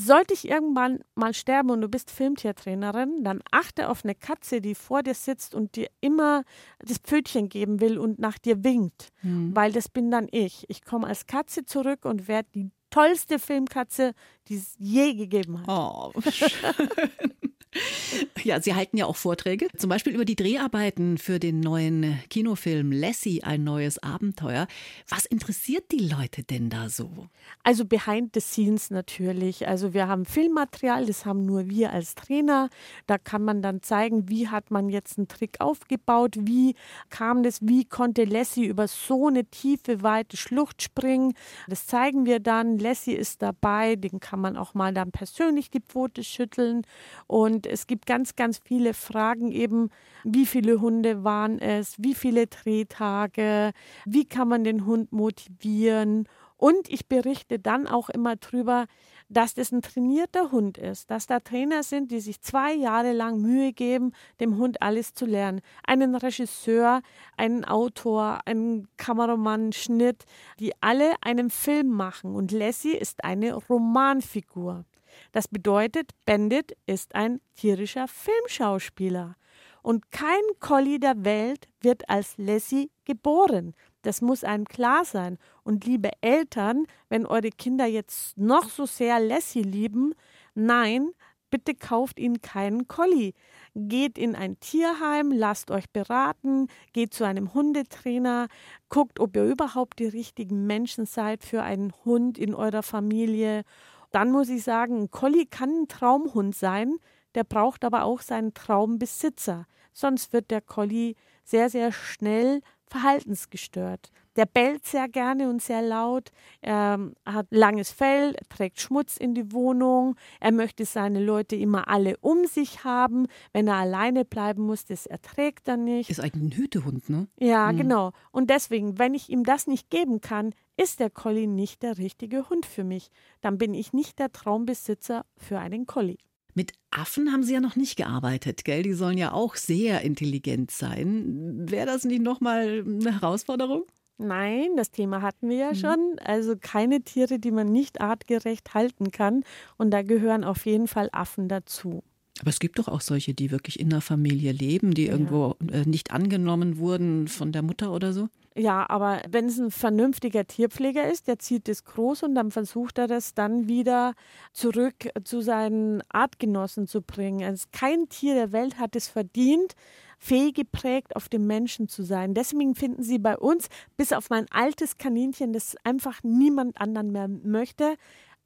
sollte 0.00 0.34
ich 0.34 0.48
irgendwann 0.48 1.00
mal 1.14 1.34
sterben 1.34 1.70
und 1.70 1.82
du 1.82 1.88
bist 1.88 2.10
Filmtiertrainerin, 2.10 3.22
dann 3.22 3.40
achte 3.50 3.88
auf 3.88 4.04
eine 4.04 4.14
Katze, 4.14 4.60
die 4.60 4.74
vor 4.74 5.02
dir 5.02 5.14
sitzt 5.14 5.54
und 5.54 5.76
dir 5.76 5.88
immer 6.00 6.44
das 6.78 6.98
Pfötchen 6.98 7.48
geben 7.48 7.80
will 7.80 7.98
und 7.98 8.18
nach 8.18 8.38
dir 8.38 8.64
winkt, 8.64 9.08
mhm. 9.22 9.54
weil 9.54 9.72
das 9.72 9.88
bin 9.88 10.10
dann 10.10 10.28
ich. 10.30 10.64
Ich 10.68 10.84
komme 10.84 11.06
als 11.06 11.26
Katze 11.26 11.64
zurück 11.64 12.04
und 12.04 12.28
werde 12.28 12.48
die 12.54 12.70
tollste 12.90 13.38
Filmkatze, 13.38 14.14
die 14.48 14.56
es 14.56 14.74
je 14.78 15.14
gegeben 15.14 15.60
hat. 15.60 15.68
Oh, 15.68 16.12
schön. 16.30 16.50
Ja, 18.44 18.60
Sie 18.60 18.74
halten 18.74 18.96
ja 18.96 19.06
auch 19.06 19.16
Vorträge, 19.16 19.68
zum 19.76 19.90
Beispiel 19.90 20.14
über 20.14 20.24
die 20.24 20.36
Dreharbeiten 20.36 21.18
für 21.18 21.38
den 21.38 21.60
neuen 21.60 22.18
Kinofilm 22.30 22.90
Lassie, 22.90 23.42
ein 23.42 23.64
neues 23.64 24.02
Abenteuer. 24.02 24.66
Was 25.08 25.26
interessiert 25.26 25.84
die 25.92 26.08
Leute 26.08 26.42
denn 26.42 26.70
da 26.70 26.88
so? 26.88 27.28
Also 27.62 27.84
behind 27.84 28.30
the 28.34 28.40
scenes 28.40 28.90
natürlich. 28.90 29.68
Also 29.68 29.92
wir 29.92 30.08
haben 30.08 30.24
Filmmaterial, 30.24 31.04
das 31.06 31.26
haben 31.26 31.44
nur 31.44 31.68
wir 31.68 31.92
als 31.92 32.14
Trainer. 32.14 32.70
Da 33.06 33.18
kann 33.18 33.42
man 33.42 33.60
dann 33.60 33.82
zeigen, 33.82 34.28
wie 34.28 34.48
hat 34.48 34.70
man 34.70 34.88
jetzt 34.88 35.18
einen 35.18 35.28
Trick 35.28 35.60
aufgebaut, 35.60 36.36
wie 36.38 36.74
kam 37.10 37.42
das, 37.42 37.58
wie 37.60 37.84
konnte 37.84 38.24
Lassie 38.24 38.64
über 38.64 38.88
so 38.88 39.28
eine 39.28 39.44
tiefe, 39.44 40.02
weite 40.02 40.36
Schlucht 40.36 40.82
springen. 40.82 41.34
Das 41.68 41.86
zeigen 41.86 42.24
wir 42.24 42.40
dann. 42.40 42.78
Lassie 42.78 43.12
ist 43.12 43.42
dabei, 43.42 43.96
den 43.96 44.20
kann 44.20 44.40
man 44.40 44.56
auch 44.56 44.72
mal 44.72 44.94
dann 44.94 45.12
persönlich 45.12 45.70
die 45.70 45.80
Pfote 45.80 46.24
schütteln. 46.24 46.82
Und 47.26 47.59
es 47.66 47.86
gibt 47.86 48.06
ganz, 48.06 48.36
ganz 48.36 48.58
viele 48.64 48.94
Fragen 48.94 49.50
eben, 49.50 49.90
wie 50.24 50.46
viele 50.46 50.80
Hunde 50.80 51.24
waren 51.24 51.58
es, 51.58 51.94
wie 51.98 52.14
viele 52.14 52.46
Drehtage, 52.46 53.72
wie 54.04 54.24
kann 54.24 54.48
man 54.48 54.64
den 54.64 54.86
Hund 54.86 55.12
motivieren. 55.12 56.28
Und 56.56 56.90
ich 56.90 57.08
berichte 57.08 57.58
dann 57.58 57.86
auch 57.86 58.10
immer 58.10 58.36
drüber, 58.36 58.86
dass 59.30 59.54
das 59.54 59.72
ein 59.72 59.80
trainierter 59.80 60.50
Hund 60.50 60.76
ist, 60.76 61.10
dass 61.10 61.26
da 61.26 61.40
Trainer 61.40 61.82
sind, 61.82 62.10
die 62.10 62.20
sich 62.20 62.42
zwei 62.42 62.74
Jahre 62.74 63.12
lang 63.12 63.40
Mühe 63.40 63.72
geben, 63.72 64.12
dem 64.40 64.58
Hund 64.58 64.82
alles 64.82 65.14
zu 65.14 65.24
lernen. 65.24 65.62
Einen 65.86 66.14
Regisseur, 66.16 67.00
einen 67.36 67.64
Autor, 67.64 68.40
einen 68.44 68.88
Kameramann, 68.96 69.72
Schnitt, 69.72 70.26
die 70.58 70.72
alle 70.82 71.14
einen 71.22 71.48
Film 71.48 71.88
machen. 71.88 72.34
Und 72.34 72.52
Lassie 72.52 72.96
ist 72.96 73.24
eine 73.24 73.54
Romanfigur. 73.54 74.84
Das 75.32 75.48
bedeutet, 75.48 76.12
Bandit 76.24 76.76
ist 76.86 77.14
ein 77.14 77.40
tierischer 77.54 78.08
Filmschauspieler. 78.08 79.36
Und 79.82 80.10
kein 80.10 80.42
Collie 80.58 80.98
der 80.98 81.24
Welt 81.24 81.68
wird 81.80 82.08
als 82.08 82.36
Lassie 82.36 82.90
geboren. 83.04 83.74
Das 84.02 84.20
muss 84.20 84.44
einem 84.44 84.66
klar 84.66 85.04
sein. 85.04 85.38
Und 85.62 85.84
liebe 85.84 86.10
Eltern, 86.20 86.86
wenn 87.08 87.26
eure 87.26 87.50
Kinder 87.50 87.86
jetzt 87.86 88.36
noch 88.36 88.68
so 88.68 88.86
sehr 88.86 89.20
Lassie 89.20 89.62
lieben, 89.62 90.14
nein, 90.54 91.10
bitte 91.50 91.74
kauft 91.74 92.18
ihnen 92.18 92.40
keinen 92.40 92.88
Collie. 92.88 93.32
Geht 93.74 94.18
in 94.18 94.34
ein 94.34 94.58
Tierheim, 94.60 95.32
lasst 95.32 95.70
euch 95.70 95.90
beraten, 95.90 96.68
geht 96.92 97.12
zu 97.12 97.24
einem 97.24 97.52
Hundetrainer, 97.54 98.48
guckt, 98.88 99.20
ob 99.20 99.36
ihr 99.36 99.44
überhaupt 99.44 99.98
die 99.98 100.06
richtigen 100.06 100.66
Menschen 100.66 101.06
seid 101.06 101.44
für 101.44 101.62
einen 101.62 101.92
Hund 102.04 102.38
in 102.38 102.54
eurer 102.54 102.82
Familie. 102.82 103.62
Dann 104.10 104.32
muss 104.32 104.48
ich 104.48 104.64
sagen, 104.64 105.02
ein 105.02 105.10
Collie 105.10 105.46
kann 105.46 105.82
ein 105.82 105.88
Traumhund 105.88 106.54
sein, 106.54 106.96
der 107.34 107.44
braucht 107.44 107.84
aber 107.84 108.04
auch 108.04 108.20
seinen 108.20 108.54
Traumbesitzer. 108.54 109.66
Sonst 109.92 110.32
wird 110.32 110.50
der 110.50 110.60
Collie 110.60 111.14
sehr, 111.44 111.70
sehr 111.70 111.92
schnell 111.92 112.60
verhaltensgestört. 112.86 114.10
Der 114.40 114.46
bellt 114.46 114.86
sehr 114.86 115.06
gerne 115.06 115.50
und 115.50 115.60
sehr 115.60 115.82
laut. 115.82 116.30
Er 116.62 116.98
hat 117.26 117.48
langes 117.50 117.90
Fell, 117.90 118.34
trägt 118.48 118.80
Schmutz 118.80 119.18
in 119.18 119.34
die 119.34 119.52
Wohnung. 119.52 120.16
Er 120.40 120.50
möchte 120.50 120.86
seine 120.86 121.22
Leute 121.22 121.56
immer 121.56 121.88
alle 121.88 122.16
um 122.22 122.46
sich 122.46 122.82
haben. 122.82 123.26
Wenn 123.52 123.68
er 123.68 123.74
alleine 123.74 124.24
bleiben 124.24 124.62
muss, 124.62 124.86
das 124.86 125.04
erträgt 125.04 125.68
er 125.68 125.76
nicht. 125.76 126.08
Ist 126.08 126.20
eigentlich 126.20 126.42
ein 126.42 126.56
Hütehund, 126.56 127.10
ne? 127.10 127.28
Ja, 127.38 127.70
mhm. 127.70 127.76
genau. 127.76 128.12
Und 128.32 128.48
deswegen, 128.48 128.98
wenn 128.98 129.12
ich 129.12 129.28
ihm 129.28 129.44
das 129.44 129.66
nicht 129.66 129.90
geben 129.90 130.22
kann, 130.22 130.54
ist 130.78 131.00
der 131.00 131.10
Collie 131.10 131.46
nicht 131.46 131.82
der 131.82 131.98
richtige 131.98 132.48
Hund 132.48 132.64
für 132.64 132.82
mich. 132.82 133.10
Dann 133.42 133.58
bin 133.58 133.74
ich 133.74 133.92
nicht 133.92 134.18
der 134.18 134.32
Traumbesitzer 134.32 135.26
für 135.36 135.58
einen 135.58 135.84
Collie. 135.84 136.16
Mit 136.54 136.72
Affen 136.90 137.30
haben 137.30 137.42
Sie 137.42 137.52
ja 137.52 137.60
noch 137.60 137.76
nicht 137.76 137.96
gearbeitet, 137.96 138.64
gell? 138.64 138.84
Die 138.84 138.94
sollen 138.94 139.18
ja 139.18 139.32
auch 139.32 139.56
sehr 139.56 140.00
intelligent 140.00 140.70
sein. 140.70 141.68
Wäre 141.68 141.84
das 141.84 142.04
nicht 142.04 142.22
nochmal 142.22 142.86
eine 142.86 143.20
Herausforderung? 143.20 143.84
Nein, 144.20 144.76
das 144.76 144.90
Thema 144.90 145.22
hatten 145.22 145.48
wir 145.48 145.56
ja 145.56 145.70
mhm. 145.70 145.76
schon. 145.76 146.16
Also 146.22 146.54
keine 146.60 147.00
Tiere, 147.02 147.38
die 147.38 147.50
man 147.50 147.72
nicht 147.72 148.00
artgerecht 148.00 148.74
halten 148.74 149.10
kann. 149.10 149.44
Und 149.78 149.90
da 149.90 150.02
gehören 150.02 150.44
auf 150.44 150.66
jeden 150.66 150.88
Fall 150.88 151.08
Affen 151.12 151.48
dazu. 151.48 152.02
Aber 152.40 152.50
es 152.50 152.58
gibt 152.58 152.78
doch 152.78 152.88
auch 152.88 153.00
solche, 153.00 153.34
die 153.34 153.50
wirklich 153.50 153.78
in 153.78 153.90
der 153.90 154.00
Familie 154.00 154.52
leben, 154.52 154.94
die 154.94 155.06
ja. 155.06 155.12
irgendwo 155.12 155.56
äh, 155.72 155.84
nicht 155.84 156.10
angenommen 156.10 156.78
wurden 156.78 157.28
von 157.28 157.52
der 157.52 157.62
Mutter 157.62 157.92
oder 157.92 158.12
so. 158.12 158.28
Ja, 158.56 158.88
aber 158.90 159.22
wenn 159.30 159.46
es 159.46 159.58
ein 159.58 159.70
vernünftiger 159.70 160.46
Tierpfleger 160.46 161.10
ist, 161.10 161.28
der 161.28 161.38
zieht 161.38 161.68
es 161.68 161.84
groß 161.84 162.24
und 162.24 162.34
dann 162.34 162.50
versucht 162.50 162.98
er 162.98 163.06
das 163.06 163.34
dann 163.34 163.68
wieder 163.68 164.14
zurück 164.52 165.08
zu 165.22 165.40
seinen 165.40 166.02
Artgenossen 166.08 166.86
zu 166.86 167.00
bringen. 167.00 167.44
Also 167.44 167.66
kein 167.72 168.08
Tier 168.08 168.34
der 168.34 168.52
Welt 168.52 168.78
hat 168.78 168.96
es 168.96 169.06
verdient, 169.06 169.74
fehlgeprägt 170.20 171.16
auf 171.16 171.28
den 171.28 171.46
Menschen 171.46 171.88
zu 171.88 172.02
sein. 172.02 172.34
Deswegen 172.34 172.74
finden 172.74 173.02
Sie 173.02 173.18
bei 173.18 173.36
uns, 173.36 173.68
bis 173.96 174.12
auf 174.12 174.30
mein 174.30 174.46
altes 174.50 174.98
Kaninchen, 174.98 175.52
das 175.52 175.76
einfach 175.82 176.20
niemand 176.22 176.80
anderen 176.80 177.10
mehr 177.10 177.26
möchte, 177.28 177.96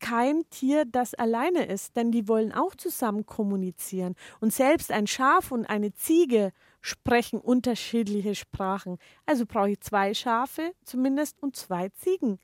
kein 0.01 0.49
Tier, 0.51 0.85
das 0.85 1.15
alleine 1.15 1.67
ist, 1.67 1.97
denn 1.97 2.13
die 2.13 2.29
wollen 2.29 2.53
auch 2.53 2.75
zusammen 2.75 3.27
kommunizieren. 3.27 4.15
Und 4.41 4.53
selbst 4.53 4.91
ein 4.93 5.07
Schaf 5.07 5.51
und 5.51 5.67
eine 5.67 5.95
Ziege 5.95 6.53
sprechen 6.81 7.41
unterschiedliche 7.41 8.35
Sprachen. 8.35 8.99
Also 9.25 9.47
brauche 9.47 9.71
ich 9.71 9.81
zwei 9.81 10.15
Schafe 10.15 10.73
zumindest 10.85 11.43
und 11.43 11.57
zwei 11.57 11.89
Ziegen. 11.89 12.39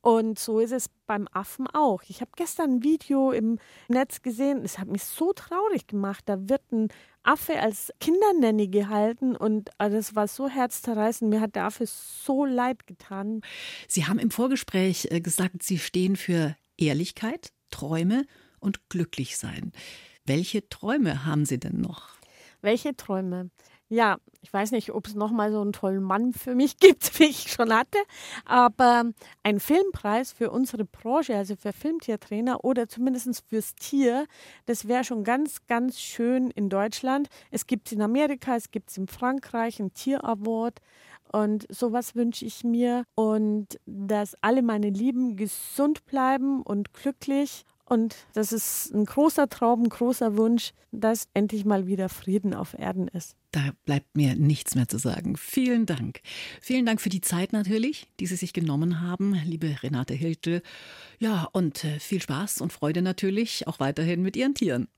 Und 0.00 0.38
so 0.38 0.58
ist 0.58 0.72
es 0.72 0.88
beim 1.06 1.28
Affen 1.32 1.68
auch. 1.68 2.02
Ich 2.08 2.20
habe 2.22 2.32
gestern 2.34 2.76
ein 2.76 2.82
Video 2.82 3.30
im 3.30 3.58
Netz 3.86 4.22
gesehen, 4.22 4.64
es 4.64 4.78
hat 4.78 4.88
mich 4.88 5.04
so 5.04 5.32
traurig 5.32 5.86
gemacht. 5.86 6.24
Da 6.26 6.48
wird 6.48 6.72
ein 6.72 6.88
Affe 7.22 7.60
als 7.60 7.92
Kindernanny 8.00 8.68
gehalten 8.68 9.36
und 9.36 9.70
äh, 9.78 9.90
das 9.90 10.14
war 10.14 10.28
so 10.28 10.48
herzzerreißend. 10.48 11.30
Mir 11.30 11.40
hat 11.40 11.54
der 11.54 11.64
Affe 11.64 11.84
so 11.86 12.44
leid 12.44 12.86
getan. 12.86 13.42
Sie 13.88 14.06
haben 14.06 14.18
im 14.18 14.30
Vorgespräch 14.30 15.08
äh, 15.10 15.20
gesagt, 15.20 15.62
Sie 15.62 15.78
stehen 15.78 16.16
für 16.16 16.56
Ehrlichkeit, 16.76 17.52
Träume 17.70 18.26
und 18.58 18.88
Glücklichsein. 18.88 19.72
Welche 20.24 20.68
Träume 20.68 21.24
haben 21.24 21.44
Sie 21.44 21.58
denn 21.58 21.80
noch? 21.80 22.08
Welche 22.60 22.96
Träume? 22.96 23.50
Ja, 23.92 24.16
ich 24.40 24.50
weiß 24.50 24.70
nicht, 24.70 24.90
ob 24.94 25.06
es 25.06 25.14
nochmal 25.14 25.52
so 25.52 25.60
einen 25.60 25.74
tollen 25.74 26.02
Mann 26.02 26.32
für 26.32 26.54
mich 26.54 26.76
gibt, 26.80 27.18
wie 27.20 27.24
ich 27.24 27.52
schon 27.52 27.74
hatte, 27.74 27.98
aber 28.46 29.04
ein 29.42 29.60
Filmpreis 29.60 30.32
für 30.32 30.50
unsere 30.50 30.86
Branche, 30.86 31.36
also 31.36 31.56
für 31.56 31.74
Filmtiertrainer 31.74 32.64
oder 32.64 32.88
zumindest 32.88 33.44
fürs 33.46 33.74
Tier, 33.74 34.26
das 34.64 34.88
wäre 34.88 35.04
schon 35.04 35.24
ganz, 35.24 35.66
ganz 35.66 36.00
schön 36.00 36.50
in 36.52 36.70
Deutschland. 36.70 37.28
Es 37.50 37.66
gibt 37.66 37.88
es 37.88 37.92
in 37.92 38.00
Amerika, 38.00 38.56
es 38.56 38.70
gibt 38.70 38.88
es 38.88 38.96
in 38.96 39.08
Frankreich, 39.08 39.78
ein 39.78 39.92
Tier-Award. 39.92 40.78
Und 41.30 41.66
sowas 41.70 42.14
wünsche 42.14 42.46
ich 42.46 42.64
mir 42.64 43.04
und 43.14 43.78
dass 43.84 44.36
alle 44.40 44.62
meine 44.62 44.88
Lieben 44.88 45.36
gesund 45.36 46.06
bleiben 46.06 46.62
und 46.62 46.94
glücklich 46.94 47.66
und 47.92 48.16
das 48.32 48.52
ist 48.52 48.90
ein 48.94 49.04
großer 49.04 49.50
Traum, 49.50 49.82
ein 49.82 49.90
großer 49.90 50.38
Wunsch, 50.38 50.72
dass 50.92 51.28
endlich 51.34 51.66
mal 51.66 51.86
wieder 51.86 52.08
Frieden 52.08 52.54
auf 52.54 52.72
Erden 52.72 53.06
ist. 53.08 53.36
Da 53.50 53.72
bleibt 53.84 54.16
mir 54.16 54.34
nichts 54.34 54.74
mehr 54.74 54.88
zu 54.88 54.96
sagen. 54.96 55.36
Vielen 55.36 55.84
Dank. 55.84 56.22
Vielen 56.62 56.86
Dank 56.86 57.02
für 57.02 57.10
die 57.10 57.20
Zeit 57.20 57.52
natürlich, 57.52 58.08
die 58.18 58.24
Sie 58.24 58.36
sich 58.36 58.54
genommen 58.54 59.02
haben, 59.02 59.34
liebe 59.44 59.76
Renate 59.82 60.14
Hiltel. 60.14 60.62
Ja, 61.18 61.46
und 61.52 61.84
äh, 61.84 62.00
viel 62.00 62.22
Spaß 62.22 62.62
und 62.62 62.72
Freude 62.72 63.02
natürlich 63.02 63.68
auch 63.68 63.78
weiterhin 63.78 64.22
mit 64.22 64.38
Ihren 64.38 64.54
Tieren. 64.54 64.88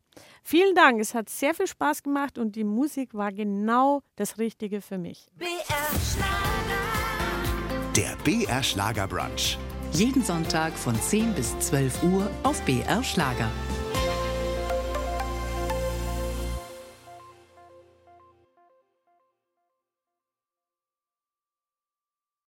Vielen 0.45 0.76
Dank, 0.76 1.01
es 1.01 1.14
hat 1.14 1.28
sehr 1.28 1.53
viel 1.53 1.66
Spaß 1.66 2.05
gemacht 2.05 2.38
und 2.38 2.55
die 2.55 2.62
Musik 2.62 3.14
war 3.14 3.32
genau 3.32 4.03
das 4.14 4.38
Richtige 4.38 4.80
für 4.80 4.99
mich. 4.99 5.26
BR 5.36 5.51
Schlager. 5.99 6.84
Der 7.97 8.16
BR 8.22 8.62
Schlager 8.62 9.09
Brunch. 9.09 9.59
Jeden 9.95 10.24
Sonntag 10.24 10.72
von 10.72 11.01
10 11.01 11.34
bis 11.34 11.57
12 11.61 12.03
Uhr 12.03 12.28
auf 12.42 12.61
BR 12.62 13.05
Schlager. 13.05 13.49